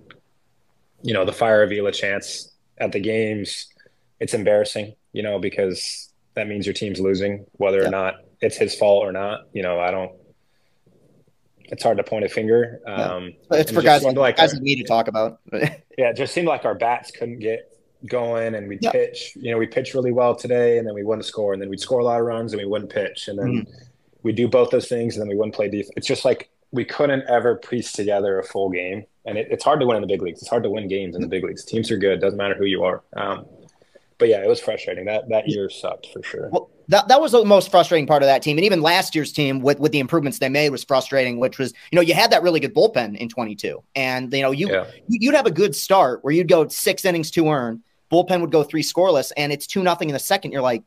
you 1.03 1.15
know, 1.15 1.25
the 1.25 1.33
fire 1.33 1.65
Avila 1.65 1.91
chance 1.91 2.52
at 2.83 2.92
the 2.92 3.01
games, 3.01 3.68
it's 4.21 4.35
embarrassing. 4.35 4.95
You 5.12 5.23
know, 5.23 5.38
because 5.38 6.11
that 6.35 6.49
means 6.49 6.66
your 6.66 6.75
team's 6.75 7.01
losing, 7.01 7.47
whether 7.53 7.83
yeah. 7.83 7.88
or 7.88 7.90
not 7.90 8.14
it's 8.40 8.57
his 8.57 8.75
fault 8.75 9.05
or 9.05 9.12
not. 9.12 9.47
You 9.53 9.62
know, 9.62 9.81
I 9.81 9.90
don't. 9.90 10.12
It's 11.64 11.83
hard 11.83 11.97
to 11.99 12.05
point 12.05 12.25
a 12.25 12.29
finger. 12.29 12.81
Um, 12.87 13.33
yeah. 13.51 13.59
It's 13.59 13.73
for 13.73 13.81
guys 13.81 14.05
like, 14.05 14.37
guys 14.37 14.55
our, 14.55 14.61
me 14.61 14.77
to 14.77 14.85
talk 14.85 15.09
about. 15.09 15.40
yeah, 15.53 16.11
it 16.11 16.16
just 16.16 16.35
seemed 16.35 16.49
like 16.49 16.66
our 16.66 16.75
bats 16.75 17.11
couldn't 17.11 17.38
get 17.38 17.71
going, 18.07 18.55
and 18.55 18.68
we 18.68 18.79
yeah. 18.81 18.90
pitch. 18.90 19.37
You 19.37 19.53
know, 19.53 19.59
we 19.59 19.66
pitch 19.66 19.95
really 19.95 20.12
well 20.12 20.35
today, 20.35 20.79
and 20.79 20.87
then 20.87 20.95
we 20.95 21.03
wouldn't 21.03 21.25
score, 21.25 21.53
and 21.53 21.62
then 21.62 21.71
we'd 21.71 21.81
score 21.81 22.01
a 22.01 22.05
lot 22.05 22.21
of 22.21 22.27
runs, 22.27 22.53
and 22.53 22.61
we 22.61 22.66
wouldn't 22.66 22.90
pitch, 22.90 23.29
and 23.29 23.38
then 23.38 23.47
mm-hmm. 23.47 23.73
we 24.23 24.33
do 24.33 24.49
both 24.49 24.71
those 24.71 24.88
things, 24.88 25.16
and 25.16 25.23
then 25.23 25.29
we 25.29 25.37
wouldn't 25.37 25.55
play 25.55 25.68
defense. 25.68 25.92
It's 25.97 26.07
just 26.07 26.25
like 26.25 26.51
we 26.73 26.85
couldn't 26.85 27.25
ever 27.29 27.57
piece 27.57 27.92
together 27.92 28.38
a 28.38 28.45
full 28.45 28.71
game, 28.71 29.05
and 29.25 29.39
it, 29.39 29.49
it's 29.51 29.65
hard 29.65 29.81
to 29.81 29.87
win 29.87 29.97
in 29.97 30.03
the 30.03 30.09
big 30.09 30.23
leagues. 30.23 30.41
It's 30.41 30.51
hard 30.51 30.63
to 30.65 30.71
win 30.71 30.89
games 30.89 31.17
in 31.17 31.23
the 31.23 31.29
big 31.29 31.45
leagues. 31.45 31.65
Teams 31.65 31.91
are 31.91 31.97
good. 31.97 32.21
Doesn't 32.21 32.37
matter 32.37 32.55
who 32.55 32.65
you 32.65 32.85
are. 32.85 33.03
Um, 33.17 33.47
but 34.19 34.29
yeah, 34.29 34.43
it 34.43 34.49
was 34.49 34.61
frustrating. 34.61 35.05
That 35.07 35.29
that 35.31 35.49
year 35.49 35.69
sucked 35.69 36.09
for 36.13 36.23
sure. 36.23 36.49
Well, 36.51 36.71
that, 36.89 37.09
that 37.09 37.21
was 37.21 37.33
the 37.33 37.45
most 37.45 37.71
frustrating 37.71 38.07
part 38.07 38.23
of 38.23 38.27
that 38.27 38.43
team. 38.43 38.59
And 38.59 38.65
even 38.65 38.83
last 38.83 39.15
year's 39.15 39.33
team 39.33 39.61
with, 39.61 39.81
with 39.81 39.93
the 39.93 39.99
improvements 39.99 40.39
they 40.39 40.49
made 40.49 40.71
was 40.71 40.85
frustrating, 40.85 41.39
which 41.39 41.59
was, 41.59 41.73
you 41.91 41.97
know, 41.97 42.03
you 42.03 42.15
had 42.15 42.31
that 42.33 42.43
really 42.43 42.61
good 42.61 42.75
bullpen 42.75 43.17
in 43.17 43.29
22. 43.29 43.83
And, 43.95 44.33
you 44.33 44.43
know, 44.43 44.51
you, 44.51 44.69
yeah. 44.69 44.85
you'd 45.09 45.35
have 45.35 45.47
a 45.47 45.51
good 45.51 45.75
start 45.75 46.23
where 46.23 46.33
you'd 46.33 46.49
go 46.49 46.69
six 46.69 47.05
innings, 47.05 47.31
to 47.33 47.49
earn 47.49 47.83
bullpen 48.13 48.43
would 48.43 48.53
go 48.53 48.63
three 48.63 48.83
scoreless, 48.83 49.33
and 49.37 49.53
it's 49.53 49.67
two 49.67 49.83
nothing 49.83 50.11
in 50.11 50.13
the 50.13 50.21
second. 50.21 50.53
You're 50.53 50.63
like, 50.63 50.85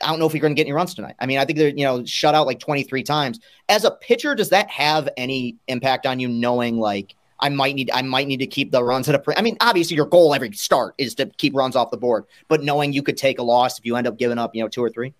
I 0.00 0.06
don't 0.06 0.18
know 0.18 0.26
if 0.26 0.32
you're 0.32 0.40
going 0.40 0.54
to 0.54 0.56
get 0.56 0.66
any 0.66 0.72
runs 0.72 0.94
tonight. 0.94 1.16
I 1.18 1.26
mean, 1.26 1.38
I 1.38 1.44
think 1.44 1.58
they're, 1.58 1.68
you 1.68 1.84
know, 1.84 2.04
shut 2.04 2.34
out 2.34 2.46
like 2.46 2.60
23 2.60 3.02
times. 3.02 3.40
As 3.68 3.84
a 3.84 3.90
pitcher, 3.90 4.34
does 4.34 4.50
that 4.50 4.70
have 4.70 5.08
any 5.16 5.56
impact 5.66 6.06
on 6.06 6.20
you 6.20 6.28
knowing 6.28 6.78
like, 6.78 7.14
I 7.40 7.48
might 7.48 7.74
need 7.74 7.90
I 7.92 8.02
might 8.02 8.26
need 8.26 8.38
to 8.38 8.46
keep 8.46 8.70
the 8.70 8.82
runs 8.82 9.08
at 9.08 9.14
a. 9.14 9.18
Pre- 9.18 9.34
I 9.36 9.42
mean, 9.42 9.56
obviously 9.60 9.96
your 9.96 10.06
goal 10.06 10.34
every 10.34 10.52
start 10.52 10.94
is 10.98 11.14
to 11.16 11.26
keep 11.26 11.54
runs 11.54 11.76
off 11.76 11.90
the 11.90 11.96
board, 11.96 12.24
but 12.48 12.62
knowing 12.62 12.92
you 12.92 13.02
could 13.02 13.16
take 13.16 13.38
a 13.38 13.42
loss 13.42 13.78
if 13.78 13.86
you 13.86 13.96
end 13.96 14.06
up 14.06 14.18
giving 14.18 14.38
up, 14.38 14.54
you 14.54 14.62
know, 14.62 14.68
two 14.68 14.82
or 14.82 14.90
three. 14.90 15.14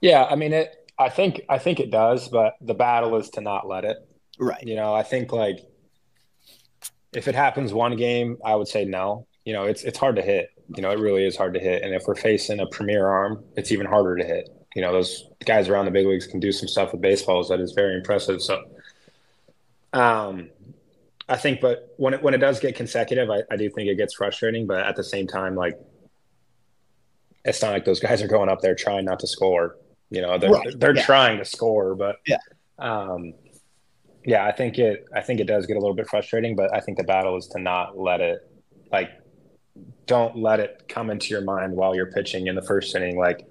Yeah, 0.00 0.24
I 0.24 0.36
mean 0.36 0.52
it. 0.52 0.90
I 0.98 1.08
think 1.08 1.42
I 1.48 1.58
think 1.58 1.80
it 1.80 1.90
does, 1.90 2.28
but 2.28 2.54
the 2.60 2.74
battle 2.74 3.16
is 3.16 3.30
to 3.30 3.40
not 3.40 3.66
let 3.68 3.84
it. 3.84 3.98
Right. 4.38 4.62
You 4.62 4.76
know, 4.76 4.94
I 4.94 5.02
think 5.02 5.32
like 5.32 5.60
if 7.12 7.28
it 7.28 7.34
happens 7.34 7.72
one 7.72 7.96
game, 7.96 8.38
I 8.44 8.54
would 8.54 8.68
say 8.68 8.84
no. 8.84 9.26
You 9.44 9.52
know, 9.52 9.64
it's 9.64 9.82
it's 9.82 9.98
hard 9.98 10.16
to 10.16 10.22
hit. 10.22 10.50
You 10.74 10.82
know, 10.82 10.90
it 10.90 10.98
really 10.98 11.24
is 11.24 11.36
hard 11.36 11.54
to 11.54 11.60
hit. 11.60 11.82
And 11.82 11.94
if 11.94 12.04
we're 12.06 12.16
facing 12.16 12.60
a 12.60 12.66
premier 12.66 13.06
arm, 13.06 13.44
it's 13.56 13.72
even 13.72 13.86
harder 13.86 14.16
to 14.16 14.24
hit. 14.24 14.48
You 14.74 14.82
know, 14.82 14.92
those 14.92 15.24
guys 15.44 15.68
around 15.68 15.86
the 15.86 15.90
big 15.90 16.06
leagues 16.06 16.26
can 16.26 16.40
do 16.40 16.52
some 16.52 16.68
stuff 16.68 16.92
with 16.92 17.00
baseballs 17.00 17.48
that 17.48 17.60
is 17.60 17.72
very 17.72 17.94
impressive. 17.96 18.42
So, 18.42 18.62
um, 19.92 20.50
I 21.28 21.36
think, 21.36 21.60
but 21.60 21.92
when 21.96 22.14
it 22.14 22.22
when 22.22 22.34
it 22.34 22.38
does 22.38 22.60
get 22.60 22.76
consecutive, 22.76 23.28
I, 23.30 23.42
I 23.50 23.56
do 23.56 23.68
think 23.70 23.88
it 23.88 23.96
gets 23.96 24.14
frustrating. 24.14 24.66
But 24.66 24.86
at 24.86 24.94
the 24.96 25.04
same 25.04 25.26
time, 25.26 25.56
like 25.56 25.78
it's 27.44 27.62
not 27.62 27.72
like 27.72 27.84
those 27.84 28.00
guys 28.00 28.22
are 28.22 28.28
going 28.28 28.48
up 28.48 28.60
there 28.60 28.74
trying 28.74 29.04
not 29.04 29.20
to 29.20 29.26
score. 29.26 29.76
You 30.10 30.22
know, 30.22 30.38
they're 30.38 30.50
right. 30.50 30.78
they're 30.78 30.96
yeah. 30.96 31.04
trying 31.04 31.38
to 31.38 31.44
score, 31.44 31.96
but 31.96 32.16
yeah, 32.26 32.38
um, 32.78 33.34
yeah, 34.24 34.44
I 34.44 34.52
think 34.52 34.78
it 34.78 35.06
I 35.14 35.20
think 35.20 35.40
it 35.40 35.46
does 35.46 35.66
get 35.66 35.76
a 35.76 35.80
little 35.80 35.94
bit 35.94 36.08
frustrating, 36.08 36.54
but 36.54 36.74
I 36.74 36.80
think 36.80 36.98
the 36.98 37.04
battle 37.04 37.36
is 37.36 37.48
to 37.48 37.60
not 37.60 37.98
let 37.98 38.20
it 38.20 38.40
like 38.92 39.10
don't 40.06 40.36
let 40.36 40.60
it 40.60 40.84
come 40.88 41.10
into 41.10 41.28
your 41.28 41.42
mind 41.42 41.74
while 41.74 41.94
you're 41.94 42.10
pitching 42.12 42.46
in 42.46 42.54
the 42.54 42.62
first 42.62 42.94
inning. 42.94 43.18
Like, 43.18 43.46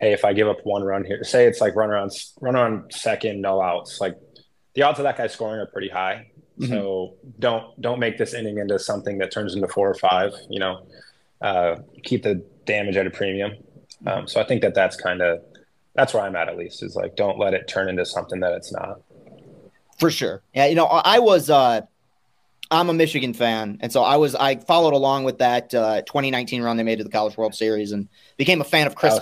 hey, 0.00 0.12
if 0.12 0.24
I 0.24 0.32
give 0.32 0.48
up 0.48 0.58
one 0.64 0.82
run 0.82 1.04
here, 1.04 1.22
say 1.22 1.46
it's 1.46 1.60
like 1.60 1.76
run 1.76 1.90
around 1.90 2.12
run 2.40 2.56
on 2.56 2.86
second, 2.90 3.42
no 3.42 3.60
outs. 3.60 4.00
Like 4.00 4.16
the 4.74 4.82
odds 4.82 4.98
of 4.98 5.04
that 5.04 5.18
guy 5.18 5.26
scoring 5.26 5.60
are 5.60 5.66
pretty 5.66 5.90
high. 5.90 6.30
Mm-hmm. 6.58 6.72
So 6.72 7.14
don't 7.38 7.80
don't 7.80 7.98
make 7.98 8.18
this 8.18 8.34
inning 8.34 8.58
into 8.58 8.78
something 8.78 9.18
that 9.18 9.32
turns 9.32 9.54
into 9.54 9.68
four 9.68 9.88
or 9.88 9.94
five. 9.94 10.32
You 10.48 10.60
know, 10.60 10.86
uh, 11.40 11.76
keep 12.02 12.22
the 12.22 12.44
damage 12.64 12.96
at 12.96 13.06
a 13.06 13.10
premium. 13.10 13.52
Um, 14.06 14.28
so 14.28 14.40
I 14.40 14.44
think 14.44 14.62
that 14.62 14.74
that's 14.74 14.96
kind 14.96 15.20
of 15.20 15.42
that's 15.94 16.14
where 16.14 16.22
I'm 16.22 16.36
at 16.36 16.48
at 16.48 16.56
least 16.56 16.82
is 16.82 16.94
like 16.96 17.16
don't 17.16 17.38
let 17.38 17.54
it 17.54 17.66
turn 17.66 17.88
into 17.88 18.06
something 18.06 18.40
that 18.40 18.52
it's 18.52 18.72
not. 18.72 19.00
For 19.98 20.10
sure. 20.10 20.42
Yeah, 20.54 20.66
you 20.66 20.74
know, 20.74 20.86
I 20.86 21.18
was 21.18 21.50
uh 21.50 21.82
I'm 22.70 22.88
a 22.88 22.94
Michigan 22.94 23.34
fan, 23.34 23.78
and 23.82 23.92
so 23.92 24.02
I 24.02 24.16
was 24.16 24.34
I 24.34 24.56
followed 24.56 24.94
along 24.94 25.24
with 25.24 25.38
that 25.38 25.74
uh, 25.74 26.02
2019 26.02 26.62
run 26.62 26.76
they 26.76 26.82
made 26.82 26.98
to 26.98 27.04
the 27.04 27.10
College 27.10 27.36
World 27.36 27.54
Series 27.54 27.92
and 27.92 28.08
became 28.36 28.60
a 28.60 28.64
fan 28.64 28.86
of 28.86 28.94
Chris. 28.94 29.14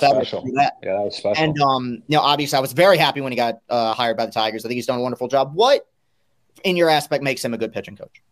That. 0.55 0.75
Yeah, 0.83 0.97
that 0.97 1.05
was 1.05 1.17
special. 1.17 1.43
And 1.43 1.61
um, 1.61 2.03
you 2.07 2.17
know, 2.17 2.23
obviously, 2.23 2.57
I 2.57 2.61
was 2.61 2.73
very 2.73 2.97
happy 2.97 3.21
when 3.21 3.33
he 3.33 3.37
got 3.37 3.61
uh, 3.69 3.95
hired 3.95 4.17
by 4.17 4.27
the 4.27 4.33
Tigers. 4.33 4.65
I 4.65 4.69
think 4.69 4.77
he's 4.77 4.87
done 4.87 4.99
a 4.99 5.03
wonderful 5.03 5.29
job. 5.29 5.55
What, 5.55 5.87
in 6.65 6.77
your 6.77 6.89
aspect, 6.89 7.23
makes 7.23 7.45
him 7.45 7.55
a 7.55 7.59
good 7.59 7.73
pitching 7.73 7.97
coach? 7.97 8.23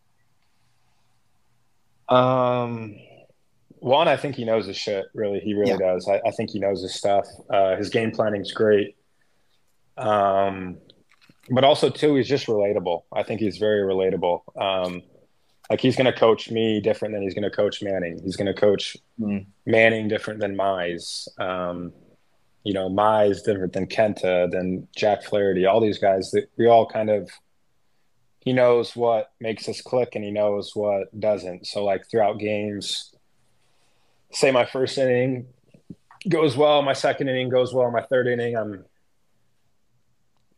Um, 2.09 2.96
one, 3.78 4.09
I 4.09 4.16
think 4.16 4.35
he 4.35 4.44
knows 4.44 4.66
his 4.66 4.76
shit. 4.76 5.06
Really, 5.14 5.40
he 5.40 5.54
really 5.54 5.70
yeah. 5.72 5.92
does. 5.94 6.09
I, 6.09 6.20
I, 6.26 6.30
think 6.33 6.50
he 6.50 6.59
knows 6.59 6.83
his 6.83 6.94
stuff. 6.94 7.26
Uh, 7.48 7.76
his 7.76 7.88
game 7.88 8.11
planning 8.11 8.40
is 8.40 8.52
great. 8.52 8.96
Um, 9.96 10.78
but 11.50 11.64
also 11.64 11.88
too, 11.88 12.16
he's 12.16 12.28
just 12.28 12.46
relatable. 12.46 13.02
I 13.12 13.22
think 13.22 13.40
he's 13.40 13.59
very 13.59 13.83
relatable. 13.83 14.40
Um, 14.61 15.02
like 15.70 15.80
he's 15.80 15.96
going 15.96 16.12
to 16.12 16.18
coach 16.18 16.50
me 16.50 16.80
different 16.80 17.14
than 17.14 17.22
he's 17.22 17.35
going 17.35 17.44
to 17.44 17.50
coach 17.50 17.80
Manning. 17.80 18.20
He's 18.22 18.37
going 18.37 18.52
to 18.52 18.61
coach 18.61 18.96
mm. 19.20 19.46
Manning 19.66 20.09
different 20.09 20.40
than 20.40 20.56
Mize. 20.56 21.28
Um, 21.40 21.92
you 22.64 22.74
know, 22.74 22.90
Mize 22.90 23.44
different 23.44 23.72
than 23.72 23.87
Kenta, 23.87 24.50
than 24.50 24.88
Jack 24.96 25.22
Flaherty. 25.22 25.66
All 25.66 25.80
these 25.80 25.98
guys 25.98 26.33
that 26.33 26.50
we 26.59 26.66
all 26.66 26.87
kind 26.87 27.09
of. 27.09 27.30
He 28.40 28.53
knows 28.53 28.96
what 28.96 29.33
makes 29.40 29.68
us 29.68 29.83
click, 29.83 30.14
and 30.14 30.24
he 30.24 30.31
knows 30.31 30.74
what 30.74 31.18
doesn't. 31.18 31.66
So, 31.66 31.85
like 31.85 32.09
throughout 32.11 32.38
games, 32.38 33.14
say 34.33 34.50
my 34.50 34.64
first 34.64 34.96
inning 34.98 35.46
goes 36.29 36.57
well, 36.57 36.83
my 36.83 36.92
second 36.92 37.29
inning 37.29 37.48
goes 37.48 37.72
well, 37.72 37.90
my 37.90 38.03
third 38.03 38.26
inning 38.26 38.57
I'm 38.57 38.85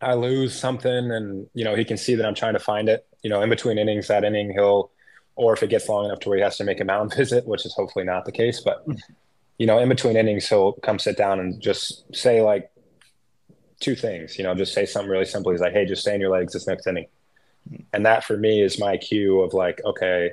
I 0.01 0.14
lose 0.14 0.59
something 0.59 1.12
and 1.12 1.47
you 1.55 1.64
know 1.64 1.77
he 1.77 1.85
can 1.85 1.97
see 1.97 2.16
that 2.16 2.27
I'm 2.27 2.35
trying 2.35 2.55
to 2.55 2.59
find 2.59 2.88
it. 2.88 3.07
You 3.23 3.31
know, 3.31 3.40
in 3.40 3.49
between 3.49 3.79
innings, 3.79 4.09
that 4.09 4.25
inning 4.25 4.53
he'll 4.53 4.90
or 5.37 5.55
if 5.55 5.62
it 5.62 5.71
gets 5.71 5.88
long 5.88 6.05
enough 6.05 6.21
to 6.21 6.29
where 6.29 6.38
he 6.38 6.45
has 6.45 6.57
to 6.59 6.64
make 6.64 6.81
a 6.81 6.85
mound 6.85 7.14
visit, 7.16 7.47
which 7.47 7.64
is 7.64 7.75
hopefully 7.75 8.05
not 8.05 8.25
the 8.25 8.33
case, 8.33 8.61
but 8.61 8.85
you 9.59 9.66
know, 9.66 9.79
in 9.79 9.88
between 9.88 10.16
innings 10.16 10.49
he'll 10.49 10.73
come 10.75 10.99
sit 10.99 11.16
down 11.16 11.38
and 11.38 11.61
just 11.61 12.05
say 12.14 12.42
like 12.42 12.71
two 13.81 13.95
things, 13.95 14.37
you 14.37 14.45
know, 14.45 14.55
just 14.55 14.75
say 14.75 14.87
something 14.87 15.11
really 15.11 15.25
simple. 15.25 15.53
He's 15.53 15.61
like, 15.61 15.73
Hey, 15.73 15.87
just 15.87 16.03
stay 16.03 16.14
in 16.14 16.21
your 16.21 16.31
legs 16.31 16.53
this 16.53 16.66
next 16.66 16.87
inning. 16.87 17.07
And 17.92 18.07
that 18.07 18.25
for 18.25 18.37
me 18.37 18.62
is 18.62 18.79
my 18.79 18.96
cue 18.96 19.40
of 19.40 19.55
like, 19.55 19.81
okay, 19.85 20.33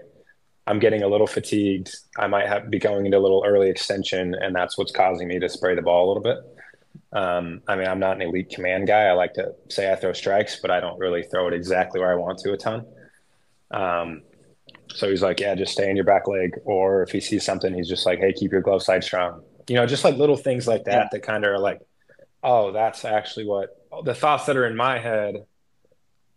I'm 0.67 0.79
getting 0.79 1.03
a 1.03 1.07
little 1.07 1.27
fatigued. 1.27 1.95
I 2.17 2.27
might 2.27 2.47
have 2.47 2.69
be 2.69 2.79
going 2.79 3.05
into 3.05 3.17
a 3.17 3.19
little 3.19 3.43
early 3.45 3.69
extension, 3.69 4.35
and 4.35 4.55
that's 4.55 4.77
what's 4.77 4.91
causing 4.91 5.27
me 5.27 5.39
to 5.39 5.49
spray 5.49 5.75
the 5.75 5.81
ball 5.81 6.05
a 6.05 6.07
little 6.07 6.23
bit. 6.23 6.37
Um, 7.11 7.61
I 7.67 7.75
mean, 7.75 7.87
I'm 7.87 7.99
not 7.99 8.15
an 8.15 8.21
elite 8.21 8.49
command 8.49 8.87
guy. 8.87 9.03
I 9.03 9.13
like 9.13 9.33
to 9.35 9.55
say 9.69 9.91
I 9.91 9.95
throw 9.95 10.13
strikes, 10.13 10.59
but 10.61 10.69
I 10.69 10.79
don't 10.79 10.99
really 10.99 11.23
throw 11.23 11.47
it 11.47 11.53
exactly 11.53 11.99
where 11.99 12.11
I 12.11 12.15
want 12.15 12.39
to 12.39 12.53
a 12.53 12.57
ton. 12.57 12.85
Um, 13.71 14.21
So 14.95 15.09
he's 15.09 15.21
like, 15.21 15.39
yeah, 15.39 15.55
just 15.55 15.73
stay 15.73 15.89
in 15.89 15.95
your 15.95 16.05
back 16.05 16.27
leg. 16.27 16.59
Or 16.65 17.03
if 17.03 17.11
he 17.11 17.19
sees 17.19 17.43
something, 17.45 17.73
he's 17.73 17.87
just 17.87 18.05
like, 18.05 18.19
hey, 18.19 18.33
keep 18.33 18.51
your 18.51 18.61
glove 18.61 18.81
side 18.81 19.03
strong. 19.03 19.43
You 19.67 19.75
know, 19.75 19.85
just 19.85 20.03
like 20.03 20.17
little 20.17 20.37
things 20.37 20.67
like 20.67 20.85
that 20.85 20.91
yeah. 20.91 21.09
that 21.11 21.23
kind 21.23 21.45
of 21.45 21.51
are 21.51 21.59
like, 21.59 21.79
oh, 22.43 22.71
that's 22.71 23.05
actually 23.05 23.45
what 23.45 23.69
the 24.03 24.15
thoughts 24.15 24.45
that 24.45 24.57
are 24.57 24.65
in 24.65 24.75
my 24.75 24.99
head 24.99 25.45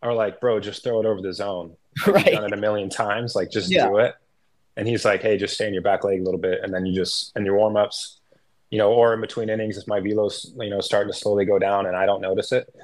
are 0.03 0.15
like, 0.15 0.41
bro, 0.41 0.61
just 0.61 0.83
throw 0.83 1.01
it 1.01 1.07
over 1.07 1.21
the 1.21 1.33
zone. 1.33 1.77
right. 2.07 2.33
Done 2.33 2.45
it 2.45 2.53
a 2.53 2.57
million 2.57 2.89
times. 2.89 3.35
Like, 3.35 3.51
just 3.51 3.71
yeah. 3.71 3.89
do 3.89 3.99
it. 3.99 4.15
And 4.77 4.89
he's 4.89 5.05
like, 5.05 5.23
hey, 5.23 5.37
just 5.37 5.55
stay 5.55 5.67
in 5.67 5.75
your 5.75 5.83
back 5.83 6.05
leg 6.05 6.21
a 6.21 6.25
little 6.25 6.41
bit. 6.41 6.61
And 6.63 6.73
then 6.73 6.87
you 6.87 6.95
just, 6.95 7.33
and 7.37 7.45
your 7.45 7.57
warm 7.57 7.77
ups, 7.77 8.19
you 8.71 8.79
know, 8.79 8.91
or 8.91 9.13
in 9.13 9.21
between 9.21 9.51
innings, 9.51 9.77
if 9.77 9.87
my 9.87 10.01
velo's, 10.01 10.53
you 10.59 10.71
know, 10.71 10.81
starting 10.81 11.13
to 11.13 11.19
slowly 11.19 11.45
go 11.45 11.59
down 11.59 11.87
and 11.87 11.95
I 11.95 12.07
don't 12.07 12.23
notice 12.23 12.53
it, 12.53 12.75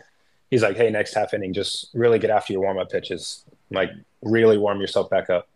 he's 0.50 0.62
like, 0.62 0.76
hey, 0.76 0.90
next 0.90 1.14
half 1.14 1.32
inning, 1.32 1.54
just 1.54 1.88
really 1.94 2.18
get 2.18 2.30
after 2.30 2.52
your 2.52 2.62
warm 2.62 2.78
up 2.78 2.90
pitches. 2.90 3.44
Like, 3.70 3.90
really 4.22 4.58
warm 4.58 4.80
yourself 4.80 5.08
back 5.08 5.30
up. 5.30 5.48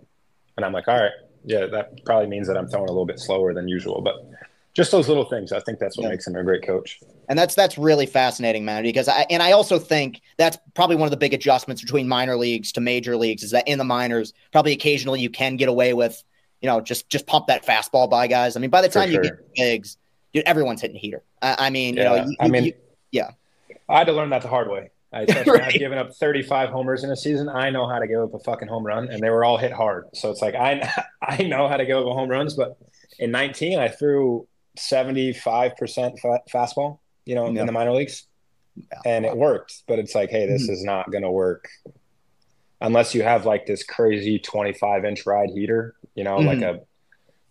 And 0.56 0.64
I'm 0.64 0.72
like, 0.72 0.88
all 0.88 0.98
right, 0.98 1.12
yeah, 1.44 1.66
that 1.66 2.04
probably 2.04 2.28
means 2.28 2.46
that 2.46 2.56
I'm 2.56 2.68
throwing 2.68 2.88
a 2.88 2.92
little 2.92 3.06
bit 3.06 3.18
slower 3.18 3.52
than 3.52 3.68
usual. 3.68 4.00
But 4.00 4.26
just 4.74 4.90
those 4.90 5.08
little 5.08 5.24
things, 5.24 5.52
I 5.52 5.60
think 5.60 5.78
that's 5.78 5.96
what 5.96 6.04
yeah. 6.04 6.10
makes 6.10 6.26
him 6.26 6.34
a 6.34 6.42
great 6.42 6.66
coach. 6.66 7.00
And 7.28 7.38
that's 7.38 7.54
that's 7.54 7.76
really 7.76 8.06
fascinating, 8.06 8.64
man. 8.64 8.82
Because 8.82 9.08
I 9.08 9.26
and 9.28 9.42
I 9.42 9.52
also 9.52 9.78
think 9.78 10.20
that's 10.38 10.58
probably 10.74 10.96
one 10.96 11.06
of 11.06 11.10
the 11.10 11.16
big 11.16 11.34
adjustments 11.34 11.82
between 11.82 12.08
minor 12.08 12.36
leagues 12.36 12.72
to 12.72 12.80
major 12.80 13.16
leagues 13.16 13.42
is 13.42 13.50
that 13.50 13.68
in 13.68 13.78
the 13.78 13.84
minors, 13.84 14.32
probably 14.50 14.72
occasionally 14.72 15.20
you 15.20 15.30
can 15.30 15.56
get 15.56 15.68
away 15.68 15.92
with, 15.92 16.22
you 16.60 16.68
know, 16.68 16.80
just 16.80 17.08
just 17.08 17.26
pump 17.26 17.46
that 17.48 17.66
fastball 17.66 18.08
by 18.08 18.26
guys. 18.26 18.56
I 18.56 18.60
mean, 18.60 18.70
by 18.70 18.80
the 18.82 18.88
time 18.88 19.10
sure. 19.10 19.22
you 19.22 19.30
get 19.30 19.36
to 19.36 19.42
the 19.42 19.50
bigs, 19.56 19.98
dude, 20.32 20.44
everyone's 20.44 20.80
hitting 20.80 20.96
heater. 20.96 21.22
I, 21.42 21.66
I 21.66 21.70
mean, 21.70 21.94
yeah. 21.94 22.02
you 22.02 22.08
know, 22.08 22.26
you, 22.28 22.36
I 22.40 22.48
mean, 22.48 22.64
you, 22.64 22.72
yeah. 23.10 23.30
I 23.88 23.98
had 23.98 24.06
to 24.06 24.12
learn 24.12 24.30
that 24.30 24.42
the 24.42 24.48
hard 24.48 24.70
way. 24.70 24.90
I 25.12 25.24
right. 25.46 25.62
I've 25.64 25.72
given 25.74 25.98
up 25.98 26.14
35 26.14 26.70
homers 26.70 27.04
in 27.04 27.10
a 27.10 27.16
season. 27.16 27.48
I 27.48 27.68
know 27.68 27.86
how 27.86 27.98
to 27.98 28.06
give 28.06 28.20
up 28.20 28.32
a 28.32 28.38
fucking 28.38 28.68
home 28.68 28.84
run, 28.84 29.08
and 29.08 29.22
they 29.22 29.28
were 29.28 29.44
all 29.44 29.58
hit 29.58 29.72
hard. 29.72 30.06
So 30.14 30.30
it's 30.30 30.40
like 30.40 30.54
I 30.54 30.90
I 31.22 31.42
know 31.42 31.68
how 31.68 31.76
to 31.76 31.84
give 31.84 31.98
up 31.98 32.04
home 32.04 32.30
runs, 32.30 32.54
but 32.54 32.78
in 33.18 33.30
19 33.30 33.78
I 33.78 33.88
threw 33.88 34.48
75 34.76 35.76
percent 35.76 36.18
fastball, 36.50 36.98
you 37.24 37.34
know, 37.34 37.46
in 37.46 37.54
the 37.54 37.72
minor 37.72 37.92
leagues, 37.92 38.26
yeah. 38.76 38.98
and 39.04 39.24
it 39.24 39.36
worked. 39.36 39.82
But 39.86 39.98
it's 39.98 40.14
like, 40.14 40.30
hey, 40.30 40.46
this 40.46 40.64
mm-hmm. 40.64 40.72
is 40.72 40.84
not 40.84 41.10
going 41.10 41.24
to 41.24 41.30
work 41.30 41.68
unless 42.82 43.14
you 43.14 43.22
have 43.22 43.46
like 43.46 43.64
this 43.64 43.84
crazy 43.84 44.38
25 44.38 45.04
inch 45.04 45.24
ride 45.24 45.50
heater, 45.50 45.94
you 46.14 46.24
know, 46.24 46.36
mm-hmm. 46.36 46.48
like 46.48 46.62
a 46.62 46.80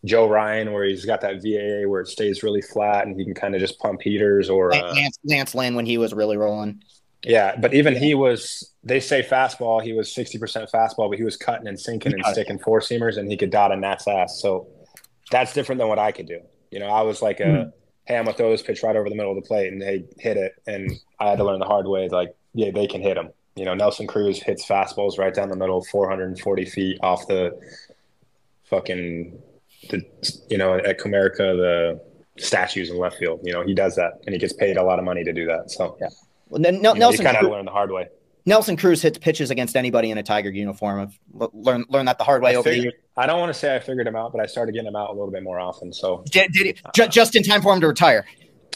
Joe 0.03 0.27
Ryan, 0.27 0.73
where 0.73 0.84
he's 0.84 1.05
got 1.05 1.21
that 1.21 1.41
VAA 1.41 1.88
where 1.89 2.01
it 2.01 2.07
stays 2.07 2.43
really 2.43 2.62
flat 2.62 3.07
and 3.07 3.17
he 3.17 3.23
can 3.23 3.34
kind 3.34 3.55
of 3.55 3.62
just 3.62 3.79
pump 3.79 4.01
heaters, 4.01 4.49
or 4.49 4.73
uh, 4.73 4.93
Lance, 4.93 5.19
Lance 5.23 5.55
Lynn 5.55 5.75
when 5.75 5.86
he 5.86 5.97
was 5.97 6.13
really 6.13 6.38
rolling. 6.38 6.84
Yeah, 7.23 7.55
but 7.55 7.73
even 7.73 7.95
he 7.95 8.15
was. 8.15 8.73
They 8.84 8.99
say 8.99 9.21
fastball. 9.21 9.84
He 9.84 9.93
was 9.93 10.12
sixty 10.12 10.39
percent 10.39 10.71
fastball, 10.71 11.07
but 11.10 11.19
he 11.19 11.23
was 11.23 11.38
cutting 11.38 11.67
and 11.67 11.79
sinking 11.79 12.13
and 12.13 12.25
sticking 12.25 12.57
four 12.57 12.79
seamers, 12.79 13.17
and 13.17 13.29
he 13.29 13.38
could 13.38 13.51
dot 13.51 13.71
a 13.71 13.75
gnat's 13.75 14.07
ass. 14.07 14.41
So 14.41 14.67
that's 15.29 15.53
different 15.53 15.77
than 15.77 15.88
what 15.88 15.99
I 15.99 16.12
could 16.12 16.27
do. 16.27 16.41
You 16.71 16.79
know, 16.79 16.88
I 16.88 17.01
was 17.01 17.21
like 17.21 17.39
a, 17.39 17.43
mm-hmm. 17.43 17.69
hey, 18.05 18.17
I'm 18.17 18.25
gonna 18.25 18.36
throw 18.36 18.51
this 18.51 18.62
pitch 18.62 18.84
right 18.84 18.95
over 18.95 19.10
the 19.10 19.15
middle 19.15 19.38
of 19.38 19.41
the 19.41 19.47
plate, 19.47 19.71
and 19.71 19.81
they 19.81 20.05
hit 20.17 20.38
it, 20.38 20.55
and 20.65 20.91
I 21.19 21.29
had 21.29 21.38
to 21.38 21.43
learn 21.43 21.60
the 21.60 21.65
hard 21.65 21.88
way. 21.88 22.10
Like, 22.10 22.36
yeah, 22.53 22.71
they 22.71 22.88
can 22.88 23.01
hit 23.01 23.15
them. 23.15 23.29
You 23.55 23.65
know, 23.65 23.73
Nelson 23.73 24.07
Cruz 24.07 24.41
hits 24.41 24.65
fastballs 24.65 25.19
right 25.19 25.34
down 25.34 25.49
the 25.49 25.55
middle, 25.57 25.84
440 25.84 26.65
feet 26.65 26.97
off 27.01 27.27
the 27.27 27.60
fucking 28.65 29.38
the 29.89 30.03
you 30.49 30.57
know 30.57 30.75
at 30.75 30.99
Comerica 30.99 31.38
the 31.38 32.01
statues 32.38 32.89
in 32.89 32.97
left 32.97 33.17
field. 33.17 33.41
You 33.43 33.53
know, 33.53 33.63
he 33.63 33.73
does 33.73 33.95
that, 33.95 34.21
and 34.25 34.34
he 34.34 34.39
gets 34.39 34.53
paid 34.53 34.77
a 34.77 34.84
lot 34.84 34.99
of 34.99 35.05
money 35.05 35.23
to 35.23 35.34
do 35.34 35.45
that. 35.47 35.71
So 35.71 35.97
yeah. 35.99 36.10
Well, 36.49 36.62
then 36.62 36.81
Nelson 36.81 36.99
know, 36.99 37.12
you 37.12 37.17
kind 37.19 37.38
of 37.38 37.51
learn 37.51 37.65
the 37.65 37.71
hard 37.71 37.91
way. 37.91 38.07
Nelson 38.45 38.75
Cruz 38.75 39.01
hits 39.01 39.17
pitches 39.17 39.51
against 39.51 39.75
anybody 39.75 40.12
in 40.12 40.17
a 40.17 40.23
Tiger 40.23 40.49
uniform. 40.49 41.01
I've 41.01 41.49
learned 41.53 41.86
learned 41.89 42.07
that 42.07 42.17
the 42.17 42.23
hard 42.23 42.41
way 42.41 42.51
I 42.51 42.55
over 42.55 42.69
figured, 42.69 42.79
the 42.79 42.97
years. 42.97 43.00
I 43.17 43.26
don't 43.26 43.39
want 43.39 43.54
to 43.54 43.60
say 43.60 43.76
I 43.76 43.80
figured 43.80 44.08
him 44.08 44.15
out, 44.15 44.32
but 44.32 44.41
I 44.41 44.45
started 44.45 44.71
getting 44.71 44.88
him 44.88 44.95
out 44.95 45.10
a 45.10 45.13
little 45.13 45.32
bit 45.32 45.43
more 45.43 45.60
often. 45.60 45.91
So 45.91 46.24
did, 46.30 46.52
did 46.54 46.80
uh, 46.86 47.08
just 47.08 47.36
in 47.36 47.43
time 47.43 47.62
for 47.62 47.74
him 47.74 47.82
to 47.82 47.88
retire? 47.88 48.26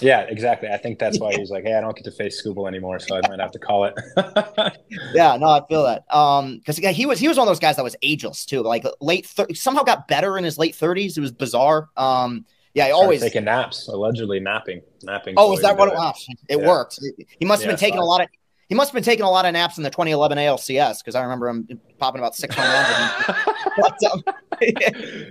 Yeah, 0.01 0.21
exactly. 0.21 0.67
I 0.69 0.77
think 0.77 0.99
that's 0.99 1.19
why 1.19 1.31
he 1.33 1.39
was 1.39 1.49
like, 1.49 1.63
"Hey, 1.63 1.73
I 1.73 1.79
don't 1.79 1.95
get 1.95 2.03
to 2.03 2.11
face 2.11 2.43
Skubal 2.43 2.67
anymore, 2.67 2.99
so 2.99 3.15
I 3.15 3.21
might 3.29 3.39
have 3.39 3.51
to 3.51 3.59
call 3.59 3.85
it." 3.85 3.93
yeah, 5.13 5.37
no, 5.37 5.47
I 5.47 5.61
feel 5.69 5.83
that. 5.83 6.03
Um, 6.13 6.57
because 6.57 6.79
yeah, 6.79 6.91
he 6.91 7.05
was 7.05 7.17
he 7.17 7.29
was 7.29 7.37
one 7.37 7.47
of 7.47 7.49
those 7.49 7.59
guys 7.59 7.77
that 7.77 7.83
was 7.83 7.95
ageless 8.01 8.45
too. 8.45 8.61
Like 8.61 8.85
late, 8.99 9.25
thir- 9.25 9.53
somehow 9.53 9.83
got 9.83 10.07
better 10.09 10.37
in 10.37 10.43
his 10.43 10.57
late 10.57 10.75
thirties. 10.75 11.17
It 11.17 11.21
was 11.21 11.31
bizarre. 11.31 11.89
Um, 11.95 12.45
yeah, 12.73 12.87
he 12.87 12.91
always 12.91 13.21
taking 13.21 13.45
naps, 13.45 13.87
allegedly 13.87 14.41
napping, 14.41 14.81
napping. 15.03 15.35
Oh, 15.37 15.53
is 15.53 15.61
that 15.61 15.77
what 15.77 15.87
it 15.87 15.95
was? 15.95 16.27
It 16.49 16.59
yeah. 16.59 16.67
worked. 16.67 16.99
He 17.39 17.45
must 17.45 17.61
have 17.61 17.69
yeah, 17.69 17.71
been 17.71 17.79
taking 17.79 17.99
a 17.99 18.05
lot 18.05 18.21
of. 18.21 18.27
He 18.67 18.75
must 18.75 18.89
have 18.89 18.95
been 18.95 19.03
taking 19.03 19.25
a 19.25 19.29
lot 19.29 19.45
of 19.45 19.53
naps 19.53 19.77
in 19.77 19.83
the 19.83 19.91
2011 19.91 20.37
ALCS 20.37 20.99
because 20.99 21.13
I 21.13 21.21
remember 21.21 21.49
him 21.49 21.79
popping 21.99 22.19
about 22.19 22.35
six 22.35 22.55
home 22.55 23.35
but, 23.77 24.03
um, 24.11 24.23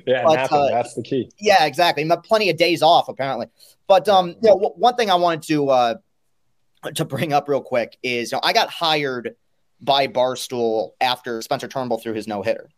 yeah, 0.07 0.23
but, 0.25 0.53
uh, 0.53 0.68
that's 0.70 0.94
the 0.94 1.03
key. 1.03 1.31
Yeah, 1.40 1.64
exactly. 1.64 2.09
Plenty 2.25 2.51
of 2.51 2.57
days 2.57 2.83
off 2.83 3.09
apparently. 3.09 3.47
But 3.87 4.09
um, 4.09 4.37
you 4.42 4.51
know, 4.51 4.75
one 4.77 4.97
thing 4.97 5.11
I 5.11 5.16
wanted 5.16 5.42
to 5.49 5.68
uh 5.68 5.94
to 6.94 7.05
bring 7.05 7.33
up 7.33 7.49
real 7.49 7.62
quick 7.62 7.97
is 8.03 8.33
you 8.33 8.37
know, 8.37 8.40
I 8.44 8.53
got 8.53 8.70
hired 8.70 9.35
by 9.81 10.07
Barstool 10.07 10.90
after 11.01 11.42
Spencer 11.42 11.68
Turnbull 11.68 11.99
threw 11.99 12.14
his 12.14 12.27
no 12.27 12.42
hitter. 12.42 12.70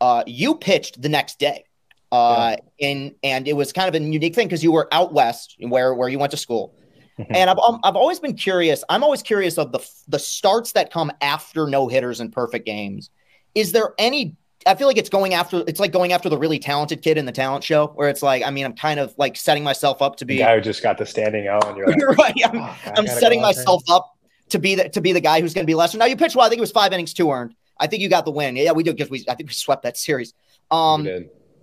Uh, 0.00 0.22
you 0.26 0.54
pitched 0.56 1.00
the 1.00 1.08
next 1.08 1.38
day. 1.38 1.64
Uh, 2.10 2.56
yeah. 2.78 2.88
and 2.88 3.14
and 3.22 3.46
it 3.46 3.52
was 3.52 3.72
kind 3.72 3.94
of 3.94 4.00
a 4.00 4.02
unique 4.02 4.34
thing 4.34 4.46
because 4.46 4.64
you 4.64 4.72
were 4.72 4.88
out 4.92 5.12
west 5.12 5.56
where 5.60 5.94
where 5.94 6.08
you 6.08 6.18
went 6.18 6.30
to 6.30 6.38
school. 6.38 6.74
Mm-hmm. 7.18 7.34
And 7.34 7.50
I've 7.50 7.58
um, 7.58 7.80
I've 7.82 7.96
always 7.96 8.20
been 8.20 8.34
curious. 8.34 8.84
I'm 8.88 9.02
always 9.02 9.22
curious 9.22 9.58
of 9.58 9.72
the 9.72 9.80
the 10.06 10.18
starts 10.18 10.72
that 10.72 10.92
come 10.92 11.10
after 11.20 11.66
no 11.66 11.88
hitters 11.88 12.20
and 12.20 12.32
perfect 12.32 12.64
games. 12.64 13.10
Is 13.54 13.72
there 13.72 13.94
any 13.98 14.36
I 14.66 14.74
feel 14.74 14.86
like 14.86 14.98
it's 14.98 15.08
going 15.08 15.34
after 15.34 15.64
it's 15.66 15.80
like 15.80 15.92
going 15.92 16.12
after 16.12 16.28
the 16.28 16.38
really 16.38 16.58
talented 16.58 17.02
kid 17.02 17.18
in 17.18 17.26
the 17.26 17.32
talent 17.32 17.64
show 17.64 17.88
where 17.88 18.08
it's 18.08 18.22
like 18.22 18.42
I 18.44 18.50
mean 18.50 18.64
I'm 18.64 18.74
kind 18.74 19.00
of 19.00 19.14
like 19.18 19.36
setting 19.36 19.64
myself 19.64 20.00
up 20.00 20.16
to 20.16 20.24
be 20.24 20.36
the 20.36 20.42
guy 20.42 20.54
who 20.56 20.60
just 20.60 20.82
got 20.82 20.98
the 20.98 21.06
standing 21.06 21.48
out 21.48 21.66
and 21.66 21.76
you're 21.76 21.86
like 22.14 22.18
right 22.18 22.34
I'm, 22.44 22.60
oh, 22.60 22.76
I'm 22.96 23.06
setting 23.06 23.40
myself 23.40 23.82
there. 23.86 23.96
up 23.96 24.16
to 24.50 24.58
be 24.58 24.74
the 24.74 24.88
to 24.90 25.00
be 25.00 25.12
the 25.12 25.20
guy 25.20 25.40
who's 25.40 25.54
going 25.54 25.64
to 25.64 25.70
be 25.70 25.74
lesser. 25.74 25.98
Now 25.98 26.06
you 26.06 26.16
pitched 26.16 26.36
well. 26.36 26.46
I 26.46 26.48
think 26.48 26.58
it 26.58 26.62
was 26.62 26.70
five 26.70 26.92
innings, 26.92 27.14
two 27.14 27.30
earned. 27.30 27.54
I 27.78 27.86
think 27.86 28.02
you 28.02 28.08
got 28.08 28.24
the 28.24 28.30
win. 28.30 28.56
Yeah, 28.56 28.72
we 28.72 28.82
did 28.82 28.96
because 28.96 29.10
we 29.10 29.24
I 29.28 29.34
think 29.34 29.48
we 29.48 29.54
swept 29.54 29.82
that 29.82 29.96
series. 29.96 30.34
Um, 30.70 31.06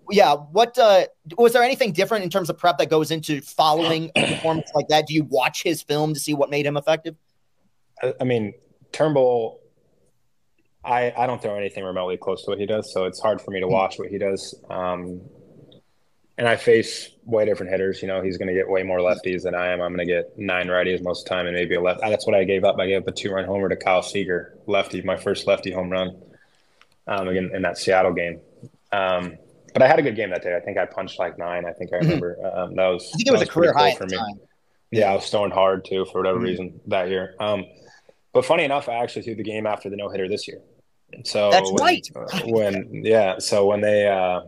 yeah. 0.09 0.35
What 0.35 0.77
uh, 0.77 1.05
was 1.37 1.53
there 1.53 1.63
anything 1.63 1.91
different 1.91 2.23
in 2.23 2.29
terms 2.29 2.49
of 2.49 2.57
prep 2.57 2.77
that 2.77 2.89
goes 2.89 3.11
into 3.11 3.41
following 3.41 4.11
a 4.15 4.27
performance 4.35 4.71
like 4.75 4.87
that? 4.89 5.07
Do 5.07 5.13
you 5.13 5.23
watch 5.23 5.63
his 5.63 5.81
film 5.81 6.13
to 6.13 6.19
see 6.19 6.33
what 6.33 6.49
made 6.49 6.65
him 6.65 6.77
effective? 6.77 7.15
I, 8.01 8.13
I 8.21 8.23
mean, 8.23 8.53
Turnbull 8.91 9.59
I, 10.85 11.13
I 11.17 11.25
don't 11.25 11.41
throw 11.41 11.55
anything 11.55 11.83
remotely 11.83 12.17
close 12.17 12.43
to 12.43 12.51
what 12.51 12.59
he 12.59 12.65
does, 12.65 12.93
so 12.93 13.05
it's 13.05 13.19
hard 13.19 13.41
for 13.41 13.51
me 13.51 13.59
to 13.59 13.67
watch 13.67 13.97
what 13.97 14.09
he 14.09 14.19
does. 14.19 14.53
Um, 14.69 15.21
and 16.37 16.47
I 16.47 16.57
face 16.57 17.09
way 17.23 17.45
different 17.45 17.71
hitters. 17.71 18.01
You 18.01 18.07
know, 18.07 18.21
he's 18.21 18.37
going 18.37 18.49
to 18.49 18.53
get 18.53 18.69
way 18.69 18.83
more 18.83 18.99
lefties 18.99 19.43
than 19.43 19.55
I 19.55 19.69
am. 19.69 19.81
I'm 19.81 19.95
going 19.95 20.05
to 20.05 20.13
get 20.13 20.37
nine 20.37 20.67
righties 20.67 21.01
most 21.01 21.21
of 21.21 21.25
the 21.25 21.29
time 21.29 21.47
and 21.47 21.55
maybe 21.55 21.75
a 21.75 21.81
left. 21.81 22.01
That's 22.01 22.27
what 22.27 22.35
I 22.35 22.43
gave 22.43 22.63
up. 22.63 22.77
I 22.77 22.87
gave 22.87 23.01
up 23.01 23.07
a 23.07 23.11
two 23.11 23.31
run 23.31 23.45
homer 23.45 23.69
to 23.69 23.75
Kyle 23.75 24.03
Seager, 24.03 24.59
lefty, 24.67 25.01
my 25.01 25.15
first 25.15 25.47
lefty 25.47 25.71
home 25.71 25.89
run 25.89 26.21
um, 27.07 27.29
again 27.29 27.51
in 27.53 27.63
that 27.63 27.77
Seattle 27.77 28.13
game. 28.13 28.41
Um, 28.91 29.37
but 29.75 29.81
I 29.81 29.88
had 29.88 29.99
a 29.99 30.01
good 30.01 30.15
game 30.15 30.29
that 30.29 30.41
day. 30.41 30.55
I 30.55 30.61
think 30.61 30.77
I 30.77 30.85
punched 30.85 31.19
like 31.19 31.38
nine. 31.38 31.65
I 31.65 31.73
think 31.73 31.91
I 31.91 31.97
mm-hmm. 31.97 32.05
remember. 32.05 32.38
Um, 32.47 32.75
that 32.75 32.88
was 32.88 33.11
I 33.13 33.17
think 33.17 33.27
it 33.27 33.31
was, 33.31 33.41
was 33.41 33.49
a 33.49 33.51
career 33.51 33.73
high 33.73 33.93
for 33.93 34.05
me. 34.05 34.17
Yeah, 34.89 35.11
I 35.11 35.15
was 35.15 35.29
throwing 35.29 35.51
hard 35.51 35.83
too 35.83 36.05
for 36.05 36.19
whatever 36.19 36.38
mm-hmm. 36.38 36.45
reason 36.45 36.79
that 36.88 37.09
year. 37.09 37.35
Um, 37.41 37.65
but 38.31 38.45
funny 38.45 38.63
enough, 38.63 38.88
I 38.88 38.93
actually 39.03 39.23
threw 39.23 39.35
the 39.35 39.43
game 39.43 39.67
after 39.67 39.89
the 39.89 39.97
no 39.97 40.07
hitter 40.07 40.29
this 40.29 40.47
year. 40.47 40.61
So 41.25 41.51
that's 41.51 41.69
when, 41.69 41.83
right. 41.83 42.07
Uh, 42.15 42.39
when 42.45 43.01
yeah, 43.03 43.38
so 43.39 43.65
when 43.65 43.81
they 43.81 44.07
uh, 44.07 44.43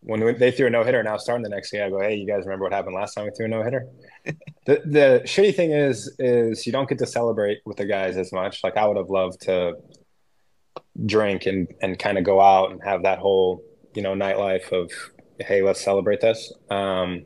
when 0.00 0.36
they 0.36 0.50
threw 0.50 0.66
a 0.66 0.70
no 0.70 0.82
hitter, 0.82 1.00
now 1.04 1.16
starting 1.16 1.44
the 1.44 1.48
next 1.48 1.70
day, 1.70 1.84
I 1.84 1.88
go, 1.88 2.00
hey, 2.00 2.16
you 2.16 2.26
guys 2.26 2.40
remember 2.44 2.64
what 2.64 2.72
happened 2.72 2.96
last 2.96 3.14
time 3.14 3.26
we 3.26 3.30
threw 3.36 3.46
a 3.46 3.48
no 3.48 3.62
hitter? 3.62 3.86
the 4.24 4.82
the 4.84 5.22
shitty 5.26 5.54
thing 5.54 5.70
is 5.70 6.12
is 6.18 6.66
you 6.66 6.72
don't 6.72 6.88
get 6.88 6.98
to 6.98 7.06
celebrate 7.06 7.60
with 7.64 7.76
the 7.76 7.86
guys 7.86 8.16
as 8.16 8.32
much. 8.32 8.64
Like 8.64 8.76
I 8.76 8.84
would 8.88 8.96
have 8.96 9.10
loved 9.10 9.42
to 9.42 9.74
drink 11.04 11.46
and 11.46 11.68
and 11.82 11.96
kind 11.96 12.18
of 12.18 12.24
go 12.24 12.40
out 12.40 12.72
and 12.72 12.82
have 12.82 13.04
that 13.04 13.20
whole 13.20 13.62
you 13.96 14.02
know 14.02 14.14
nightlife 14.14 14.70
of 14.72 14.92
hey, 15.38 15.62
let's 15.62 15.82
celebrate 15.82 16.20
this. 16.20 16.52
Um, 16.70 17.24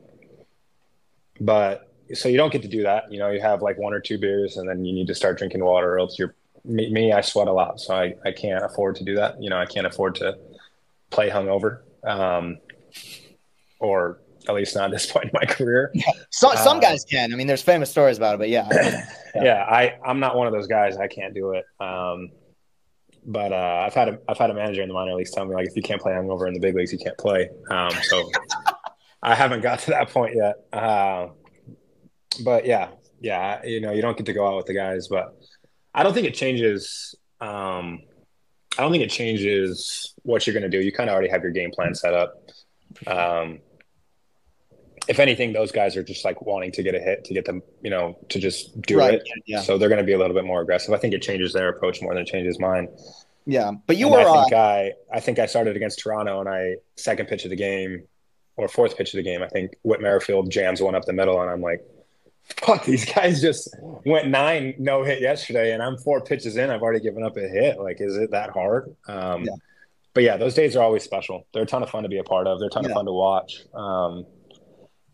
but 1.39 1.91
so 2.13 2.29
you 2.29 2.37
don't 2.37 2.51
get 2.51 2.61
to 2.63 2.67
do 2.67 2.83
that. 2.83 3.11
You 3.11 3.19
know, 3.19 3.29
you 3.29 3.41
have 3.41 3.61
like 3.61 3.77
one 3.77 3.93
or 3.93 3.99
two 3.99 4.17
beers, 4.17 4.57
and 4.57 4.67
then 4.67 4.85
you 4.85 4.93
need 4.93 5.07
to 5.07 5.15
start 5.15 5.37
drinking 5.37 5.63
water, 5.63 5.93
or 5.93 5.99
else 5.99 6.17
you're 6.17 6.35
me, 6.63 6.91
me, 6.91 7.11
I 7.11 7.21
sweat 7.21 7.47
a 7.47 7.53
lot, 7.53 7.79
so 7.79 7.95
I, 7.95 8.15
I 8.23 8.31
can't 8.31 8.63
afford 8.63 8.95
to 8.97 9.03
do 9.03 9.15
that. 9.15 9.41
You 9.41 9.49
know, 9.49 9.57
I 9.57 9.65
can't 9.65 9.87
afford 9.87 10.15
to 10.15 10.37
play 11.09 11.29
hungover, 11.29 11.79
um, 12.03 12.59
or 13.79 14.19
at 14.47 14.55
least 14.55 14.75
not 14.75 14.85
at 14.85 14.91
this 14.91 15.05
point 15.11 15.25
in 15.25 15.31
my 15.33 15.45
career. 15.45 15.91
Yeah. 15.93 16.11
So, 16.33 16.53
some 16.55 16.77
uh, 16.77 16.81
guys 16.81 17.03
can. 17.03 17.33
I 17.33 17.35
mean, 17.35 17.47
there's 17.47 17.61
famous 17.61 17.91
stories 17.91 18.17
about 18.17 18.35
it, 18.35 18.37
but 18.37 18.49
yeah. 18.49 18.67
yeah, 18.71 19.05
yeah, 19.35 19.65
I 19.69 19.97
I'm 20.05 20.19
not 20.19 20.35
one 20.35 20.47
of 20.47 20.53
those 20.53 20.67
guys. 20.67 20.97
I 20.97 21.07
can't 21.07 21.33
do 21.33 21.51
it. 21.51 21.65
Um, 21.79 22.31
but 23.25 23.51
uh, 23.51 23.83
I've 23.85 23.93
had 23.93 24.09
a 24.09 24.19
I've 24.27 24.37
had 24.37 24.49
a 24.49 24.53
manager 24.53 24.81
in 24.81 24.87
the 24.87 24.93
minor 24.93 25.13
leagues 25.13 25.31
tell 25.31 25.45
me 25.45 25.55
like 25.55 25.67
if 25.67 25.75
you 25.75 25.81
can't 25.81 26.01
play 26.01 26.13
hungover 26.13 26.47
in 26.47 26.53
the 26.53 26.59
big 26.59 26.75
leagues, 26.75 26.91
you 26.91 26.99
can't 26.99 27.17
play. 27.17 27.49
Um, 27.69 27.91
so 28.03 28.29
I 29.23 29.35
haven't 29.35 29.61
got 29.61 29.79
to 29.79 29.91
that 29.91 30.09
point 30.09 30.35
yet. 30.35 30.55
Uh, 30.73 31.27
but 32.43 32.65
yeah, 32.65 32.89
yeah, 33.19 33.63
you 33.63 33.81
know, 33.81 33.91
you 33.91 34.01
don't 34.01 34.17
get 34.17 34.25
to 34.25 34.33
go 34.33 34.47
out 34.47 34.57
with 34.57 34.65
the 34.65 34.73
guys, 34.73 35.07
but 35.07 35.35
I 35.93 36.03
don't 36.03 36.13
think 36.13 36.27
it 36.27 36.33
changes 36.33 37.15
um, 37.41 38.01
I 38.77 38.83
don't 38.83 38.91
think 38.91 39.03
it 39.03 39.09
changes 39.09 40.13
what 40.23 40.45
you're 40.45 40.53
going 40.53 40.69
to 40.69 40.69
do. 40.69 40.83
You 40.83 40.91
kind 40.91 41.09
of 41.09 41.13
already 41.13 41.29
have 41.29 41.43
your 41.43 41.51
game 41.51 41.71
plan 41.71 41.93
set 41.93 42.13
up. 42.13 42.35
Um, 43.05 43.59
if 45.07 45.19
anything, 45.19 45.53
those 45.53 45.71
guys 45.71 45.97
are 45.97 46.03
just 46.03 46.23
like 46.23 46.41
wanting 46.41 46.71
to 46.73 46.83
get 46.83 46.95
a 46.95 46.99
hit 46.99 47.25
to 47.25 47.33
get 47.33 47.45
them, 47.45 47.61
you 47.81 47.89
know, 47.89 48.17
to 48.29 48.39
just 48.39 48.79
do 48.81 48.99
right. 48.99 49.15
it. 49.15 49.23
Yeah. 49.45 49.61
So 49.61 49.77
they're 49.77 49.89
going 49.89 49.99
to 49.99 50.05
be 50.05 50.13
a 50.13 50.17
little 50.17 50.35
bit 50.35 50.45
more 50.45 50.61
aggressive. 50.61 50.93
I 50.93 50.97
think 50.97 51.13
it 51.13 51.21
changes 51.21 51.53
their 51.53 51.69
approach 51.69 52.01
more 52.01 52.13
than 52.13 52.23
it 52.23 52.27
changes 52.27 52.59
mine. 52.59 52.87
Yeah, 53.45 53.71
but 53.87 53.97
you 53.97 54.05
and 54.05 54.15
were. 54.15 54.29
I 54.29 54.43
think 54.43 54.53
uh, 54.53 54.57
I, 54.57 54.91
I 55.13 55.19
think 55.19 55.39
I 55.39 55.47
started 55.47 55.75
against 55.75 55.99
Toronto, 55.99 56.39
and 56.39 56.47
I 56.47 56.75
second 56.95 57.27
pitch 57.27 57.43
of 57.43 57.49
the 57.49 57.55
game, 57.55 58.03
or 58.55 58.67
fourth 58.67 58.97
pitch 58.97 59.13
of 59.13 59.17
the 59.17 59.23
game. 59.23 59.41
I 59.41 59.47
think 59.47 59.71
Whit 59.83 59.99
Merrifield 59.99 60.51
jams 60.51 60.81
one 60.81 60.93
up 60.93 61.05
the 61.05 61.13
middle, 61.13 61.41
and 61.41 61.49
I'm 61.49 61.61
like, 61.61 61.83
fuck, 62.43 62.85
these 62.85 63.03
guys 63.05 63.41
just 63.41 63.75
went 64.05 64.27
nine 64.27 64.75
no 64.77 65.03
hit 65.03 65.21
yesterday, 65.21 65.73
and 65.73 65.81
I'm 65.81 65.97
four 65.97 66.21
pitches 66.21 66.55
in. 66.55 66.69
I've 66.69 66.83
already 66.83 66.99
given 66.99 67.23
up 67.23 67.35
a 67.35 67.47
hit. 67.47 67.79
Like, 67.79 67.99
is 67.99 68.15
it 68.15 68.31
that 68.31 68.51
hard? 68.51 68.95
Um, 69.07 69.43
yeah. 69.43 69.55
But 70.13 70.23
yeah, 70.23 70.37
those 70.37 70.53
days 70.53 70.75
are 70.75 70.83
always 70.83 71.03
special. 71.03 71.47
They're 71.53 71.63
a 71.63 71.65
ton 71.65 71.81
of 71.81 71.89
fun 71.89 72.03
to 72.03 72.09
be 72.09 72.17
a 72.17 72.23
part 72.23 72.45
of. 72.45 72.59
They're 72.59 72.67
a 72.67 72.71
ton 72.71 72.83
yeah. 72.83 72.89
of 72.89 72.95
fun 72.95 73.05
to 73.05 73.13
watch. 73.13 73.63
Um, 73.73 74.25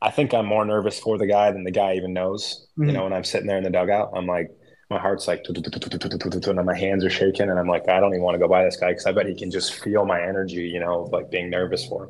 I 0.01 0.11
think 0.11 0.33
I'm 0.33 0.45
more 0.45 0.65
nervous 0.65 0.99
for 0.99 1.17
the 1.17 1.27
guy 1.27 1.51
than 1.51 1.63
the 1.63 1.71
guy 1.71 1.95
even 1.95 2.13
knows. 2.13 2.67
Mm-hmm. 2.77 2.89
You 2.89 2.91
know, 2.93 3.03
when 3.03 3.13
I'm 3.13 3.23
sitting 3.23 3.47
there 3.47 3.57
in 3.57 3.63
the 3.63 3.69
dugout, 3.69 4.11
I'm 4.15 4.27
like, 4.27 4.51
my 4.89 4.99
heart's 4.99 5.27
like, 5.27 5.43
and 5.47 6.65
my 6.65 6.77
hands 6.77 7.03
are 7.03 7.09
shaking, 7.09 7.49
and 7.49 7.59
I'm 7.59 7.67
like, 7.67 7.89
I 7.89 7.99
don't 7.99 8.13
even 8.13 8.21
want 8.21 8.35
to 8.35 8.39
go 8.39 8.47
by 8.47 8.63
this 8.63 8.77
guy 8.77 8.89
because 8.89 9.05
I 9.05 9.11
bet 9.11 9.25
he 9.25 9.35
can 9.35 9.51
just 9.51 9.73
feel 9.83 10.05
my 10.05 10.21
energy. 10.21 10.63
You 10.63 10.79
know, 10.79 11.09
like 11.11 11.29
being 11.29 11.49
nervous 11.49 11.85
for 11.85 12.05
him. 12.05 12.09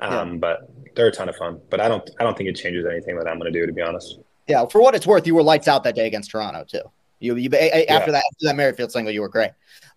Um, 0.00 0.32
yeah. 0.32 0.38
But 0.38 0.70
they're 0.96 1.06
a 1.06 1.12
ton 1.12 1.28
of 1.28 1.36
fun. 1.36 1.60
But 1.70 1.80
I 1.80 1.88
don't, 1.88 2.08
I 2.20 2.24
don't 2.24 2.36
think 2.36 2.50
it 2.50 2.56
changes 2.56 2.84
anything 2.84 3.16
that 3.16 3.26
I'm 3.26 3.38
going 3.38 3.52
to 3.52 3.58
do, 3.58 3.64
to 3.64 3.72
be 3.72 3.80
honest. 3.80 4.18
Yeah, 4.46 4.66
for 4.66 4.82
what 4.82 4.94
it's 4.94 5.06
worth, 5.06 5.26
you 5.26 5.34
were 5.34 5.42
lights 5.42 5.68
out 5.68 5.84
that 5.84 5.94
day 5.94 6.06
against 6.06 6.30
Toronto 6.30 6.64
too. 6.64 6.82
You, 7.20 7.36
you 7.36 7.46
after 7.46 7.66
yeah. 7.66 7.98
that 7.98 8.16
after 8.16 8.42
that 8.42 8.56
Merrifield 8.56 8.92
single, 8.92 9.12
you 9.12 9.22
were 9.22 9.30
great. 9.30 9.52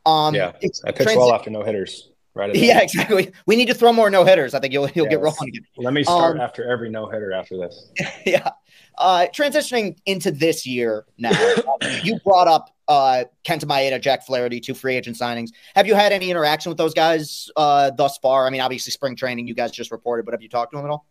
Um, 0.05 0.33
yeah, 0.33 0.49
I 0.49 0.51
pitched 0.51 0.83
transi- 0.85 1.17
well 1.17 1.33
after 1.33 1.49
no 1.49 1.63
hitters. 1.63 2.09
Right. 2.37 2.55
Yeah, 2.55 2.81
exactly. 2.81 3.31
We 3.47 3.55
need 3.55 3.67
to 3.67 3.73
throw 3.73 3.91
more 3.91 4.09
no 4.11 4.23
hitters. 4.23 4.53
I 4.53 4.59
think 4.59 4.71
you'll 4.71 4.89
you'll 4.91 5.05
yes. 5.05 5.15
get 5.15 5.21
rolling 5.21 5.49
again. 5.49 5.65
Let 5.77 5.93
me 5.93 6.03
start 6.03 6.35
um, 6.35 6.41
after 6.41 6.69
every 6.69 6.89
no 6.89 7.09
hitter 7.09 7.33
after 7.33 7.57
this. 7.57 7.89
Yeah. 8.25 8.49
Uh, 8.97 9.27
transitioning 9.31 9.95
into 10.05 10.31
this 10.31 10.65
year 10.65 11.05
now, 11.17 11.31
you 12.03 12.19
brought 12.23 12.47
up 12.47 12.75
uh, 12.87 13.25
Kenta 13.43 13.65
Maeda, 13.65 14.01
Jack 14.01 14.25
Flaherty, 14.25 14.59
two 14.59 14.73
free 14.73 14.95
agent 14.95 15.17
signings. 15.17 15.49
Have 15.75 15.87
you 15.87 15.93
had 15.93 16.11
any 16.11 16.31
interaction 16.31 16.69
with 16.69 16.77
those 16.77 16.93
guys 16.93 17.49
uh, 17.55 17.91
thus 17.91 18.17
far? 18.17 18.47
I 18.47 18.49
mean, 18.49 18.61
obviously 18.61 18.91
spring 18.91 19.15
training 19.15 19.47
you 19.47 19.53
guys 19.53 19.71
just 19.71 19.91
reported, 19.91 20.25
but 20.25 20.33
have 20.33 20.41
you 20.41 20.49
talked 20.49 20.71
to 20.71 20.77
them 20.77 20.85
at 20.85 20.91
all? 20.91 21.05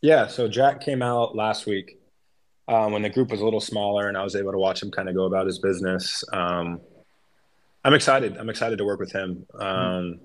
Yeah. 0.00 0.26
So 0.26 0.48
Jack 0.48 0.80
came 0.80 1.02
out 1.02 1.36
last 1.36 1.66
week 1.66 1.98
um, 2.66 2.92
when 2.92 3.02
the 3.02 3.10
group 3.10 3.30
was 3.30 3.40
a 3.40 3.44
little 3.44 3.60
smaller, 3.60 4.08
and 4.08 4.16
I 4.16 4.24
was 4.24 4.34
able 4.34 4.52
to 4.52 4.58
watch 4.58 4.82
him 4.82 4.90
kind 4.90 5.08
of 5.08 5.14
go 5.14 5.24
about 5.24 5.46
his 5.46 5.58
business. 5.58 6.24
Um, 6.32 6.80
I'm 7.84 7.94
excited. 7.94 8.36
I'm 8.36 8.50
excited 8.50 8.78
to 8.78 8.84
work 8.84 9.00
with 9.00 9.12
him. 9.12 9.46
Um, 9.58 10.20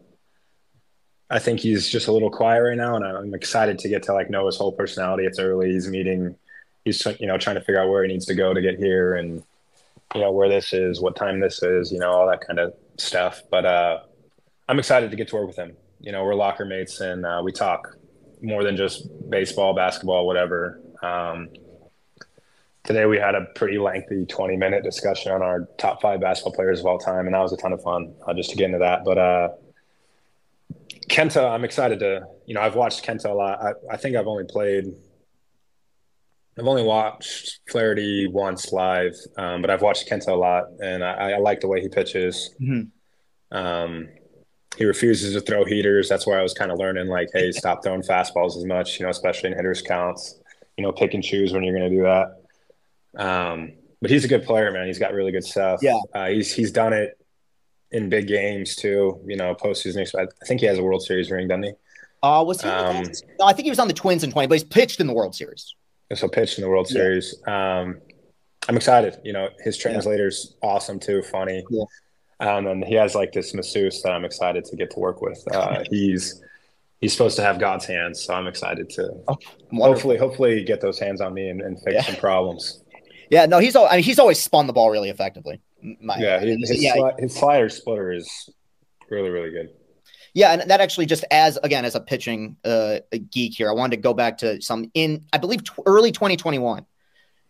I 1.30 1.40
think 1.40 1.60
he's 1.60 1.90
just 1.90 2.08
a 2.08 2.12
little 2.12 2.30
quiet 2.30 2.62
right 2.62 2.78
now, 2.78 2.96
and 2.96 3.06
I'm 3.06 3.34
excited 3.34 3.80
to 3.80 3.90
get 3.90 4.04
to 4.04 4.14
like 4.14 4.30
know 4.30 4.46
his 4.46 4.58
whole 4.58 4.72
personality. 4.72 5.26
It's 5.26 5.40
early. 5.40 5.72
He's 5.72 5.88
meeting. 5.88 6.36
He's 6.86 7.06
you 7.20 7.28
know 7.28 7.38
trying 7.38 7.56
to 7.56 7.62
figure 7.62 7.82
out 7.82 7.90
where 7.90 8.04
he 8.04 8.12
needs 8.12 8.26
to 8.26 8.36
go 8.36 8.54
to 8.54 8.62
get 8.62 8.78
here, 8.78 9.16
and 9.16 9.44
you 10.14 10.22
know 10.22 10.32
where 10.32 10.50
this 10.50 10.74
is, 10.74 11.02
what 11.02 11.16
time 11.16 11.40
this 11.40 11.64
is, 11.64 11.92
you 11.92 12.00
know 12.00 12.12
all 12.12 12.28
that 12.28 12.42
kind 12.46 12.60
of 12.60 12.74
stuff. 12.98 13.42
But 13.50 13.66
uh, 13.66 14.00
I'm 14.68 14.80
excited 14.80 15.12
to 15.12 15.18
get 15.18 15.30
to 15.30 15.36
work 15.36 15.48
with 15.48 15.56
him. 15.56 15.76
You 16.02 16.12
know 16.12 16.24
we're 16.24 16.36
locker 16.36 16.66
mates, 16.66 17.00
and 17.00 17.26
uh, 17.26 17.42
we 17.44 17.52
talk 17.52 17.98
more 18.42 18.64
than 18.64 18.76
just 18.76 19.08
baseball, 19.30 19.74
basketball, 19.74 20.28
whatever. 20.28 20.82
Um, 21.02 21.50
today 22.84 23.06
we 23.06 23.18
had 23.18 23.36
a 23.36 23.46
pretty 23.56 23.80
lengthy 23.80 24.26
20 24.26 24.58
minute 24.58 24.84
discussion 24.84 25.32
on 25.32 25.42
our 25.42 25.68
top 25.78 26.02
five 26.02 26.20
basketball 26.20 26.54
players 26.54 26.82
of 26.82 26.86
all 26.86 27.00
time, 27.00 27.26
and 27.26 27.34
that 27.34 27.40
was 27.40 27.54
a 27.54 27.58
ton 27.58 27.74
of 27.74 27.82
fun 27.82 28.14
uh, 28.28 28.34
just 28.34 28.50
to 28.52 28.56
get 28.56 28.66
into 28.66 28.80
that. 28.80 29.06
But 29.06 29.18
uh, 29.18 29.50
Kenta, 31.10 31.50
I'm 31.50 31.64
excited 31.64 32.00
to, 32.00 32.22
you 32.46 32.54
know, 32.54 32.62
I've 32.62 32.76
watched 32.76 33.06
Kenta 33.06 33.26
a 33.26 33.34
lot. 33.34 33.62
I, 33.62 33.72
I 33.92 33.98
think 33.98 34.16
I've 34.16 34.28
only 34.28 34.46
played, 34.46 34.86
I've 36.58 36.68
only 36.68 36.84
watched 36.84 37.60
Flaherty 37.70 38.28
once 38.28 38.72
live, 38.72 39.16
um, 39.38 39.62
but 39.62 39.70
I've 39.70 39.82
watched 39.82 40.10
Kenta 40.10 40.30
a 40.30 40.36
lot, 40.36 40.66
and 40.82 41.04
I, 41.04 41.32
I 41.32 41.38
like 41.38 41.62
the 41.62 41.68
way 41.68 41.82
he 41.82 41.90
pitches. 41.90 42.56
Mm-hmm. 42.62 43.58
Um, 43.58 44.10
he 44.78 44.86
refuses 44.86 45.34
to 45.34 45.42
throw 45.42 45.66
heaters. 45.66 46.10
That's 46.10 46.26
where 46.26 46.40
I 46.40 46.44
was 46.44 46.54
kind 46.54 46.72
of 46.72 46.80
learning, 46.80 47.08
like, 47.08 47.30
hey, 47.34 47.52
stop 47.52 47.84
throwing 47.84 48.02
fastballs 48.02 48.58
as 48.58 48.66
much, 48.66 49.00
you 49.00 49.06
know, 49.06 49.10
especially 49.10 49.52
in 49.52 49.56
hitters 49.56 49.82
counts. 49.82 50.40
You 50.76 50.84
know, 50.84 50.92
pick 50.92 51.14
and 51.14 51.24
choose 51.24 51.54
when 51.54 51.64
you're 51.64 51.78
going 51.78 51.92
to 51.92 51.96
do 51.96 52.02
that. 52.02 53.24
Um, 53.24 53.74
but 54.02 54.10
he's 54.10 54.26
a 54.26 54.28
good 54.28 54.44
player, 54.44 54.72
man. 54.72 54.88
He's 54.88 54.98
got 54.98 55.14
really 55.14 55.32
good 55.32 55.44
stuff. 55.44 55.82
Yeah, 55.84 56.00
uh, 56.16 56.30
he's 56.30 56.52
he's 56.52 56.72
done 56.72 56.94
it 56.94 57.16
in 57.94 58.10
big 58.10 58.28
games 58.28 58.76
too. 58.76 59.22
You 59.26 59.38
know, 59.38 59.56
postseason. 59.56 60.06
I 60.20 60.46
think 60.46 60.60
he 60.60 60.66
has 60.66 60.78
a 60.78 60.84
World 60.84 61.04
Series 61.04 61.32
ring, 61.32 61.48
doesn't 61.48 61.64
he? 61.64 61.72
Uh, 62.22 62.44
was 62.46 62.62
he? 62.62 62.68
Um, 62.68 63.06
no, 63.40 63.46
I 63.46 63.54
think 63.54 63.66
he 63.66 63.70
was 63.70 63.80
on 63.80 63.88
the 63.88 63.94
Twins 63.94 64.24
in 64.24 64.32
twenty, 64.32 64.48
but 64.48 64.56
he's 64.56 64.64
pitched 64.64 65.00
in 65.00 65.08
the 65.08 65.14
World 65.14 65.36
Series. 65.36 65.76
So 66.14 66.28
pitched 66.28 66.58
in 66.58 66.64
the 66.64 66.70
World 66.70 66.88
Series. 66.88 67.36
Um, 67.48 68.00
I'm 68.68 68.76
excited. 68.76 69.18
You 69.24 69.34
know, 69.34 69.50
his 69.64 69.78
translator's 69.78 70.56
yeah. 70.62 70.70
awesome 70.70 71.00
too, 71.00 71.24
funny. 71.24 71.64
Yeah. 71.70 71.84
Um, 72.40 72.68
and 72.68 72.84
he 72.84 72.96
has 72.96 73.16
like 73.16 73.32
this 73.32 73.54
masseuse 73.54 74.02
that 74.04 74.12
I'm 74.12 74.26
excited 74.26 74.66
to 74.66 74.76
get 74.76 74.92
to 74.92 75.00
work 75.00 75.22
with. 75.22 75.42
Uh, 75.54 75.84
he's 75.90 76.42
he's 77.02 77.14
supposed 77.14 77.36
to 77.38 77.44
have 77.44 77.60
God's 77.60 77.86
hands, 77.86 78.22
so 78.22 78.34
I'm 78.34 78.48
excited 78.48 78.90
to 78.92 79.14
oh, 79.28 79.38
hopefully 79.72 80.18
hopefully 80.18 80.64
get 80.64 80.82
those 80.82 81.00
hands 81.00 81.22
on 81.22 81.34
me 81.34 81.50
and, 81.50 81.62
and 81.62 81.80
fix 81.82 81.94
yeah. 81.94 82.04
some 82.04 82.16
problems. 82.16 82.84
Yeah, 83.30 83.46
no, 83.46 83.60
he's 83.60 83.76
I 83.76 83.96
mean 83.96 84.04
he's 84.04 84.20
always 84.20 84.40
spun 84.40 84.68
the 84.68 84.74
ball 84.74 84.92
really 84.92 85.10
effectively. 85.10 85.62
My, 86.02 86.18
yeah, 86.18 86.40
his, 86.40 86.70
his, 86.70 86.84
yeah. 86.84 86.96
Sli- 86.96 87.20
his 87.20 87.36
slider 87.36 87.70
splitter 87.70 88.12
is 88.12 88.50
really 89.10 89.30
really 89.30 89.52
good. 89.52 89.70
Yeah, 90.34 90.54
and 90.54 90.70
that 90.70 90.82
actually 90.82 91.06
just 91.06 91.26
as 91.30 91.58
again 91.64 91.86
as 91.86 91.96
a 91.96 92.00
pitching 92.00 92.58
uh, 92.66 93.00
a 93.12 93.20
geek 93.20 93.54
here, 93.54 93.70
I 93.70 93.74
wanted 93.74 93.98
to 93.98 94.02
go 94.02 94.14
back 94.14 94.38
to 94.40 94.62
some 94.62 94.90
in 94.94 95.26
I 95.32 95.38
believe 95.38 95.64
t- 95.64 95.74
early 95.86 96.12
2021. 96.12 96.86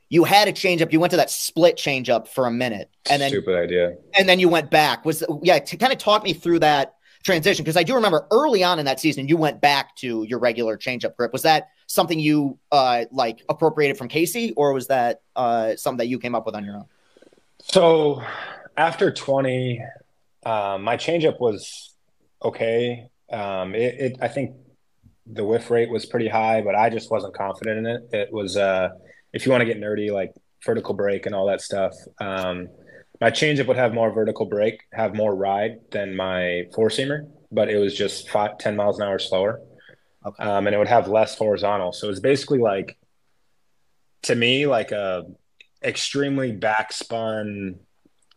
You 0.10 0.26
had 0.26 0.48
a 0.48 0.52
changeup. 0.52 0.92
You 0.92 1.00
went 1.00 1.12
to 1.12 1.18
that 1.18 1.32
split 1.32 1.78
changeup 1.78 2.28
for 2.28 2.46
a 2.46 2.52
minute, 2.52 2.90
and 3.10 3.22
then 3.22 3.30
stupid 3.30 3.56
idea. 3.56 3.96
And 4.18 4.28
then 4.28 4.40
you 4.40 4.50
went 4.50 4.70
back. 4.70 5.06
Was 5.06 5.24
yeah 5.42 5.60
to 5.60 5.78
kind 5.78 5.94
of 5.94 6.00
talk 6.00 6.24
me 6.24 6.34
through 6.34 6.60
that 6.60 6.96
transition 7.24 7.64
because 7.64 7.78
I 7.78 7.84
do 7.84 7.96
remember 7.96 8.28
early 8.32 8.64
on 8.64 8.80
in 8.80 8.86
that 8.86 9.00
season 9.00 9.30
you 9.30 9.38
went 9.38 9.62
back 9.62 9.96
to 9.96 10.24
your 10.24 10.40
regular 10.40 10.78
changeup 10.78 11.16
grip. 11.16 11.32
Was 11.32 11.44
that 11.44 11.70
something 11.88 12.20
you 12.20 12.60
uh, 12.72 13.06
like 13.12 13.44
appropriated 13.48 13.98
from 13.98 14.10
Casey, 14.10 14.52
or 14.58 14.74
was 14.74 14.88
that 14.88 15.22
uh, 15.36 15.76
something 15.78 16.00
that 16.00 16.08
you 16.08 16.20
came 16.20 16.36
up 16.36 16.46
with 16.46 16.56
on 16.56 16.66
your 16.66 16.76
own? 16.76 16.86
So 17.72 18.22
after 18.76 19.12
20, 19.12 19.82
um, 20.46 20.84
my 20.84 20.98
changeup 20.98 21.40
was 21.40 21.96
okay. 22.44 23.08
Um, 23.32 23.74
it, 23.74 23.96
it, 24.00 24.18
I 24.22 24.28
think 24.28 24.56
the 25.26 25.46
whiff 25.46 25.72
rate 25.72 25.90
was 25.90 26.06
pretty 26.06 26.28
high, 26.28 26.62
but 26.62 26.76
I 26.76 26.90
just 26.90 27.10
wasn't 27.10 27.34
confident 27.34 27.80
in 27.80 27.86
it. 27.86 28.02
It 28.12 28.34
was, 28.34 28.58
uh, 28.58 28.90
if 29.32 29.46
you 29.46 29.52
want 29.52 29.62
to 29.62 29.66
get 29.66 29.80
nerdy, 29.80 30.12
like 30.12 30.34
vertical 30.66 30.94
break 30.94 31.26
and 31.26 31.34
all 31.34 31.48
that 31.48 31.62
stuff. 31.62 31.94
Um, 32.20 32.68
my 33.22 33.32
changeup 33.32 33.68
would 33.68 33.78
have 33.78 33.94
more 33.94 34.12
vertical 34.12 34.46
break, 34.46 34.82
have 34.92 35.16
more 35.16 35.34
ride 35.34 35.80
than 35.92 36.16
my 36.16 36.64
four 36.76 36.90
seamer, 36.90 37.30
but 37.52 37.70
it 37.70 37.78
was 37.78 37.96
just 37.96 38.30
five, 38.30 38.58
10 38.58 38.76
miles 38.76 39.00
an 39.00 39.08
hour 39.08 39.20
slower. 39.20 39.62
Okay. 40.26 40.44
Um, 40.44 40.68
and 40.68 40.76
it 40.76 40.80
would 40.80 40.90
have 40.90 41.08
less 41.08 41.38
horizontal. 41.38 41.94
So 41.94 42.10
it's 42.10 42.20
basically 42.20 42.60
like, 42.60 42.98
to 44.24 44.36
me, 44.36 44.68
like 44.68 44.92
a 44.92 45.24
extremely 45.84 46.52
backspun, 46.52 47.76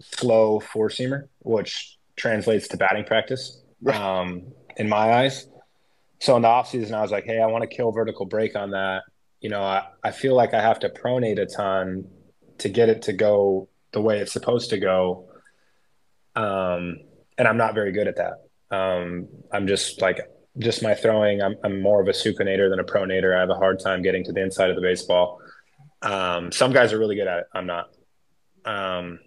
slow 0.00 0.61
four 0.61 0.88
seamer, 0.88 1.28
which 1.40 1.98
translates 2.16 2.68
to 2.68 2.76
batting 2.76 3.04
practice 3.04 3.62
um, 3.92 4.52
in 4.76 4.88
my 4.88 5.12
eyes. 5.14 5.48
So 6.18 6.35
in 6.37 6.42
the 6.42 6.48
offseason, 6.48 6.92
I 6.92 7.02
was 7.02 7.11
like, 7.11 7.24
hey, 7.24 7.40
I 7.40 7.46
want 7.46 7.62
to 7.62 7.76
kill 7.76 7.92
vertical 7.92 8.26
break 8.26 8.56
on 8.56 8.70
that. 8.70 9.02
You 9.40 9.50
know, 9.50 9.62
I, 9.62 9.85
I 10.02 10.11
feel 10.12 10.35
like 10.35 10.54
I 10.54 10.62
have 10.62 10.80
to 10.80 10.88
pronate 10.88 11.38
a 11.40 11.46
ton 11.46 12.06
to 12.59 12.68
get 12.68 12.88
it 12.88 13.02
to 13.02 13.12
go 13.12 13.68
the 13.92 14.00
way 14.00 14.18
it's 14.18 14.32
supposed 14.32 14.70
to 14.70 14.78
go. 14.78 15.28
Um, 16.35 17.00
and 17.38 17.46
I'm 17.46 17.59
not 17.59 17.74
very 17.74 17.92
good 17.92 18.09
at 18.09 18.16
that. 18.16 18.76
Um, 18.76 19.28
I'm 19.52 19.66
just 19.66 20.00
like, 20.00 20.20
just 20.59 20.82
my 20.82 20.94
throwing, 20.94 21.42
I'm, 21.42 21.57
I'm 21.62 21.82
more 21.82 22.01
of 22.01 22.09
a 22.09 22.12
supinator 22.12 22.70
than 22.70 22.80
a 22.80 22.84
pronator. 22.84 23.36
I 23.36 23.40
have 23.40 23.51
a 23.51 23.55
hard 23.55 23.78
time 23.78 24.01
getting 24.01 24.24
to 24.24 24.32
the 24.32 24.42
inside 24.42 24.70
of 24.70 24.76
the 24.76 24.82
baseball. 24.82 25.38
Um, 26.03 26.53
some 26.53 26.72
guys 26.72 26.92
are 26.92 26.99
really 26.99 27.16
good 27.16 27.26
at 27.26 27.38
it. 27.38 27.47
I'm 27.53 27.66
not. 27.66 27.90
Um, 28.64 29.20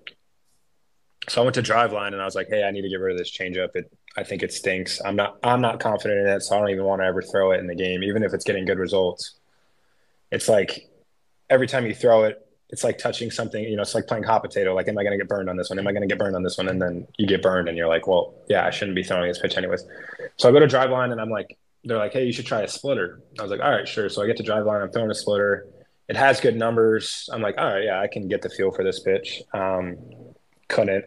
so 1.27 1.41
I 1.41 1.43
went 1.43 1.55
to 1.55 1.61
Driveline 1.61 2.13
and 2.13 2.21
I 2.21 2.25
was 2.25 2.35
like, 2.35 2.47
"Hey, 2.47 2.63
I 2.63 2.71
need 2.71 2.81
to 2.81 2.89
get 2.89 2.99
rid 2.99 3.11
of 3.13 3.17
this 3.17 3.31
changeup. 3.31 3.75
It, 3.75 3.91
I 4.17 4.23
think 4.23 4.43
it 4.43 4.51
stinks. 4.51 5.01
I'm 5.03 5.15
not, 5.15 5.37
I'm 5.43 5.61
not 5.61 5.79
confident 5.79 6.21
in 6.21 6.27
it, 6.27 6.41
so 6.41 6.55
I 6.55 6.59
don't 6.59 6.69
even 6.69 6.85
want 6.85 7.01
to 7.01 7.05
ever 7.05 7.21
throw 7.21 7.51
it 7.51 7.59
in 7.59 7.67
the 7.67 7.75
game, 7.75 8.03
even 8.03 8.23
if 8.23 8.33
it's 8.33 8.43
getting 8.43 8.65
good 8.65 8.79
results. 8.79 9.35
It's 10.31 10.49
like 10.49 10.89
every 11.49 11.67
time 11.67 11.85
you 11.85 11.93
throw 11.93 12.23
it, 12.23 12.45
it's 12.69 12.83
like 12.83 12.97
touching 12.97 13.31
something. 13.31 13.63
You 13.63 13.75
know, 13.75 13.81
it's 13.81 13.95
like 13.95 14.07
playing 14.07 14.23
hot 14.23 14.43
potato. 14.43 14.73
Like, 14.75 14.87
am 14.87 14.97
I 14.97 15.03
going 15.03 15.11
to 15.11 15.17
get 15.17 15.27
burned 15.27 15.49
on 15.49 15.57
this 15.57 15.69
one? 15.69 15.79
Am 15.79 15.87
I 15.87 15.91
going 15.91 16.01
to 16.01 16.07
get 16.07 16.19
burned 16.19 16.35
on 16.35 16.43
this 16.43 16.57
one? 16.57 16.67
And 16.67 16.81
then 16.81 17.07
you 17.17 17.27
get 17.27 17.41
burned, 17.41 17.67
and 17.67 17.77
you're 17.77 17.87
like, 17.87 18.07
"Well, 18.07 18.33
yeah, 18.47 18.65
I 18.65 18.69
shouldn't 18.71 18.95
be 18.95 19.03
throwing 19.03 19.27
this 19.27 19.39
pitch 19.39 19.57
anyways." 19.57 19.83
So 20.37 20.49
I 20.49 20.51
go 20.51 20.59
to 20.59 20.67
Driveline 20.67 21.11
and 21.11 21.21
I'm 21.21 21.29
like, 21.29 21.57
"They're 21.83 21.97
like, 21.97 22.13
hey, 22.13 22.25
you 22.25 22.33
should 22.33 22.45
try 22.45 22.61
a 22.61 22.67
splitter." 22.67 23.21
I 23.37 23.43
was 23.43 23.51
like, 23.51 23.61
"All 23.61 23.71
right, 23.71 23.87
sure." 23.87 24.09
So 24.09 24.23
I 24.23 24.27
get 24.27 24.37
to 24.37 24.43
Driveline. 24.43 24.81
I'm 24.81 24.91
throwing 24.91 25.11
a 25.11 25.15
splitter 25.15 25.67
it 26.09 26.17
has 26.17 26.41
good 26.41 26.57
numbers. 26.57 27.29
I'm 27.31 27.41
like, 27.41 27.55
all 27.57 27.71
right, 27.71 27.83
yeah, 27.85 28.01
I 28.01 28.07
can 28.07 28.27
get 28.27 28.41
the 28.41 28.49
feel 28.49 28.71
for 28.71 28.83
this 28.83 28.99
pitch. 28.99 29.43
Um, 29.53 29.97
couldn't. 30.67 31.05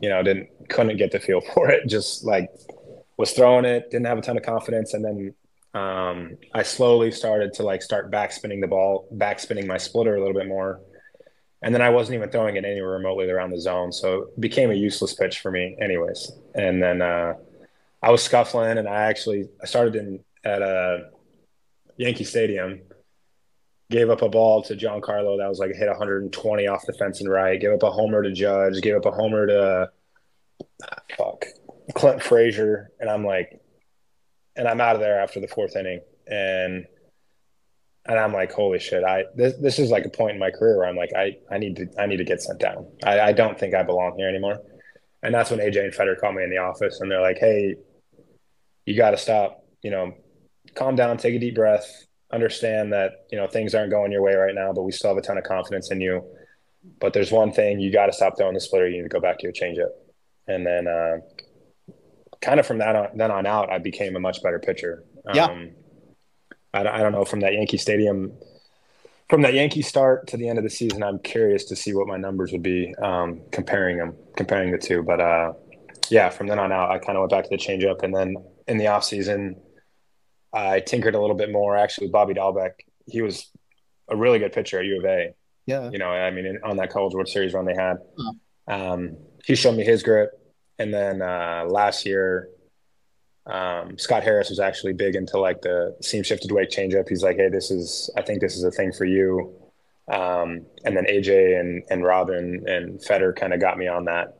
you 0.00 0.08
know, 0.08 0.22
didn't 0.22 0.48
couldn't 0.68 0.96
get 0.98 1.10
the 1.10 1.18
feel 1.18 1.40
for 1.54 1.70
it. 1.70 1.88
Just 1.88 2.24
like 2.24 2.50
was 3.16 3.32
throwing 3.32 3.64
it, 3.64 3.90
didn't 3.90 4.06
have 4.06 4.18
a 4.18 4.22
ton 4.22 4.36
of 4.36 4.42
confidence, 4.42 4.94
and 4.94 5.04
then 5.04 5.34
um, 5.74 6.36
I 6.52 6.62
slowly 6.62 7.10
started 7.10 7.54
to 7.54 7.62
like 7.62 7.82
start 7.82 8.10
backspinning 8.10 8.60
the 8.60 8.68
ball, 8.68 9.08
backspinning 9.14 9.66
my 9.66 9.78
splitter 9.78 10.16
a 10.16 10.20
little 10.20 10.34
bit 10.34 10.46
more. 10.46 10.80
And 11.62 11.72
then 11.72 11.80
I 11.80 11.90
wasn't 11.90 12.16
even 12.16 12.28
throwing 12.28 12.56
it 12.56 12.64
anywhere 12.64 12.90
remotely 12.90 13.30
around 13.30 13.50
the 13.50 13.60
zone. 13.60 13.92
So 13.92 14.22
it 14.22 14.40
became 14.40 14.70
a 14.70 14.74
useless 14.74 15.14
pitch 15.14 15.38
for 15.38 15.50
me 15.50 15.76
anyways. 15.80 16.32
And 16.56 16.82
then 16.82 17.00
uh, 17.00 17.34
I 18.02 18.10
was 18.10 18.22
scuffling 18.22 18.78
and 18.78 18.88
I 18.88 19.02
actually 19.02 19.48
I 19.62 19.66
started 19.66 19.94
in 19.94 20.24
at 20.44 20.60
a 20.60 21.10
Yankee 21.96 22.24
Stadium, 22.24 22.80
gave 23.92 24.10
up 24.10 24.22
a 24.22 24.28
ball 24.28 24.62
to 24.62 24.74
Giancarlo 24.74 25.38
that 25.38 25.48
was 25.48 25.58
like 25.60 25.74
hit 25.74 25.88
120 25.88 26.66
off 26.66 26.84
the 26.86 26.94
fence 26.94 27.20
and 27.20 27.30
right, 27.30 27.60
gave 27.60 27.72
up 27.72 27.82
a 27.82 27.90
homer 27.90 28.22
to 28.22 28.32
Judge, 28.32 28.80
gave 28.80 28.96
up 28.96 29.04
a 29.04 29.12
homer 29.12 29.46
to 29.46 29.90
ah, 30.82 30.96
fuck 31.16 31.44
Clint 31.94 32.22
Frazier. 32.22 32.90
And 32.98 33.08
I'm 33.08 33.24
like, 33.24 33.60
and 34.56 34.66
I'm 34.66 34.80
out 34.80 34.96
of 34.96 35.00
there 35.00 35.20
after 35.20 35.38
the 35.38 35.46
fourth 35.46 35.76
inning. 35.76 36.00
And 36.26 36.86
and 38.04 38.18
I'm 38.18 38.32
like, 38.32 38.52
holy 38.52 38.80
shit! 38.80 39.04
I 39.04 39.24
this 39.36 39.54
this 39.58 39.78
is 39.78 39.90
like 39.90 40.04
a 40.04 40.10
point 40.10 40.32
in 40.32 40.40
my 40.40 40.50
career 40.50 40.78
where 40.78 40.88
I'm 40.88 40.96
like, 40.96 41.12
I 41.16 41.36
I 41.50 41.58
need 41.58 41.76
to 41.76 41.86
I 41.98 42.06
need 42.06 42.16
to 42.16 42.24
get 42.24 42.42
sent 42.42 42.58
down. 42.58 42.88
I, 43.04 43.20
I 43.20 43.32
don't 43.32 43.58
think 43.58 43.74
I 43.74 43.84
belong 43.84 44.16
here 44.16 44.28
anymore. 44.28 44.58
And 45.22 45.32
that's 45.32 45.50
when 45.52 45.60
AJ 45.60 45.84
and 45.84 45.94
Fetter 45.94 46.16
called 46.16 46.34
me 46.34 46.42
in 46.42 46.50
the 46.50 46.58
office, 46.58 47.00
and 47.00 47.08
they're 47.08 47.20
like, 47.20 47.38
hey, 47.38 47.76
you 48.86 48.96
got 48.96 49.12
to 49.12 49.16
stop. 49.16 49.64
You 49.82 49.92
know, 49.92 50.14
calm 50.74 50.96
down, 50.96 51.16
take 51.18 51.34
a 51.34 51.38
deep 51.38 51.54
breath, 51.54 52.06
understand 52.32 52.92
that 52.92 53.26
you 53.30 53.38
know 53.38 53.46
things 53.46 53.74
aren't 53.74 53.90
going 53.90 54.12
your 54.12 54.22
way 54.22 54.34
right 54.34 54.54
now, 54.54 54.72
but 54.72 54.82
we 54.82 54.92
still 54.92 55.10
have 55.10 55.18
a 55.18 55.22
ton 55.22 55.38
of 55.38 55.44
confidence 55.44 55.90
in 55.90 56.00
you. 56.00 56.24
But 57.00 57.12
there's 57.12 57.30
one 57.30 57.52
thing 57.52 57.80
you 57.80 57.92
got 57.92 58.06
to 58.06 58.12
stop 58.12 58.36
throwing 58.36 58.54
the 58.54 58.60
splitter. 58.60 58.88
You 58.88 58.96
need 58.96 59.02
to 59.02 59.08
go 59.08 59.20
back 59.20 59.38
to 59.38 59.44
your 59.44 59.52
changeup. 59.52 59.90
And 60.48 60.66
then, 60.66 60.88
uh, 60.88 61.18
kind 62.40 62.58
of 62.58 62.66
from 62.66 62.78
that 62.78 62.96
on, 62.96 63.16
then 63.16 63.30
on 63.30 63.46
out, 63.46 63.70
I 63.70 63.78
became 63.78 64.16
a 64.16 64.20
much 64.20 64.42
better 64.42 64.58
pitcher. 64.58 65.04
Yeah. 65.32 65.44
Um, 65.44 65.70
I, 66.74 66.80
I 66.80 66.98
don't 66.98 67.12
know 67.12 67.24
from 67.24 67.40
that 67.40 67.52
Yankee 67.52 67.76
Stadium, 67.76 68.32
from 69.28 69.42
that 69.42 69.54
Yankee 69.54 69.82
start 69.82 70.26
to 70.28 70.36
the 70.36 70.48
end 70.48 70.58
of 70.58 70.64
the 70.64 70.70
season. 70.70 71.02
I'm 71.02 71.20
curious 71.20 71.64
to 71.66 71.76
see 71.76 71.94
what 71.94 72.08
my 72.08 72.16
numbers 72.16 72.50
would 72.50 72.62
be 72.62 72.94
um, 73.00 73.42
comparing 73.52 73.98
them, 73.98 74.16
comparing 74.36 74.72
the 74.72 74.78
two. 74.78 75.02
But 75.04 75.20
uh, 75.20 75.52
yeah, 76.10 76.30
from 76.30 76.48
then 76.48 76.58
on 76.58 76.72
out, 76.72 76.90
I 76.90 76.98
kind 76.98 77.16
of 77.16 77.20
went 77.20 77.30
back 77.30 77.44
to 77.44 77.50
the 77.50 77.56
changeup, 77.56 78.02
and 78.02 78.14
then 78.14 78.34
in 78.66 78.78
the 78.78 78.88
off 78.88 79.04
season, 79.04 79.56
I 80.52 80.80
tinkered 80.80 81.14
a 81.14 81.20
little 81.20 81.36
bit 81.36 81.50
more. 81.50 81.76
Actually, 81.76 82.06
with 82.06 82.12
Bobby 82.12 82.34
Dalbec, 82.34 82.72
he 83.06 83.22
was 83.22 83.50
a 84.08 84.16
really 84.16 84.38
good 84.38 84.52
pitcher 84.52 84.78
at 84.78 84.84
U 84.84 84.98
of 84.98 85.04
A. 85.04 85.34
Yeah, 85.66 85.90
you 85.90 85.98
know, 85.98 86.08
I 86.10 86.30
mean, 86.30 86.44
in, 86.46 86.58
on 86.64 86.76
that 86.76 86.90
College 86.90 87.14
World 87.14 87.28
Series 87.28 87.52
run 87.54 87.64
they 87.64 87.74
had, 87.74 87.98
um, 88.66 89.16
he 89.44 89.54
showed 89.54 89.76
me 89.76 89.84
his 89.84 90.02
grip. 90.02 90.30
And 90.78 90.92
then 90.92 91.22
uh, 91.22 91.66
last 91.68 92.04
year, 92.04 92.48
um, 93.46 93.98
Scott 93.98 94.22
Harris 94.22 94.50
was 94.50 94.60
actually 94.60 94.92
big 94.92 95.14
into 95.14 95.38
like 95.38 95.62
the 95.62 95.96
seam 96.00 96.22
shifted 96.22 96.52
weight 96.52 96.70
changeup. 96.70 97.08
He's 97.08 97.22
like, 97.22 97.36
hey, 97.36 97.48
this 97.48 97.70
is, 97.70 98.10
I 98.16 98.22
think 98.22 98.40
this 98.40 98.56
is 98.56 98.64
a 98.64 98.70
thing 98.70 98.92
for 98.92 99.04
you. 99.04 99.54
Um, 100.08 100.66
and 100.84 100.96
then 100.96 101.04
AJ 101.06 101.58
and, 101.58 101.82
and 101.90 102.04
Robin 102.04 102.64
and 102.66 103.02
Fetter 103.04 103.32
kind 103.32 103.52
of 103.52 103.60
got 103.60 103.78
me 103.78 103.86
on 103.88 104.04
that 104.06 104.36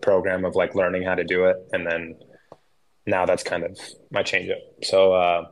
program 0.00 0.44
of 0.44 0.54
like 0.54 0.74
learning 0.74 1.02
how 1.02 1.14
to 1.14 1.24
do 1.24 1.46
it. 1.46 1.56
And 1.72 1.86
then 1.86 2.16
now 3.06 3.26
that's 3.26 3.42
kind 3.42 3.64
of 3.64 3.78
my 4.10 4.22
changeup. 4.22 4.60
So, 4.82 5.12
uh, 5.12 5.44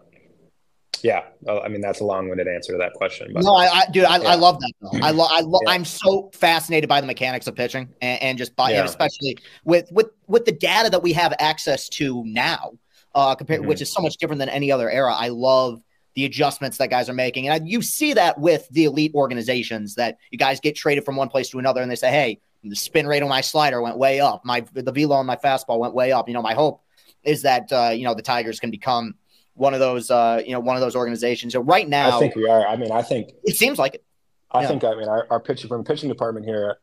yeah, 1.02 1.22
I 1.48 1.68
mean 1.68 1.80
that's 1.80 2.00
a 2.00 2.04
long-winded 2.04 2.46
answer 2.46 2.72
to 2.72 2.78
that 2.78 2.92
question. 2.94 3.32
But, 3.32 3.44
no, 3.44 3.54
I, 3.54 3.66
I 3.66 3.86
dude, 3.90 4.04
I, 4.04 4.18
yeah. 4.18 4.28
I, 4.28 4.34
love 4.34 4.60
that. 4.60 4.72
Though. 4.80 4.98
I 5.02 5.10
love, 5.10 5.30
I 5.32 5.40
lo- 5.40 5.60
yeah. 5.64 5.72
I'm 5.72 5.84
so 5.84 6.30
fascinated 6.34 6.88
by 6.88 7.00
the 7.00 7.06
mechanics 7.06 7.46
of 7.46 7.54
pitching, 7.54 7.88
and, 8.00 8.22
and 8.22 8.38
just 8.38 8.54
by, 8.56 8.70
yeah. 8.70 8.80
and 8.80 8.88
especially 8.88 9.38
with 9.64 9.90
with 9.90 10.08
with 10.26 10.44
the 10.44 10.52
data 10.52 10.90
that 10.90 11.02
we 11.02 11.12
have 11.12 11.34
access 11.38 11.88
to 11.90 12.22
now 12.26 12.72
uh, 13.14 13.34
compared, 13.34 13.60
mm-hmm. 13.60 13.68
which 13.68 13.80
is 13.80 13.92
so 13.92 14.02
much 14.02 14.16
different 14.16 14.38
than 14.38 14.48
any 14.48 14.70
other 14.70 14.90
era. 14.90 15.14
I 15.14 15.28
love 15.28 15.82
the 16.14 16.24
adjustments 16.24 16.78
that 16.78 16.90
guys 16.90 17.08
are 17.08 17.14
making, 17.14 17.48
and 17.48 17.62
I, 17.62 17.66
you 17.66 17.82
see 17.82 18.12
that 18.14 18.38
with 18.38 18.68
the 18.70 18.84
elite 18.84 19.12
organizations 19.14 19.94
that 19.96 20.18
you 20.30 20.38
guys 20.38 20.60
get 20.60 20.76
traded 20.76 21.04
from 21.04 21.16
one 21.16 21.28
place 21.28 21.48
to 21.50 21.58
another, 21.58 21.82
and 21.82 21.90
they 21.90 21.96
say, 21.96 22.10
"Hey, 22.10 22.40
the 22.62 22.76
spin 22.76 23.06
rate 23.06 23.22
on 23.22 23.28
my 23.28 23.40
slider 23.40 23.82
went 23.82 23.98
way 23.98 24.20
up. 24.20 24.44
My 24.44 24.64
the 24.72 24.92
velo 24.92 25.16
on 25.16 25.26
my 25.26 25.36
fastball 25.36 25.78
went 25.78 25.94
way 25.94 26.12
up." 26.12 26.28
You 26.28 26.34
know, 26.34 26.42
my 26.42 26.54
hope 26.54 26.82
is 27.24 27.42
that 27.42 27.72
uh, 27.72 27.90
you 27.94 28.04
know 28.04 28.14
the 28.14 28.22
Tigers 28.22 28.60
can 28.60 28.70
become 28.70 29.14
one 29.54 29.74
of 29.74 29.80
those 29.80 30.10
uh, 30.10 30.42
you 30.44 30.52
know 30.52 30.60
one 30.60 30.76
of 30.76 30.82
those 30.82 30.96
organizations. 30.96 31.52
So 31.52 31.60
right 31.60 31.88
now, 31.88 32.16
I 32.16 32.20
think 32.20 32.36
we 32.36 32.48
are. 32.48 32.66
I 32.66 32.76
mean, 32.76 32.92
I 32.92 33.02
think 33.02 33.30
it 33.44 33.56
seems 33.56 33.78
like 33.78 33.94
it. 33.94 34.04
I 34.50 34.62
yeah. 34.62 34.68
think 34.68 34.84
I 34.84 34.94
mean 34.94 35.08
our, 35.08 35.26
our 35.30 35.40
pitching 35.40 35.68
from 35.68 35.84
pitching 35.84 36.08
department 36.08 36.46
here, 36.46 36.76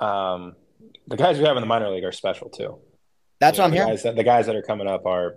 um, 0.00 0.54
the 1.06 1.16
guys 1.16 1.38
we 1.38 1.44
have 1.44 1.56
in 1.56 1.60
the 1.60 1.66
minor 1.66 1.90
league 1.90 2.04
are 2.04 2.12
special 2.12 2.48
too. 2.48 2.78
That's 3.40 3.56
you 3.56 3.62
know, 3.62 3.64
what 3.64 3.66
I'm 3.66 3.70
the 3.70 3.76
hearing. 3.76 3.90
Guys 3.90 4.02
that, 4.04 4.16
the 4.16 4.24
guys 4.24 4.46
that 4.46 4.56
are 4.56 4.62
coming 4.62 4.86
up 4.86 5.06
are 5.06 5.36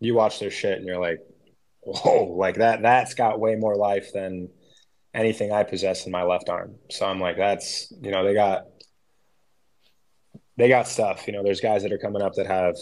you 0.00 0.14
watch 0.14 0.38
their 0.38 0.50
shit 0.50 0.78
and 0.78 0.86
you're 0.86 1.00
like, 1.00 1.18
whoa, 1.80 2.24
like 2.24 2.56
that, 2.56 2.82
that's 2.82 3.14
got 3.14 3.40
way 3.40 3.56
more 3.56 3.76
life 3.76 4.12
than 4.12 4.48
anything 5.12 5.52
I 5.52 5.64
possess 5.64 6.06
in 6.06 6.12
my 6.12 6.22
left 6.22 6.48
arm. 6.48 6.76
So 6.90 7.06
I'm 7.06 7.20
like, 7.20 7.36
that's, 7.36 7.92
you 8.00 8.10
know, 8.10 8.24
they 8.24 8.34
got, 8.34 8.64
they 10.56 10.68
got 10.68 10.86
stuff, 10.86 11.26
you 11.26 11.32
know, 11.32 11.42
there's 11.42 11.60
guys 11.60 11.82
that 11.82 11.92
are 11.92 11.98
coming 11.98 12.22
up 12.22 12.34
that 12.34 12.46
have, 12.46 12.76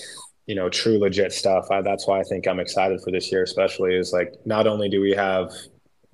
you 0.46 0.54
know, 0.54 0.68
true 0.68 0.98
legit 0.98 1.32
stuff. 1.32 1.70
I, 1.70 1.82
that's 1.82 2.06
why 2.06 2.20
I 2.20 2.22
think 2.22 2.46
I'm 2.46 2.60
excited 2.60 3.00
for 3.02 3.10
this 3.10 3.30
year, 3.30 3.42
especially 3.42 3.94
is 3.94 4.12
like, 4.12 4.32
not 4.44 4.66
only 4.66 4.88
do 4.88 5.00
we 5.00 5.12
have 5.12 5.52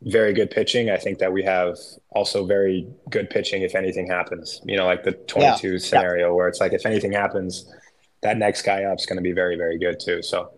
very 0.03 0.33
good 0.33 0.51
pitching, 0.51 0.91
I 0.91 0.97
think 0.97 1.19
that 1.19 1.33
we 1.33 1.43
have 1.45 1.77
also 2.11 2.45
very 2.47 2.89
good 3.11 3.31
pitching 3.31 3.63
if 3.63 3.75
anything 3.75 4.07
happens, 4.07 4.61
you 4.65 4.77
know, 4.77 4.87
like 4.87 5.05
the 5.05 5.13
22 5.13 5.73
yeah. 5.73 5.79
scenario 5.79 6.29
yeah. 6.29 6.33
where 6.33 6.49
it's 6.49 6.61
like, 6.61 6.73
if 6.73 6.87
anything 6.87 7.13
happens, 7.13 7.73
that 8.23 8.39
next 8.39 8.63
guy 8.63 8.85
up 8.85 8.99
is 8.99 9.07
going 9.07 9.19
to 9.19 9.23
be 9.23 9.33
very, 9.33 9.57
very 9.57 9.79
good 9.79 10.01
too. 10.01 10.23
So, 10.23 10.51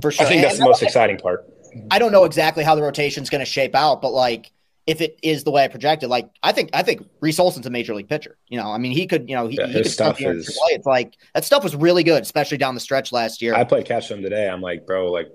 for 0.00 0.10
sure. 0.10 0.26
I 0.26 0.28
think 0.28 0.42
that's 0.42 0.54
and 0.54 0.62
the 0.62 0.68
most 0.68 0.82
exciting 0.82 1.18
part. 1.18 1.48
I 1.90 1.98
don't 1.98 2.12
know 2.12 2.24
exactly 2.24 2.64
how 2.64 2.74
the 2.74 2.82
rotation 2.82 3.22
is 3.22 3.30
going 3.30 3.40
to 3.40 3.50
shape 3.50 3.74
out, 3.74 4.02
but 4.02 4.12
like 4.12 4.52
if 4.88 5.02
it 5.02 5.18
is 5.22 5.44
the 5.44 5.50
way 5.50 5.62
I 5.62 5.68
projected, 5.68 6.08
like 6.08 6.30
I 6.42 6.50
think 6.50 6.70
I 6.72 6.82
think 6.82 7.06
Reese 7.20 7.38
Olson's 7.38 7.66
a 7.66 7.70
major 7.70 7.94
league 7.94 8.08
pitcher. 8.08 8.38
You 8.48 8.58
know, 8.58 8.72
I 8.72 8.78
mean, 8.78 8.92
he 8.92 9.06
could, 9.06 9.28
you 9.28 9.36
know, 9.36 9.46
he, 9.46 9.58
yeah, 9.58 9.66
he 9.66 9.74
could 9.74 9.86
stuff 9.86 10.18
is, 10.18 10.46
play. 10.46 10.74
It's 10.74 10.86
like 10.86 11.18
that 11.34 11.44
stuff 11.44 11.62
was 11.62 11.76
really 11.76 12.02
good, 12.02 12.22
especially 12.22 12.56
down 12.56 12.72
the 12.72 12.80
stretch 12.80 13.12
last 13.12 13.42
year. 13.42 13.54
I 13.54 13.64
played 13.64 13.84
catch 13.84 14.10
him 14.10 14.22
today. 14.22 14.48
I'm 14.48 14.62
like, 14.62 14.86
bro, 14.86 15.12
like 15.12 15.28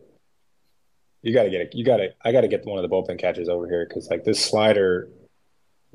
you 1.22 1.36
got 1.36 1.44
to 1.44 1.52
get 1.52 1.62
it. 1.62 1.76
You 1.76 1.86
got 1.86 1.98
to. 1.98 2.10
I 2.26 2.32
got 2.32 2.42
to 2.42 2.48
get 2.48 2.66
one 2.66 2.84
of 2.84 2.90
the 2.90 2.94
bullpen 2.94 3.20
catches 3.20 3.48
over 3.48 3.70
here 3.70 3.86
because 3.88 4.10
like 4.10 4.24
this 4.24 4.44
slider 4.44 5.08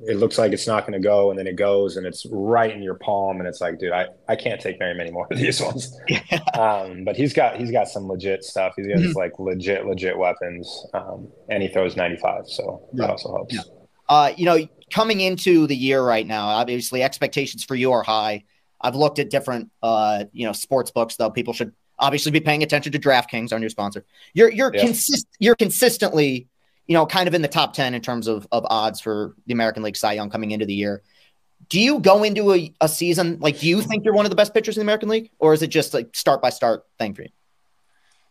it 0.06 0.16
looks 0.16 0.38
like 0.38 0.52
it's 0.52 0.66
not 0.66 0.86
going 0.86 0.92
to 0.92 1.06
go 1.06 1.30
and 1.30 1.38
then 1.38 1.46
it 1.46 1.56
goes 1.56 1.96
and 1.96 2.06
it's 2.06 2.24
right 2.30 2.70
in 2.70 2.82
your 2.82 2.94
palm 2.94 3.38
and 3.38 3.48
it's 3.48 3.60
like 3.60 3.78
dude 3.78 3.92
i, 3.92 4.06
I 4.28 4.36
can't 4.36 4.60
take 4.60 4.78
very 4.78 4.94
many 4.94 5.10
more 5.10 5.26
of 5.30 5.38
these 5.38 5.60
ones 5.62 5.98
yeah. 6.08 6.20
um, 6.54 7.04
but 7.04 7.16
he's 7.16 7.32
got 7.32 7.56
he's 7.56 7.70
got 7.70 7.88
some 7.88 8.06
legit 8.06 8.44
stuff 8.44 8.74
he's 8.76 8.86
got 8.86 8.98
mm-hmm. 8.98 9.18
like 9.18 9.38
legit 9.38 9.86
legit 9.86 10.16
weapons 10.16 10.86
um, 10.94 11.28
and 11.48 11.62
he 11.62 11.68
throws 11.68 11.96
95 11.96 12.46
so 12.46 12.88
yeah. 12.92 13.02
that 13.02 13.10
also 13.10 13.32
helps 13.34 13.54
yeah. 13.54 13.60
uh, 14.08 14.32
you 14.36 14.44
know 14.44 14.58
coming 14.90 15.20
into 15.20 15.66
the 15.66 15.76
year 15.76 16.02
right 16.02 16.26
now 16.26 16.46
obviously 16.46 17.02
expectations 17.02 17.64
for 17.64 17.74
you 17.74 17.92
are 17.92 18.02
high 18.02 18.44
i've 18.80 18.96
looked 18.96 19.18
at 19.18 19.30
different 19.30 19.70
uh, 19.82 20.24
you 20.32 20.46
know 20.46 20.52
sports 20.52 20.90
books 20.90 21.16
though 21.16 21.30
people 21.30 21.52
should 21.52 21.72
obviously 21.98 22.30
be 22.30 22.40
paying 22.40 22.62
attention 22.62 22.92
to 22.92 22.98
draftkings 22.98 23.52
our 23.52 23.58
new 23.58 23.68
sponsor 23.68 24.04
you're 24.32 24.50
you're 24.50 24.72
yeah. 24.72 24.84
consist 24.84 25.26
you're 25.40 25.56
consistently 25.56 26.46
you 26.88 26.94
know, 26.94 27.06
kind 27.06 27.28
of 27.28 27.34
in 27.34 27.42
the 27.42 27.48
top 27.48 27.74
10 27.74 27.94
in 27.94 28.00
terms 28.00 28.26
of, 28.26 28.48
of 28.50 28.66
odds 28.68 29.00
for 29.00 29.36
the 29.46 29.52
American 29.52 29.82
League 29.82 29.96
Cy 29.96 30.14
Young 30.14 30.30
coming 30.30 30.50
into 30.50 30.66
the 30.66 30.74
year. 30.74 31.02
Do 31.68 31.78
you 31.78 32.00
go 32.00 32.24
into 32.24 32.52
a, 32.54 32.74
a 32.80 32.88
season 32.88 33.38
like, 33.40 33.60
do 33.60 33.68
you 33.68 33.82
think 33.82 34.04
you're 34.04 34.14
one 34.14 34.24
of 34.24 34.30
the 34.30 34.36
best 34.36 34.54
pitchers 34.54 34.76
in 34.76 34.80
the 34.80 34.84
American 34.84 35.10
League, 35.10 35.30
or 35.38 35.52
is 35.52 35.62
it 35.62 35.68
just 35.68 35.92
like 35.92 36.16
start 36.16 36.40
by 36.40 36.48
start 36.48 36.84
thing 36.98 37.14
for 37.14 37.22
you? 37.22 37.28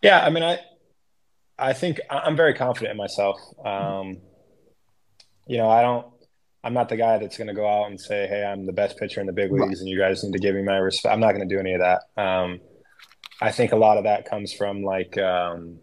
Yeah, 0.01 0.25
I 0.25 0.31
mean, 0.31 0.43
I, 0.43 0.59
I 1.57 1.73
think 1.73 1.99
I'm 2.09 2.35
very 2.35 2.55
confident 2.55 2.91
in 2.91 2.97
myself. 2.97 3.39
Um, 3.63 4.17
you 5.45 5.57
know, 5.57 5.69
I 5.69 5.81
don't, 5.83 6.07
I'm 6.63 6.73
not 6.73 6.89
the 6.89 6.97
guy 6.97 7.19
that's 7.19 7.37
going 7.37 7.47
to 7.47 7.53
go 7.53 7.67
out 7.67 7.89
and 7.89 7.99
say, 7.99 8.27
"Hey, 8.27 8.43
I'm 8.43 8.65
the 8.65 8.73
best 8.73 8.97
pitcher 8.97 9.21
in 9.21 9.27
the 9.27 9.33
big 9.33 9.51
leagues, 9.51 9.79
and 9.79 9.89
you 9.89 9.97
guys 9.97 10.23
need 10.23 10.33
to 10.33 10.39
give 10.39 10.53
me 10.53 10.63
my 10.63 10.77
respect." 10.77 11.13
I'm 11.13 11.19
not 11.19 11.33
going 11.33 11.47
to 11.47 11.55
do 11.55 11.59
any 11.59 11.73
of 11.73 11.79
that. 11.79 12.01
Um, 12.21 12.59
I 13.39 13.51
think 13.51 13.71
a 13.71 13.77
lot 13.77 13.97
of 13.97 14.03
that 14.03 14.29
comes 14.29 14.51
from 14.51 14.83
like 14.83 15.17
um, 15.17 15.79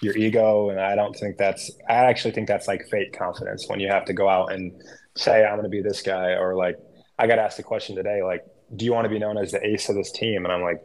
your 0.00 0.16
ego 0.16 0.70
and 0.70 0.80
i 0.80 0.94
don't 0.94 1.14
think 1.14 1.36
that's 1.36 1.70
i 1.88 1.94
actually 1.94 2.30
think 2.30 2.46
that's 2.46 2.68
like 2.68 2.88
fake 2.88 3.16
confidence 3.16 3.66
when 3.68 3.80
you 3.80 3.88
have 3.88 4.04
to 4.04 4.12
go 4.12 4.28
out 4.28 4.52
and 4.52 4.80
say 5.16 5.44
i'm 5.44 5.54
going 5.54 5.64
to 5.64 5.68
be 5.68 5.82
this 5.82 6.02
guy 6.02 6.32
or 6.32 6.54
like 6.54 6.76
i 7.18 7.26
got 7.26 7.38
asked 7.38 7.56
the 7.56 7.62
question 7.62 7.96
today 7.96 8.22
like 8.22 8.44
do 8.74 8.84
you 8.84 8.92
want 8.92 9.04
to 9.04 9.08
be 9.08 9.18
known 9.18 9.38
as 9.38 9.52
the 9.52 9.66
ace 9.66 9.88
of 9.88 9.96
this 9.96 10.12
team? 10.12 10.44
And 10.44 10.52
i'm 10.52 10.62
like 10.62 10.82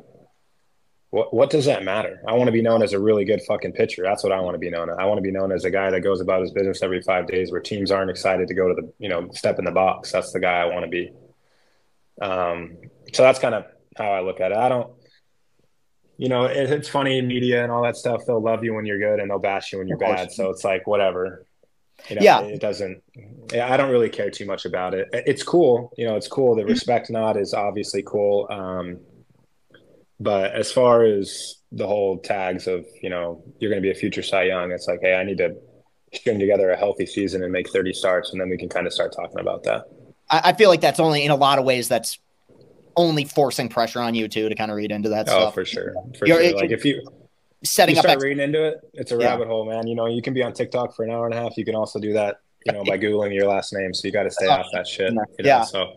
what, 1.09 1.31
what 1.31 1.51
does 1.51 1.65
that 1.65 1.83
matter? 1.83 2.23
I 2.27 2.33
want 2.33 2.47
to 2.47 2.51
be 2.51 2.63
known 2.63 2.81
as 2.81 2.93
a 2.93 2.99
really 2.99 3.23
good 3.23 3.39
fucking 3.47 3.73
pitcher. 3.73 4.01
That's 4.01 4.23
what 4.23 4.31
i 4.31 4.39
want 4.39 4.55
to 4.55 4.59
be 4.59 4.71
known 4.71 4.89
as. 4.89 4.95
I 4.97 5.05
want 5.05 5.19
to 5.19 5.21
be 5.21 5.31
known 5.31 5.51
as 5.51 5.63
a 5.63 5.69
guy 5.69 5.91
that 5.91 6.01
goes 6.01 6.21
about 6.21 6.41
his 6.41 6.51
business 6.51 6.81
every 6.81 7.03
five 7.03 7.27
days 7.27 7.51
where 7.51 7.61
teams 7.61 7.91
aren't 7.91 8.09
excited 8.09 8.47
to 8.47 8.55
go 8.55 8.67
to 8.67 8.73
the 8.73 8.91
you 8.97 9.09
know 9.09 9.29
step 9.31 9.59
in 9.59 9.65
the 9.65 9.71
box. 9.71 10.11
That's 10.11 10.31
the 10.31 10.39
guy 10.39 10.61
i 10.61 10.65
want 10.65 10.85
to 10.85 10.89
be. 10.89 11.11
Um 12.21 12.77
so 13.13 13.21
that's 13.21 13.39
kind 13.39 13.53
of 13.53 13.65
how 13.95 14.11
i 14.11 14.21
look 14.21 14.41
at 14.41 14.51
it. 14.51 14.57
I 14.57 14.69
don't 14.69 14.91
you 16.17 16.29
know, 16.29 16.45
it, 16.45 16.69
it's 16.69 16.89
funny 16.89 17.17
in 17.17 17.27
media 17.27 17.63
and 17.63 17.71
all 17.71 17.83
that 17.83 17.95
stuff. 17.95 18.21
They'll 18.25 18.41
love 18.41 18.63
you 18.63 18.73
when 18.73 18.85
you're 18.85 18.99
good 18.99 19.19
and 19.19 19.29
they'll 19.29 19.39
bash 19.39 19.71
you 19.71 19.79
when 19.79 19.87
you're 19.87 19.97
bad. 19.97 20.31
So 20.31 20.49
it's 20.49 20.63
like 20.63 20.87
whatever. 20.87 21.45
You 22.09 22.17
know, 22.17 22.21
yeah, 22.21 22.41
it 22.41 22.59
doesn't. 22.59 23.01
I 23.53 23.77
don't 23.77 23.91
really 23.91 24.09
care 24.09 24.29
too 24.29 24.45
much 24.45 24.65
about 24.65 24.93
it. 24.93 25.07
It's 25.13 25.43
cool, 25.43 25.93
you 25.97 26.05
know. 26.05 26.15
It's 26.15 26.27
cool. 26.27 26.55
The 26.55 26.65
respect 26.65 27.09
nod 27.09 27.37
is 27.37 27.53
obviously 27.53 28.03
cool. 28.03 28.47
Um, 28.49 28.99
but 30.19 30.53
as 30.53 30.71
far 30.71 31.03
as 31.03 31.55
the 31.71 31.87
whole 31.87 32.17
tags 32.17 32.67
of 32.67 32.85
you 33.01 33.09
know 33.09 33.43
you're 33.59 33.69
going 33.69 33.81
to 33.81 33.85
be 33.85 33.91
a 33.91 33.95
future 33.95 34.23
Cy 34.23 34.43
Young, 34.43 34.71
it's 34.71 34.87
like, 34.87 34.99
hey, 35.01 35.15
I 35.15 35.23
need 35.23 35.37
to 35.37 35.55
string 36.13 36.39
together 36.39 36.71
a 36.71 36.77
healthy 36.77 37.05
season 37.05 37.43
and 37.43 37.51
make 37.51 37.69
30 37.69 37.93
starts, 37.93 38.31
and 38.31 38.41
then 38.41 38.49
we 38.49 38.57
can 38.57 38.69
kind 38.69 38.85
of 38.85 38.91
start 38.91 39.13
talking 39.15 39.39
about 39.39 39.63
that. 39.63 39.85
I, 40.29 40.41
I 40.45 40.53
feel 40.53 40.69
like 40.69 40.81
that's 40.81 40.99
only 40.99 41.23
in 41.23 41.31
a 41.31 41.35
lot 41.35 41.57
of 41.59 41.65
ways 41.65 41.87
that's 41.87 42.19
only 42.95 43.25
forcing 43.25 43.69
pressure 43.69 43.99
on 43.99 44.15
you 44.15 44.27
too 44.27 44.49
to 44.49 44.55
kind 44.55 44.71
of 44.71 44.77
read 44.77 44.91
into 44.91 45.09
that 45.09 45.27
oh, 45.29 45.31
stuff. 45.31 45.53
for 45.53 45.65
sure, 45.65 45.93
for 46.17 46.27
you're, 46.27 46.43
sure. 46.43 46.55
Like 46.55 46.71
if 46.71 46.85
you 46.85 47.01
setting 47.63 47.95
you 47.95 48.01
start 48.01 48.17
up 48.17 48.23
reading 48.23 48.43
into 48.43 48.63
it, 48.63 48.81
it's 48.93 49.11
a 49.11 49.17
yeah. 49.17 49.29
rabbit 49.29 49.47
hole, 49.47 49.65
man. 49.65 49.87
You 49.87 49.95
know, 49.95 50.07
you 50.07 50.21
can 50.21 50.33
be 50.33 50.43
on 50.43 50.53
TikTok 50.53 50.95
for 50.95 51.03
an 51.03 51.11
hour 51.11 51.25
and 51.25 51.33
a 51.33 51.41
half. 51.41 51.57
You 51.57 51.65
can 51.65 51.75
also 51.75 51.99
do 51.99 52.13
that, 52.13 52.37
you 52.65 52.73
know, 52.73 52.83
by 52.83 52.97
googling 52.97 53.33
your 53.33 53.47
last 53.47 53.73
name. 53.73 53.93
So 53.93 54.07
you 54.07 54.11
got 54.11 54.23
to 54.23 54.31
stay 54.31 54.47
off 54.47 54.67
that 54.73 54.87
shit. 54.87 55.09
You 55.09 55.15
know? 55.15 55.25
Yeah. 55.39 55.63
So. 55.63 55.93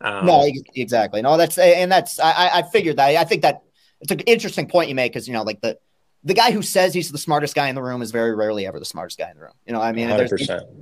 Um, 0.00 0.26
no, 0.26 0.50
exactly. 0.74 1.22
No, 1.22 1.36
that's 1.36 1.58
and 1.58 1.90
that's 1.90 2.18
I, 2.18 2.50
I 2.54 2.62
figured 2.62 2.96
that. 2.96 3.16
I 3.16 3.24
think 3.24 3.42
that 3.42 3.62
it's 4.00 4.10
an 4.10 4.20
interesting 4.20 4.66
point 4.66 4.88
you 4.88 4.96
make 4.96 5.12
because 5.12 5.28
you 5.28 5.34
know, 5.34 5.42
like 5.42 5.60
the 5.60 5.78
the 6.24 6.34
guy 6.34 6.52
who 6.52 6.62
says 6.62 6.94
he's 6.94 7.10
the 7.10 7.18
smartest 7.18 7.54
guy 7.54 7.68
in 7.68 7.74
the 7.74 7.82
room 7.82 8.00
is 8.00 8.10
very 8.10 8.34
rarely 8.34 8.66
ever 8.66 8.78
the 8.78 8.84
smartest 8.84 9.18
guy 9.18 9.30
in 9.30 9.36
the 9.36 9.42
room. 9.42 9.54
You 9.66 9.72
know, 9.72 9.80
I 9.80 9.92
mean, 9.92 10.08
there's, 10.08 10.30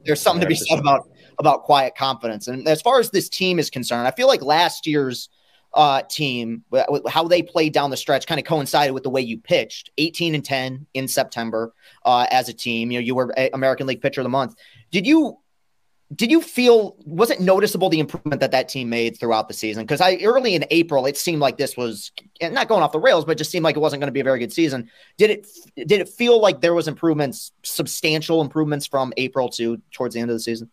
there's 0.04 0.20
something 0.20 0.40
100%. 0.40 0.42
to 0.42 0.48
be 0.48 0.54
said 0.54 0.78
about 0.78 1.08
about 1.38 1.62
quiet 1.62 1.94
confidence. 1.96 2.48
And 2.48 2.68
as 2.68 2.82
far 2.82 3.00
as 3.00 3.10
this 3.10 3.28
team 3.28 3.58
is 3.58 3.70
concerned, 3.70 4.06
I 4.06 4.10
feel 4.10 4.26
like 4.26 4.42
last 4.42 4.86
year's 4.86 5.30
uh, 5.72 6.02
team, 6.02 6.64
how 7.08 7.26
they 7.26 7.42
played 7.42 7.72
down 7.72 7.90
the 7.90 7.96
stretch, 7.96 8.26
kind 8.26 8.38
of 8.38 8.44
coincided 8.44 8.92
with 8.92 9.02
the 9.02 9.10
way 9.10 9.20
you 9.20 9.38
pitched. 9.38 9.90
18 9.98 10.34
and 10.34 10.44
10 10.44 10.86
in 10.94 11.08
September 11.08 11.72
uh, 12.04 12.26
as 12.30 12.48
a 12.48 12.52
team. 12.52 12.90
You 12.90 12.98
know, 12.98 13.04
you 13.04 13.14
were 13.14 13.34
American 13.52 13.86
League 13.86 14.02
Pitcher 14.02 14.20
of 14.20 14.24
the 14.24 14.30
Month. 14.30 14.56
Did 14.90 15.06
you 15.06 15.38
did 16.14 16.30
you 16.30 16.42
feel 16.42 16.96
was 17.04 17.30
it 17.30 17.40
noticeable 17.40 17.88
the 17.88 18.00
improvement 18.00 18.40
that 18.40 18.50
that 18.50 18.68
team 18.68 18.90
made 18.90 19.18
throughout 19.18 19.46
the 19.46 19.54
season? 19.54 19.84
Because 19.84 20.00
i 20.00 20.16
early 20.16 20.54
in 20.54 20.64
april 20.70 21.06
it 21.06 21.16
seemed 21.16 21.40
like 21.40 21.56
this 21.56 21.76
was 21.76 22.10
not 22.42 22.68
going 22.68 22.82
off 22.82 22.92
the 22.92 22.98
rails 22.98 23.24
but 23.24 23.38
just 23.38 23.50
seemed 23.50 23.64
like 23.64 23.76
it 23.76 23.80
wasn't 23.80 24.00
going 24.00 24.08
to 24.08 24.12
be 24.12 24.20
a 24.20 24.24
very 24.24 24.38
good 24.38 24.52
season. 24.52 24.90
Did 25.18 25.30
it 25.30 25.46
did 25.76 26.00
it 26.00 26.08
feel 26.08 26.40
like 26.40 26.60
there 26.60 26.74
was 26.74 26.88
improvements 26.88 27.52
substantial 27.62 28.40
improvements 28.40 28.86
from 28.86 29.12
april 29.16 29.48
to 29.50 29.80
towards 29.92 30.14
the 30.14 30.20
end 30.20 30.30
of 30.30 30.36
the 30.36 30.40
season? 30.40 30.70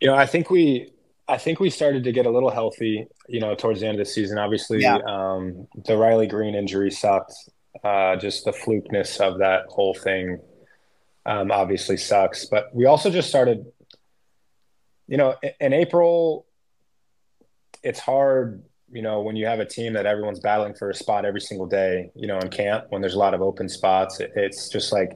You 0.00 0.08
know 0.08 0.14
i 0.14 0.26
think 0.26 0.50
we 0.50 0.92
i 1.26 1.38
think 1.38 1.58
we 1.58 1.70
started 1.70 2.04
to 2.04 2.12
get 2.12 2.26
a 2.26 2.30
little 2.30 2.50
healthy 2.50 3.06
you 3.28 3.40
know 3.40 3.54
towards 3.54 3.80
the 3.80 3.88
end 3.88 3.98
of 3.98 4.06
the 4.06 4.12
season. 4.12 4.38
Obviously 4.38 4.82
yeah. 4.82 4.98
um, 5.06 5.66
the 5.84 5.96
Riley 5.96 6.26
Greene 6.26 6.54
injury 6.54 6.90
sucked. 6.90 7.34
Uh, 7.84 8.16
just 8.16 8.44
the 8.46 8.52
flukeness 8.52 9.20
of 9.20 9.38
that 9.38 9.66
whole 9.68 9.94
thing 9.94 10.40
um, 11.26 11.50
obviously 11.50 11.96
sucks. 11.96 12.46
But 12.46 12.74
we 12.74 12.86
also 12.86 13.10
just 13.10 13.28
started 13.28 13.66
you 15.08 15.16
know, 15.16 15.34
in 15.60 15.72
April, 15.72 16.46
it's 17.82 18.00
hard, 18.00 18.62
you 18.90 19.02
know, 19.02 19.20
when 19.20 19.36
you 19.36 19.46
have 19.46 19.60
a 19.60 19.64
team 19.64 19.92
that 19.94 20.06
everyone's 20.06 20.40
battling 20.40 20.74
for 20.74 20.90
a 20.90 20.94
spot 20.94 21.24
every 21.24 21.40
single 21.40 21.66
day, 21.66 22.10
you 22.14 22.26
know, 22.26 22.38
in 22.38 22.48
camp, 22.48 22.86
when 22.88 23.00
there's 23.00 23.14
a 23.14 23.18
lot 23.18 23.34
of 23.34 23.42
open 23.42 23.68
spots, 23.68 24.20
it's 24.20 24.68
just 24.68 24.92
like 24.92 25.12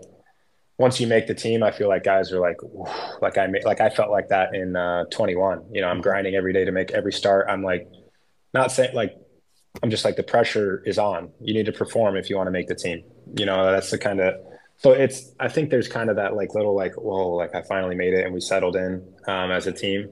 once 0.78 1.00
you 1.00 1.06
make 1.06 1.26
the 1.26 1.34
team, 1.34 1.62
I 1.62 1.70
feel 1.70 1.88
like 1.88 2.04
guys 2.04 2.32
are 2.32 2.40
like, 2.40 2.56
like 3.20 3.36
I 3.36 3.46
made, 3.46 3.64
like 3.64 3.80
I 3.80 3.90
felt 3.90 4.10
like 4.10 4.28
that 4.28 4.54
in 4.54 4.76
uh, 4.76 5.04
21. 5.10 5.64
You 5.72 5.82
know, 5.82 5.88
I'm 5.88 6.00
grinding 6.00 6.34
every 6.34 6.52
day 6.52 6.64
to 6.64 6.72
make 6.72 6.92
every 6.92 7.12
start. 7.12 7.46
I'm 7.48 7.62
like, 7.62 7.86
not 8.54 8.72
saying 8.72 8.94
like, 8.94 9.14
I'm 9.82 9.90
just 9.90 10.04
like 10.04 10.16
the 10.16 10.22
pressure 10.22 10.82
is 10.84 10.98
on. 10.98 11.30
You 11.40 11.54
need 11.54 11.66
to 11.66 11.72
perform 11.72 12.16
if 12.16 12.30
you 12.30 12.36
want 12.36 12.46
to 12.46 12.50
make 12.50 12.66
the 12.66 12.74
team. 12.74 13.04
You 13.36 13.46
know, 13.46 13.70
that's 13.70 13.90
the 13.90 13.98
kind 13.98 14.20
of 14.20 14.34
so 14.80 14.92
it's 14.92 15.32
I 15.38 15.48
think 15.48 15.68
there's 15.68 15.88
kind 15.88 16.08
of 16.08 16.16
that 16.16 16.34
like 16.34 16.54
little 16.54 16.74
like 16.74 16.94
whoa 16.94 17.28
like 17.28 17.54
I 17.54 17.62
finally 17.62 17.94
made 17.94 18.14
it 18.14 18.24
and 18.24 18.32
we 18.32 18.40
settled 18.40 18.76
in 18.76 19.06
um, 19.28 19.50
as 19.50 19.66
a 19.66 19.72
team. 19.72 20.08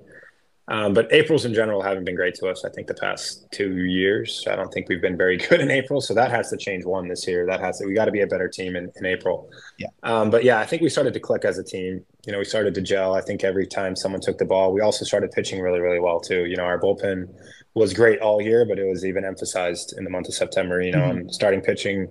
Um, 0.70 0.92
but 0.92 1.10
Aprils 1.10 1.46
in 1.46 1.54
general 1.54 1.80
haven't 1.80 2.04
been 2.04 2.14
great 2.14 2.34
to 2.34 2.46
us. 2.48 2.62
I 2.62 2.68
think 2.68 2.88
the 2.88 2.94
past 2.94 3.50
two 3.50 3.86
years, 3.86 4.44
I 4.46 4.54
don't 4.54 4.70
think 4.70 4.90
we've 4.90 5.00
been 5.00 5.16
very 5.16 5.36
good 5.48 5.62
in 5.62 5.70
April. 5.70 6.02
So 6.02 6.12
that 6.12 6.30
has 6.30 6.50
to 6.50 6.58
change 6.58 6.84
one 6.84 7.08
this 7.08 7.26
year. 7.26 7.46
That 7.46 7.60
has 7.60 7.78
to, 7.78 7.86
we 7.86 7.94
got 7.94 8.04
to 8.04 8.10
be 8.10 8.20
a 8.20 8.26
better 8.26 8.48
team 8.48 8.76
in, 8.76 8.92
in 8.96 9.06
April. 9.06 9.50
Yeah. 9.78 9.88
Um, 10.02 10.28
but 10.28 10.44
yeah, 10.44 10.60
I 10.60 10.66
think 10.66 10.82
we 10.82 10.90
started 10.90 11.14
to 11.14 11.20
click 11.20 11.46
as 11.46 11.56
a 11.56 11.64
team. 11.64 12.04
You 12.26 12.32
know, 12.32 12.38
we 12.38 12.44
started 12.44 12.74
to 12.74 12.82
gel. 12.82 13.14
I 13.14 13.22
think 13.22 13.44
every 13.44 13.66
time 13.66 13.96
someone 13.96 14.20
took 14.20 14.36
the 14.36 14.44
ball, 14.44 14.74
we 14.74 14.82
also 14.82 15.06
started 15.06 15.30
pitching 15.30 15.62
really, 15.62 15.80
really 15.80 16.00
well 16.00 16.20
too. 16.20 16.44
You 16.44 16.56
know, 16.56 16.64
our 16.64 16.78
bullpen 16.78 17.34
was 17.72 17.94
great 17.94 18.18
all 18.18 18.42
year, 18.42 18.66
but 18.66 18.78
it 18.78 18.84
was 18.84 19.06
even 19.06 19.24
emphasized 19.24 19.94
in 19.96 20.04
the 20.04 20.10
month 20.10 20.28
of 20.28 20.34
September. 20.34 20.82
You 20.82 20.92
know, 20.92 20.98
mm-hmm. 20.98 21.18
and 21.18 21.34
starting 21.34 21.62
pitching 21.62 22.08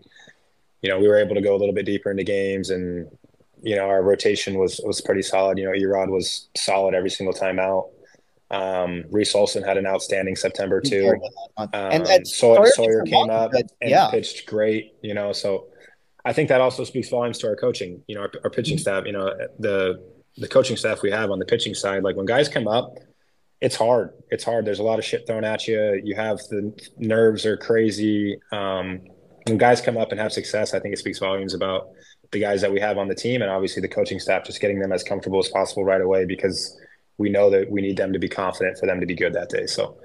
you 0.81 0.89
know, 0.89 0.99
we 0.99 1.07
were 1.07 1.17
able 1.17 1.35
to 1.35 1.41
go 1.41 1.55
a 1.55 1.57
little 1.57 1.73
bit 1.73 1.85
deeper 1.85 2.11
into 2.11 2.23
games 2.23 2.69
and, 2.69 3.09
you 3.61 3.75
know, 3.75 3.87
our 3.87 4.03
rotation 4.03 4.57
was, 4.57 4.79
was 4.83 5.01
pretty 5.01 5.21
solid. 5.21 5.57
You 5.57 5.65
know, 5.65 5.71
Erod 5.71 6.09
was 6.09 6.49
solid 6.55 6.93
every 6.93 7.09
single 7.09 7.33
time 7.33 7.59
out. 7.59 7.89
Um, 8.49 9.03
Reese 9.09 9.35
Olson 9.35 9.63
had 9.63 9.77
an 9.77 9.85
outstanding 9.85 10.35
September 10.35 10.79
too. 10.79 11.19
Um, 11.57 11.69
and, 11.73 12.27
Sawyer, 12.27 12.67
Sawyer 12.67 13.03
came 13.03 13.29
up 13.29 13.53
and 13.53 13.69
yeah. 13.81 14.09
pitched 14.09 14.45
great, 14.45 14.93
you 15.01 15.13
know, 15.13 15.33
so 15.33 15.67
I 16.23 16.33
think 16.33 16.49
that 16.49 16.61
also 16.61 16.83
speaks 16.83 17.09
volumes 17.09 17.39
to 17.39 17.47
our 17.47 17.55
coaching, 17.55 18.03
you 18.07 18.15
know, 18.15 18.21
our, 18.21 18.31
our 18.45 18.49
pitching 18.49 18.77
mm-hmm. 18.77 18.81
staff, 18.81 19.05
you 19.05 19.11
know, 19.11 19.33
the, 19.59 20.01
the 20.37 20.47
coaching 20.47 20.77
staff 20.77 21.01
we 21.01 21.11
have 21.11 21.31
on 21.31 21.39
the 21.39 21.45
pitching 21.45 21.73
side, 21.73 22.03
like 22.03 22.15
when 22.15 22.25
guys 22.25 22.47
come 22.47 22.67
up, 22.67 22.97
it's 23.59 23.75
hard. 23.75 24.11
It's 24.29 24.43
hard. 24.43 24.65
There's 24.65 24.79
a 24.79 24.83
lot 24.83 24.99
of 24.99 25.05
shit 25.05 25.25
thrown 25.25 25.43
at 25.43 25.67
you. 25.67 25.99
You 26.03 26.15
have 26.15 26.37
the 26.49 26.79
nerves 26.97 27.45
are 27.45 27.57
crazy. 27.57 28.39
Um, 28.51 29.01
when 29.47 29.57
guys 29.57 29.81
come 29.81 29.97
up 29.97 30.11
and 30.11 30.19
have 30.19 30.31
success, 30.31 30.73
I 30.73 30.79
think 30.79 30.93
it 30.93 30.97
speaks 30.97 31.19
volumes 31.19 31.53
about 31.53 31.89
the 32.31 32.39
guys 32.39 32.61
that 32.61 32.71
we 32.71 32.79
have 32.79 32.97
on 32.97 33.07
the 33.07 33.15
team 33.15 33.41
and 33.41 33.49
obviously 33.49 33.81
the 33.81 33.87
coaching 33.87 34.19
staff, 34.19 34.43
just 34.45 34.59
getting 34.59 34.79
them 34.79 34.91
as 34.91 35.03
comfortable 35.03 35.39
as 35.39 35.49
possible 35.49 35.83
right 35.83 36.01
away 36.01 36.25
because 36.25 36.77
we 37.17 37.29
know 37.29 37.49
that 37.49 37.69
we 37.69 37.81
need 37.81 37.97
them 37.97 38.13
to 38.13 38.19
be 38.19 38.27
confident 38.29 38.77
for 38.77 38.85
them 38.85 38.99
to 38.99 39.05
be 39.05 39.15
good 39.15 39.33
that 39.33 39.49
day. 39.49 39.65
So, 39.65 39.97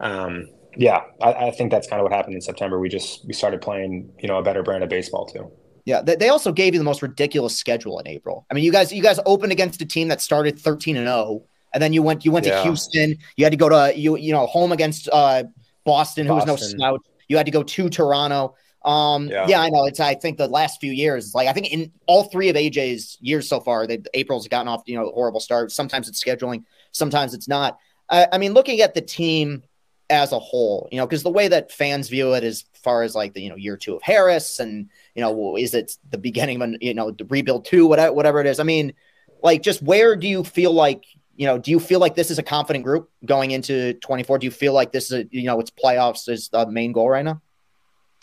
um, 0.00 0.48
yeah, 0.76 1.02
I, 1.20 1.32
I, 1.32 1.50
think 1.50 1.70
that's 1.70 1.88
kind 1.88 2.00
of 2.00 2.04
what 2.04 2.12
happened 2.12 2.34
in 2.34 2.40
September. 2.40 2.80
We 2.80 2.88
just 2.88 3.24
we 3.26 3.32
started 3.32 3.60
playing, 3.60 4.10
you 4.18 4.28
know, 4.28 4.38
a 4.38 4.42
better 4.42 4.62
brand 4.62 4.82
of 4.82 4.88
baseball 4.88 5.26
too. 5.26 5.50
Yeah, 5.84 6.00
they 6.00 6.28
also 6.28 6.52
gave 6.52 6.74
you 6.74 6.78
the 6.78 6.84
most 6.84 7.02
ridiculous 7.02 7.56
schedule 7.56 7.98
in 7.98 8.06
April. 8.06 8.46
I 8.50 8.54
mean, 8.54 8.62
you 8.62 8.70
guys 8.70 8.92
you 8.92 9.02
guys 9.02 9.18
opened 9.26 9.52
against 9.52 9.82
a 9.82 9.84
team 9.84 10.08
that 10.08 10.20
started 10.20 10.58
thirteen 10.58 10.96
and 10.96 11.06
zero, 11.06 11.42
and 11.74 11.82
then 11.82 11.92
you 11.92 12.02
went 12.02 12.24
you 12.24 12.30
went 12.30 12.46
yeah. 12.46 12.58
to 12.58 12.62
Houston. 12.62 13.16
You 13.36 13.44
had 13.44 13.50
to 13.50 13.56
go 13.56 13.68
to 13.68 13.92
you 13.98 14.16
you 14.16 14.32
know 14.32 14.46
home 14.46 14.70
against 14.70 15.08
uh, 15.12 15.42
Boston, 15.84 16.26
who 16.26 16.34
was 16.34 16.46
no 16.46 16.56
slouch. 16.56 17.00
You 17.28 17.36
had 17.36 17.46
to 17.46 17.52
go 17.52 17.64
to 17.64 17.88
Toronto. 17.88 18.54
Um, 18.84 19.28
yeah. 19.28 19.46
yeah. 19.48 19.60
I 19.60 19.68
know. 19.70 19.86
It's 19.86 20.00
I 20.00 20.14
think 20.14 20.38
the 20.38 20.48
last 20.48 20.80
few 20.80 20.92
years, 20.92 21.34
like 21.34 21.48
I 21.48 21.52
think 21.52 21.72
in 21.72 21.92
all 22.06 22.24
three 22.24 22.48
of 22.48 22.56
AJ's 22.56 23.18
years 23.20 23.48
so 23.48 23.60
far, 23.60 23.86
that 23.86 24.08
April's 24.14 24.48
gotten 24.48 24.68
off 24.68 24.82
you 24.86 24.96
know 24.96 25.10
horrible 25.14 25.40
start. 25.40 25.72
Sometimes 25.72 26.08
it's 26.08 26.22
scheduling, 26.22 26.64
sometimes 26.92 27.34
it's 27.34 27.48
not. 27.48 27.78
I, 28.08 28.28
I 28.32 28.38
mean, 28.38 28.52
looking 28.54 28.80
at 28.80 28.94
the 28.94 29.00
team 29.00 29.62
as 30.10 30.32
a 30.32 30.38
whole, 30.38 30.88
you 30.90 30.98
know, 30.98 31.06
because 31.06 31.22
the 31.22 31.30
way 31.30 31.48
that 31.48 31.72
fans 31.72 32.08
view 32.08 32.34
it 32.34 32.44
as 32.44 32.64
far 32.74 33.02
as 33.02 33.14
like 33.14 33.34
the 33.34 33.42
you 33.42 33.48
know 33.48 33.56
year 33.56 33.76
two 33.76 33.94
of 33.94 34.02
Harris, 34.02 34.60
and 34.60 34.88
you 35.14 35.22
know, 35.22 35.56
is 35.56 35.74
it 35.74 35.96
the 36.10 36.18
beginning 36.18 36.60
of 36.60 36.74
you 36.80 36.94
know 36.94 37.10
the 37.10 37.24
rebuild 37.26 37.64
two, 37.64 37.86
whatever 37.86 38.12
whatever 38.12 38.40
it 38.40 38.46
is. 38.46 38.60
I 38.60 38.64
mean, 38.64 38.94
like 39.42 39.62
just 39.62 39.82
where 39.82 40.16
do 40.16 40.26
you 40.26 40.44
feel 40.44 40.72
like 40.72 41.04
you 41.36 41.46
know, 41.46 41.58
do 41.58 41.70
you 41.70 41.80
feel 41.80 41.98
like 41.98 42.14
this 42.14 42.30
is 42.30 42.38
a 42.38 42.42
confident 42.42 42.84
group 42.84 43.10
going 43.24 43.52
into 43.52 43.94
24? 43.94 44.38
Do 44.38 44.44
you 44.44 44.50
feel 44.50 44.72
like 44.74 44.92
this 44.92 45.06
is 45.06 45.12
a, 45.12 45.28
you 45.30 45.44
know, 45.44 45.58
it's 45.60 45.70
playoffs 45.70 46.28
is 46.28 46.48
the 46.50 46.66
main 46.66 46.92
goal 46.92 47.08
right 47.08 47.24
now? 47.24 47.40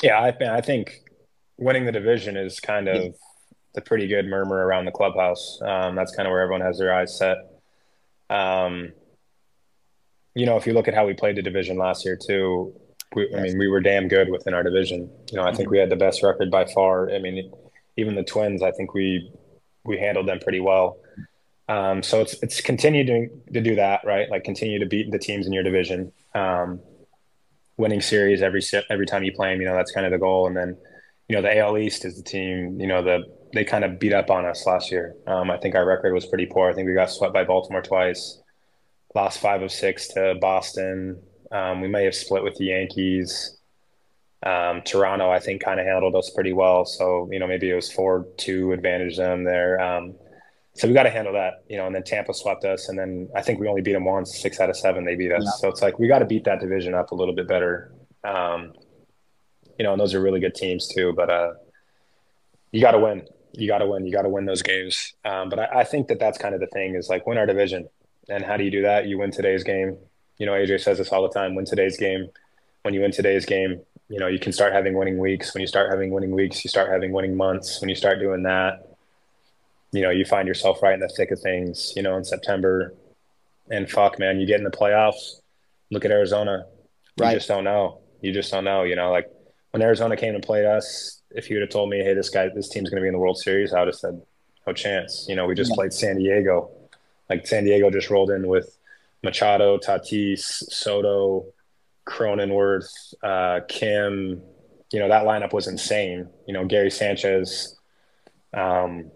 Yeah, 0.01 0.19
I, 0.19 0.57
I 0.57 0.61
think 0.61 1.01
winning 1.57 1.85
the 1.85 1.91
division 1.91 2.37
is 2.37 2.59
kind 2.59 2.87
of 2.87 3.15
the 3.75 3.81
pretty 3.81 4.07
good 4.07 4.25
murmur 4.25 4.55
around 4.55 4.85
the 4.85 4.91
clubhouse. 4.91 5.59
Um, 5.61 5.95
that's 5.95 6.15
kind 6.15 6.27
of 6.27 6.31
where 6.31 6.41
everyone 6.41 6.61
has 6.61 6.77
their 6.77 6.93
eyes 6.93 7.17
set. 7.17 7.37
Um, 8.29 8.93
you 10.35 10.45
know, 10.45 10.57
if 10.57 10.65
you 10.65 10.73
look 10.73 10.87
at 10.87 10.93
how 10.93 11.05
we 11.05 11.13
played 11.13 11.35
the 11.35 11.41
division 11.41 11.77
last 11.77 12.05
year 12.05 12.17
too, 12.17 12.73
we, 13.15 13.33
I 13.35 13.41
mean, 13.41 13.57
we 13.57 13.67
were 13.67 13.81
damn 13.81 14.07
good 14.07 14.29
within 14.29 14.53
our 14.53 14.63
division. 14.63 15.09
You 15.31 15.37
know, 15.37 15.43
I 15.43 15.53
think 15.53 15.69
we 15.69 15.79
had 15.79 15.89
the 15.89 15.95
best 15.95 16.21
record 16.21 16.51
by 16.51 16.65
far. 16.65 17.09
I 17.11 17.19
mean, 17.19 17.51
even 17.97 18.15
the 18.15 18.23
Twins, 18.23 18.61
I 18.61 18.71
think 18.71 18.93
we 18.93 19.31
we 19.83 19.97
handled 19.97 20.27
them 20.27 20.39
pretty 20.39 20.59
well. 20.59 20.97
Um, 21.67 22.03
so 22.03 22.21
it's 22.21 22.33
it's 22.43 22.61
continue 22.61 23.05
to, 23.05 23.27
to 23.53 23.61
do 23.61 23.75
that, 23.75 24.01
right? 24.05 24.29
Like 24.29 24.43
continue 24.43 24.79
to 24.79 24.85
beat 24.85 25.11
the 25.11 25.19
teams 25.19 25.47
in 25.47 25.53
your 25.53 25.63
division. 25.63 26.11
Um, 26.35 26.79
winning 27.79 28.01
series 28.01 28.41
every 28.41 28.61
every 28.91 29.05
time 29.07 29.23
you 29.23 29.31
play 29.31 29.51
them. 29.51 29.61
You 29.61 29.67
know 29.67 29.75
that's 29.75 29.91
kind 29.91 30.05
of 30.05 30.11
the 30.11 30.19
goal. 30.19 30.45
And 30.45 30.55
then, 30.55 30.77
you 31.27 31.35
know, 31.35 31.41
the 31.41 31.57
AL 31.57 31.77
East 31.77 32.05
is 32.05 32.17
the 32.17 32.23
team. 32.23 32.79
You 32.79 32.87
know, 32.87 33.01
the 33.01 33.23
they 33.53 33.63
kind 33.63 33.83
of 33.83 33.99
beat 33.99 34.13
up 34.13 34.29
on 34.29 34.45
us 34.45 34.67
last 34.67 34.91
year. 34.91 35.15
Um, 35.25 35.49
I 35.49 35.57
think 35.57 35.73
our 35.73 35.85
record 35.85 36.13
was 36.13 36.27
pretty 36.27 36.45
poor. 36.45 36.69
I 36.69 36.73
think 36.73 36.87
we 36.87 36.93
got 36.93 37.09
swept 37.09 37.33
by 37.33 37.45
Baltimore 37.45 37.81
twice, 37.81 38.39
lost 39.15 39.39
five 39.39 39.63
of 39.63 39.71
six 39.71 40.09
to 40.09 40.35
Boston. 40.39 41.19
Um, 41.51 41.81
we 41.81 41.87
may 41.87 42.03
have 42.03 42.13
split 42.13 42.43
with 42.43 42.55
the 42.55 42.65
Yankees. 42.65 43.57
Um, 44.45 44.81
Toronto, 44.83 45.31
I 45.31 45.39
think, 45.39 45.63
kind 45.63 45.79
of 45.79 45.85
handled 45.85 46.15
us 46.15 46.29
pretty 46.29 46.53
well. 46.53 46.85
So 46.85 47.29
you 47.31 47.39
know, 47.39 47.47
maybe 47.47 47.71
it 47.71 47.75
was 47.75 47.91
four 47.91 48.27
two 48.37 48.73
advantage 48.73 49.17
them 49.17 49.45
there. 49.45 49.81
Um, 49.81 50.15
so 50.79 50.87
we 50.87 50.93
got 50.93 51.03
to 51.03 51.09
handle 51.09 51.33
that, 51.33 51.65
you 51.67 51.75
know. 51.75 51.87
And 51.87 51.93
then 51.93 52.03
Tampa 52.03 52.33
swept 52.33 52.63
us, 52.63 52.87
and 52.87 52.97
then 52.97 53.27
I 53.35 53.41
think 53.41 53.59
we 53.59 53.67
only 53.67 53.81
beat 53.81 53.91
them 53.91 54.05
once. 54.05 54.39
Six 54.39 54.61
out 54.61 54.69
of 54.69 54.77
seven, 54.77 55.03
they 55.03 55.15
beat 55.15 55.29
us. 55.29 55.43
Yeah. 55.43 55.51
So 55.59 55.67
it's 55.67 55.81
like 55.81 55.99
we 55.99 56.07
got 56.07 56.19
to 56.19 56.25
beat 56.25 56.45
that 56.45 56.61
division 56.61 56.93
up 56.93 57.11
a 57.11 57.15
little 57.15 57.35
bit 57.35 57.49
better. 57.49 57.93
Um, 58.23 58.71
you 59.77 59.83
know, 59.83 59.91
and 59.91 59.99
those 59.99 60.13
are 60.13 60.21
really 60.21 60.39
good 60.39 60.55
teams 60.55 60.87
too. 60.87 61.11
But 61.13 61.29
uh, 61.29 61.51
you 62.71 62.79
got 62.79 62.91
to 62.91 62.99
win. 62.99 63.27
you 63.51 63.67
got 63.67 63.79
to 63.79 63.87
win. 63.87 64.05
You 64.05 64.13
got 64.13 64.21
to 64.21 64.29
win 64.29 64.45
those 64.45 64.61
games. 64.61 65.15
Um, 65.25 65.49
but 65.49 65.59
I, 65.59 65.81
I, 65.81 65.83
think 65.83 66.07
that 66.07 66.17
that's 66.17 66.37
kind 66.37 66.55
of 66.55 66.61
the 66.61 66.67
thing 66.67 66.95
is 66.95 67.09
like 67.09 67.27
win 67.27 67.37
our 67.37 67.45
division. 67.45 67.89
And 68.29 68.45
how 68.45 68.55
do 68.55 68.63
you 68.63 68.71
do 68.71 68.83
that? 68.83 69.05
You 69.05 69.17
win 69.17 69.31
today's 69.31 69.65
game. 69.65 69.97
You 70.37 70.45
know, 70.45 70.53
AJ 70.53 70.79
says 70.79 70.97
this 70.97 71.09
all 71.09 71.23
the 71.23 71.33
time. 71.33 71.55
Win 71.55 71.65
today's 71.65 71.97
game. 71.97 72.29
When 72.83 72.93
you 72.93 73.01
win 73.01 73.11
today's 73.11 73.45
game, 73.45 73.81
you 74.07 74.19
know 74.19 74.27
you 74.27 74.39
can 74.39 74.53
start 74.53 74.71
having 74.71 74.97
winning 74.97 75.17
weeks. 75.17 75.53
When 75.53 75.59
you 75.59 75.67
start 75.67 75.91
having 75.91 76.11
winning 76.11 76.31
weeks, 76.31 76.63
you 76.63 76.69
start 76.69 76.89
having 76.89 77.11
winning 77.11 77.35
months. 77.35 77.81
When 77.81 77.89
you 77.89 77.95
start 77.95 78.19
doing 78.19 78.43
that, 78.43 78.88
you 79.91 80.01
know 80.01 80.09
you 80.09 80.25
find 80.25 80.47
yourself 80.47 80.81
right 80.83 80.93
in 80.93 80.99
the 80.99 81.09
thick 81.09 81.31
of 81.31 81.39
things. 81.39 81.93
You 81.95 82.03
know, 82.03 82.17
in 82.17 82.23
September, 82.23 82.93
and 83.69 83.89
fuck, 83.89 84.19
man, 84.19 84.39
you 84.39 84.47
get 84.47 84.57
in 84.57 84.63
the 84.63 84.71
playoffs. 84.71 85.41
Look 85.91 86.05
at 86.05 86.11
Arizona. 86.11 86.65
You 87.17 87.31
just 87.31 87.47
don't 87.47 87.63
know. 87.63 87.99
You 88.21 88.31
just 88.31 88.51
don't 88.51 88.63
know. 88.63 88.83
You 88.83 88.95
know, 88.95 89.11
like 89.11 89.29
when 89.71 89.81
Arizona 89.81 90.15
came 90.15 90.35
and 90.35 90.43
played 90.43 90.65
us, 90.65 91.21
if 91.31 91.49
you 91.49 91.57
would 91.57 91.61
have 91.61 91.69
told 91.69 91.89
me, 91.89 91.99
hey, 91.99 92.13
this 92.13 92.29
guy, 92.29 92.49
this 92.53 92.69
team's 92.69 92.89
going 92.89 92.97
to 92.97 93.03
be 93.03 93.07
in 93.07 93.13
the 93.13 93.19
World 93.19 93.37
Series, 93.37 93.73
I 93.73 93.79
would 93.79 93.87
have 93.87 93.95
said, 93.95 94.21
no 94.65 94.73
chance. 94.73 95.25
You 95.27 95.35
know, 95.35 95.45
we 95.45 95.55
just 95.55 95.71
yeah. 95.71 95.75
played 95.75 95.93
San 95.93 96.17
Diego. 96.17 96.71
Like 97.29 97.45
San 97.45 97.63
Diego 97.63 97.89
just 97.91 98.09
rolled 98.09 98.31
in 98.31 98.47
with 98.47 98.77
Machado, 99.23 99.77
Tatis, 99.77 100.39
Soto, 100.39 101.45
Cronenworth, 102.07 103.13
uh, 103.23 103.61
Kim. 103.67 104.41
You 104.91 104.99
know, 104.99 105.09
that 105.09 105.25
lineup 105.25 105.53
was 105.53 105.67
insane. 105.67 106.27
You 106.47 106.53
know, 106.53 106.65
Gary 106.65 106.89
Sanchez. 106.89 107.77
Um, 108.53 109.11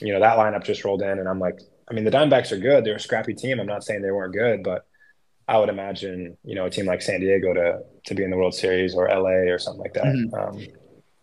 you 0.00 0.12
know, 0.12 0.20
that 0.20 0.38
lineup 0.38 0.64
just 0.64 0.84
rolled 0.84 1.02
in, 1.02 1.18
and 1.18 1.28
I'm 1.28 1.40
like, 1.40 1.60
I 1.88 1.94
mean, 1.94 2.04
the 2.04 2.10
Diamondbacks 2.10 2.52
are 2.52 2.58
good. 2.58 2.84
They're 2.84 2.96
a 2.96 3.00
scrappy 3.00 3.34
team. 3.34 3.60
I'm 3.60 3.66
not 3.66 3.84
saying 3.84 4.02
they 4.02 4.10
weren't 4.10 4.34
good, 4.34 4.62
but 4.62 4.86
I 5.48 5.58
would 5.58 5.68
imagine, 5.68 6.36
you 6.44 6.54
know, 6.54 6.66
a 6.66 6.70
team 6.70 6.86
like 6.86 7.02
San 7.02 7.20
Diego 7.20 7.54
to 7.54 7.80
to 8.06 8.14
be 8.14 8.24
in 8.24 8.30
the 8.30 8.36
World 8.36 8.54
Series 8.54 8.94
or 8.94 9.08
LA 9.08 9.52
or 9.52 9.58
something 9.58 9.82
like 9.82 9.94
that. 9.94 10.04
Mm-hmm. 10.04 10.34
Um, 10.34 10.66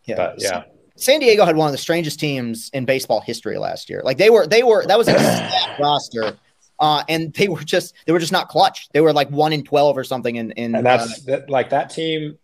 yeah. 0.06 0.16
But 0.16 0.36
yeah. 0.42 0.64
San 0.96 1.20
Diego 1.20 1.44
had 1.44 1.56
one 1.56 1.68
of 1.68 1.72
the 1.72 1.78
strangest 1.78 2.20
teams 2.20 2.70
in 2.74 2.86
baseball 2.86 3.20
history 3.20 3.58
last 3.58 3.90
year. 3.90 4.02
Like 4.04 4.18
they 4.18 4.30
were, 4.30 4.46
they 4.46 4.64
were 4.64 4.86
that 4.86 4.98
was 4.98 5.08
a 5.08 5.14
roster, 5.80 6.38
uh, 6.80 7.04
and 7.10 7.34
they 7.34 7.48
were 7.48 7.64
just 7.64 7.96
they 8.06 8.14
were 8.14 8.20
just 8.20 8.32
not 8.32 8.48
clutch. 8.48 8.90
They 8.94 9.02
were 9.02 9.12
like 9.12 9.30
one 9.30 9.54
in 9.54 9.64
twelve 9.64 9.98
or 9.98 10.04
something. 10.04 10.36
In, 10.36 10.52
in 10.52 10.76
and 10.76 10.86
that's 10.86 11.20
uh, 11.20 11.32
that, 11.32 11.50
like 11.50 11.72
that 11.72 11.90
team. 11.90 12.38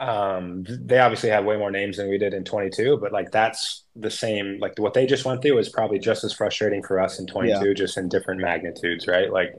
Um, 0.00 0.64
they 0.66 0.98
obviously 0.98 1.28
have 1.28 1.44
way 1.44 1.58
more 1.58 1.70
names 1.70 1.98
than 1.98 2.08
we 2.08 2.16
did 2.16 2.32
in 2.32 2.42
22, 2.42 2.96
but 3.02 3.12
like 3.12 3.30
that's 3.30 3.84
the 4.00 4.10
same. 4.10 4.58
Like 4.60 4.78
what 4.78 4.94
they 4.94 5.06
just 5.06 5.24
went 5.24 5.42
through 5.42 5.58
is 5.58 5.68
probably 5.68 5.98
just 5.98 6.24
as 6.24 6.32
frustrating 6.32 6.82
for 6.82 7.00
us 7.00 7.18
in 7.18 7.26
22, 7.26 7.68
yeah. 7.68 7.74
just 7.74 7.96
in 7.96 8.08
different 8.08 8.40
magnitudes, 8.40 9.06
right? 9.06 9.32
Like 9.32 9.54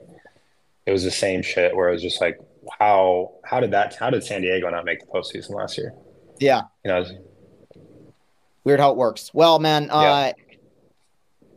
it 0.85 0.91
was 0.91 1.03
the 1.03 1.11
same 1.11 1.41
shit 1.41 1.75
where 1.75 1.89
it 1.89 1.93
was 1.93 2.01
just 2.01 2.21
like, 2.21 2.39
how 2.77 3.33
how 3.43 3.59
did 3.59 3.71
that 3.71 3.95
how 3.95 4.09
did 4.09 4.23
San 4.23 4.41
Diego 4.41 4.69
not 4.69 4.85
make 4.85 4.99
the 4.99 5.07
postseason 5.07 5.51
last 5.51 5.77
year? 5.77 5.93
Yeah. 6.39 6.63
You 6.83 6.91
know, 6.91 7.05
weird 8.63 8.79
how 8.79 8.91
it 8.91 8.97
works. 8.97 9.31
Well, 9.33 9.59
man, 9.59 9.89
uh, 9.89 10.01
yeah. 10.01 10.31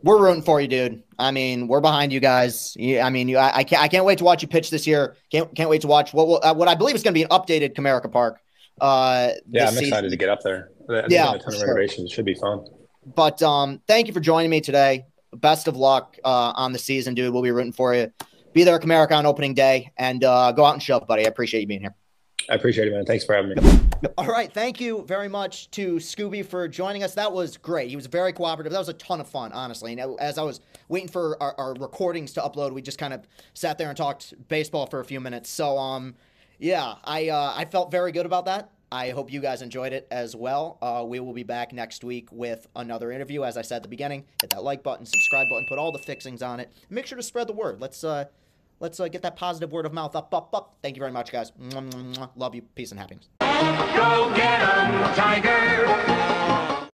we're 0.03 0.19
rooting 0.19 0.43
for 0.43 0.61
you, 0.61 0.67
dude. 0.67 1.03
I 1.17 1.31
mean, 1.31 1.67
we're 1.67 1.81
behind 1.81 2.11
you 2.13 2.19
guys. 2.19 2.75
I 2.79 3.09
mean, 3.09 3.27
you, 3.27 3.37
I, 3.37 3.57
I, 3.57 3.63
can't, 3.63 3.81
I 3.81 3.87
can't 3.87 4.05
wait 4.05 4.19
to 4.19 4.23
watch 4.23 4.41
you 4.41 4.47
pitch 4.47 4.69
this 4.69 4.85
year. 4.85 5.15
Can't, 5.31 5.53
can't 5.55 5.69
wait 5.69 5.81
to 5.81 5.87
watch 5.87 6.13
what 6.13 6.27
will, 6.27 6.55
what 6.55 6.67
I 6.67 6.75
believe 6.75 6.95
is 6.95 7.03
going 7.03 7.13
to 7.13 7.17
be 7.17 7.23
an 7.23 7.29
updated 7.29 7.73
Comerica 7.73 8.11
Park. 8.11 8.39
Uh, 8.79 9.29
yeah, 9.49 9.63
I'm 9.67 9.69
season. 9.69 9.85
excited 9.85 10.09
to 10.11 10.17
get 10.17 10.29
up 10.29 10.41
there. 10.41 10.69
Yeah, 10.89 11.33
a 11.33 11.39
ton 11.39 11.53
of 11.55 11.61
renovations. 11.61 12.11
It 12.11 12.13
should 12.13 12.25
be 12.25 12.35
fun. 12.35 12.65
But 13.05 13.41
um, 13.43 13.81
thank 13.87 14.07
you 14.07 14.13
for 14.13 14.19
joining 14.19 14.49
me 14.49 14.61
today. 14.61 15.05
Best 15.33 15.67
of 15.67 15.75
luck 15.75 16.17
uh, 16.23 16.53
on 16.55 16.73
the 16.73 16.79
season, 16.79 17.13
dude. 17.13 17.33
We'll 17.33 17.43
be 17.43 17.51
rooting 17.51 17.73
for 17.73 17.93
you. 17.93 18.11
Be 18.53 18.63
there 18.63 18.75
at 18.75 18.81
Comerica 18.81 19.17
on 19.17 19.25
opening 19.25 19.53
day 19.53 19.91
and 19.97 20.23
uh, 20.23 20.51
go 20.53 20.63
out 20.63 20.73
and 20.73 20.81
show, 20.81 20.97
up, 20.97 21.07
buddy. 21.07 21.25
I 21.25 21.27
appreciate 21.27 21.61
you 21.61 21.67
being 21.67 21.81
here. 21.81 21.93
I 22.49 22.55
appreciate 22.55 22.87
it, 22.87 22.91
man. 22.91 23.05
Thanks 23.05 23.25
for 23.25 23.35
having 23.35 23.55
me. 23.55 23.79
All 24.17 24.27
right. 24.27 24.51
Thank 24.53 24.79
you 24.79 25.03
very 25.07 25.27
much 25.27 25.71
to 25.71 25.95
Scooby 25.95 26.45
for 26.45 26.67
joining 26.67 27.03
us. 27.03 27.15
That 27.15 27.31
was 27.31 27.57
great. 27.57 27.89
He 27.89 27.95
was 27.95 28.05
very 28.05 28.33
cooperative. 28.33 28.71
That 28.71 28.79
was 28.79 28.89
a 28.89 28.93
ton 28.93 29.19
of 29.19 29.27
fun, 29.27 29.51
honestly. 29.51 29.97
And 29.97 30.19
as 30.19 30.37
I 30.37 30.43
was 30.43 30.61
waiting 30.87 31.09
for 31.09 31.41
our, 31.41 31.55
our 31.57 31.73
recordings 31.73 32.33
to 32.33 32.41
upload, 32.41 32.71
we 32.71 32.81
just 32.81 32.99
kind 32.99 33.13
of 33.13 33.27
sat 33.55 33.77
there 33.77 33.89
and 33.89 33.97
talked 33.97 34.33
baseball 34.47 34.85
for 34.85 34.99
a 34.99 35.05
few 35.05 35.19
minutes. 35.19 35.49
So, 35.49 35.77
um, 35.77 36.15
yeah, 36.59 36.95
I 37.03 37.29
uh, 37.29 37.53
I 37.55 37.65
felt 37.65 37.91
very 37.91 38.11
good 38.11 38.25
about 38.25 38.45
that. 38.45 38.71
I 38.91 39.09
hope 39.09 39.31
you 39.31 39.41
guys 39.41 39.61
enjoyed 39.61 39.93
it 39.93 40.07
as 40.11 40.35
well. 40.35 40.77
Uh, 40.81 41.03
we 41.05 41.19
will 41.19 41.33
be 41.33 41.43
back 41.43 41.73
next 41.73 42.03
week 42.03 42.31
with 42.31 42.67
another 42.75 43.11
interview. 43.11 43.43
As 43.43 43.57
I 43.57 43.61
said 43.61 43.77
at 43.77 43.83
the 43.83 43.89
beginning, 43.89 44.25
hit 44.41 44.51
that 44.51 44.63
like 44.63 44.83
button, 44.83 45.05
subscribe 45.05 45.47
button, 45.49 45.65
put 45.67 45.77
all 45.79 45.91
the 45.91 45.99
fixings 45.99 46.41
on 46.41 46.59
it. 46.59 46.71
Make 46.89 47.05
sure 47.05 47.17
to 47.17 47.23
spread 47.23 47.47
the 47.47 47.53
word. 47.53 47.81
Let's 47.81 48.03
uh, 48.03 48.25
let's 48.79 48.99
uh, 48.99 49.07
get 49.07 49.21
that 49.23 49.35
positive 49.35 49.71
word 49.71 49.85
of 49.85 49.93
mouth 49.93 50.15
up, 50.15 50.33
up, 50.33 50.53
up. 50.53 50.75
Thank 50.81 50.95
you 50.95 50.99
very 50.99 51.11
much, 51.11 51.31
guys. 51.31 51.51
Love 52.35 52.55
you. 52.55 52.61
Peace 52.75 52.91
and 52.91 52.99
happiness. 52.99 53.27
Go 53.39 54.33
get 54.35 54.61
'em, 54.61 55.13
tiger. 55.15 56.74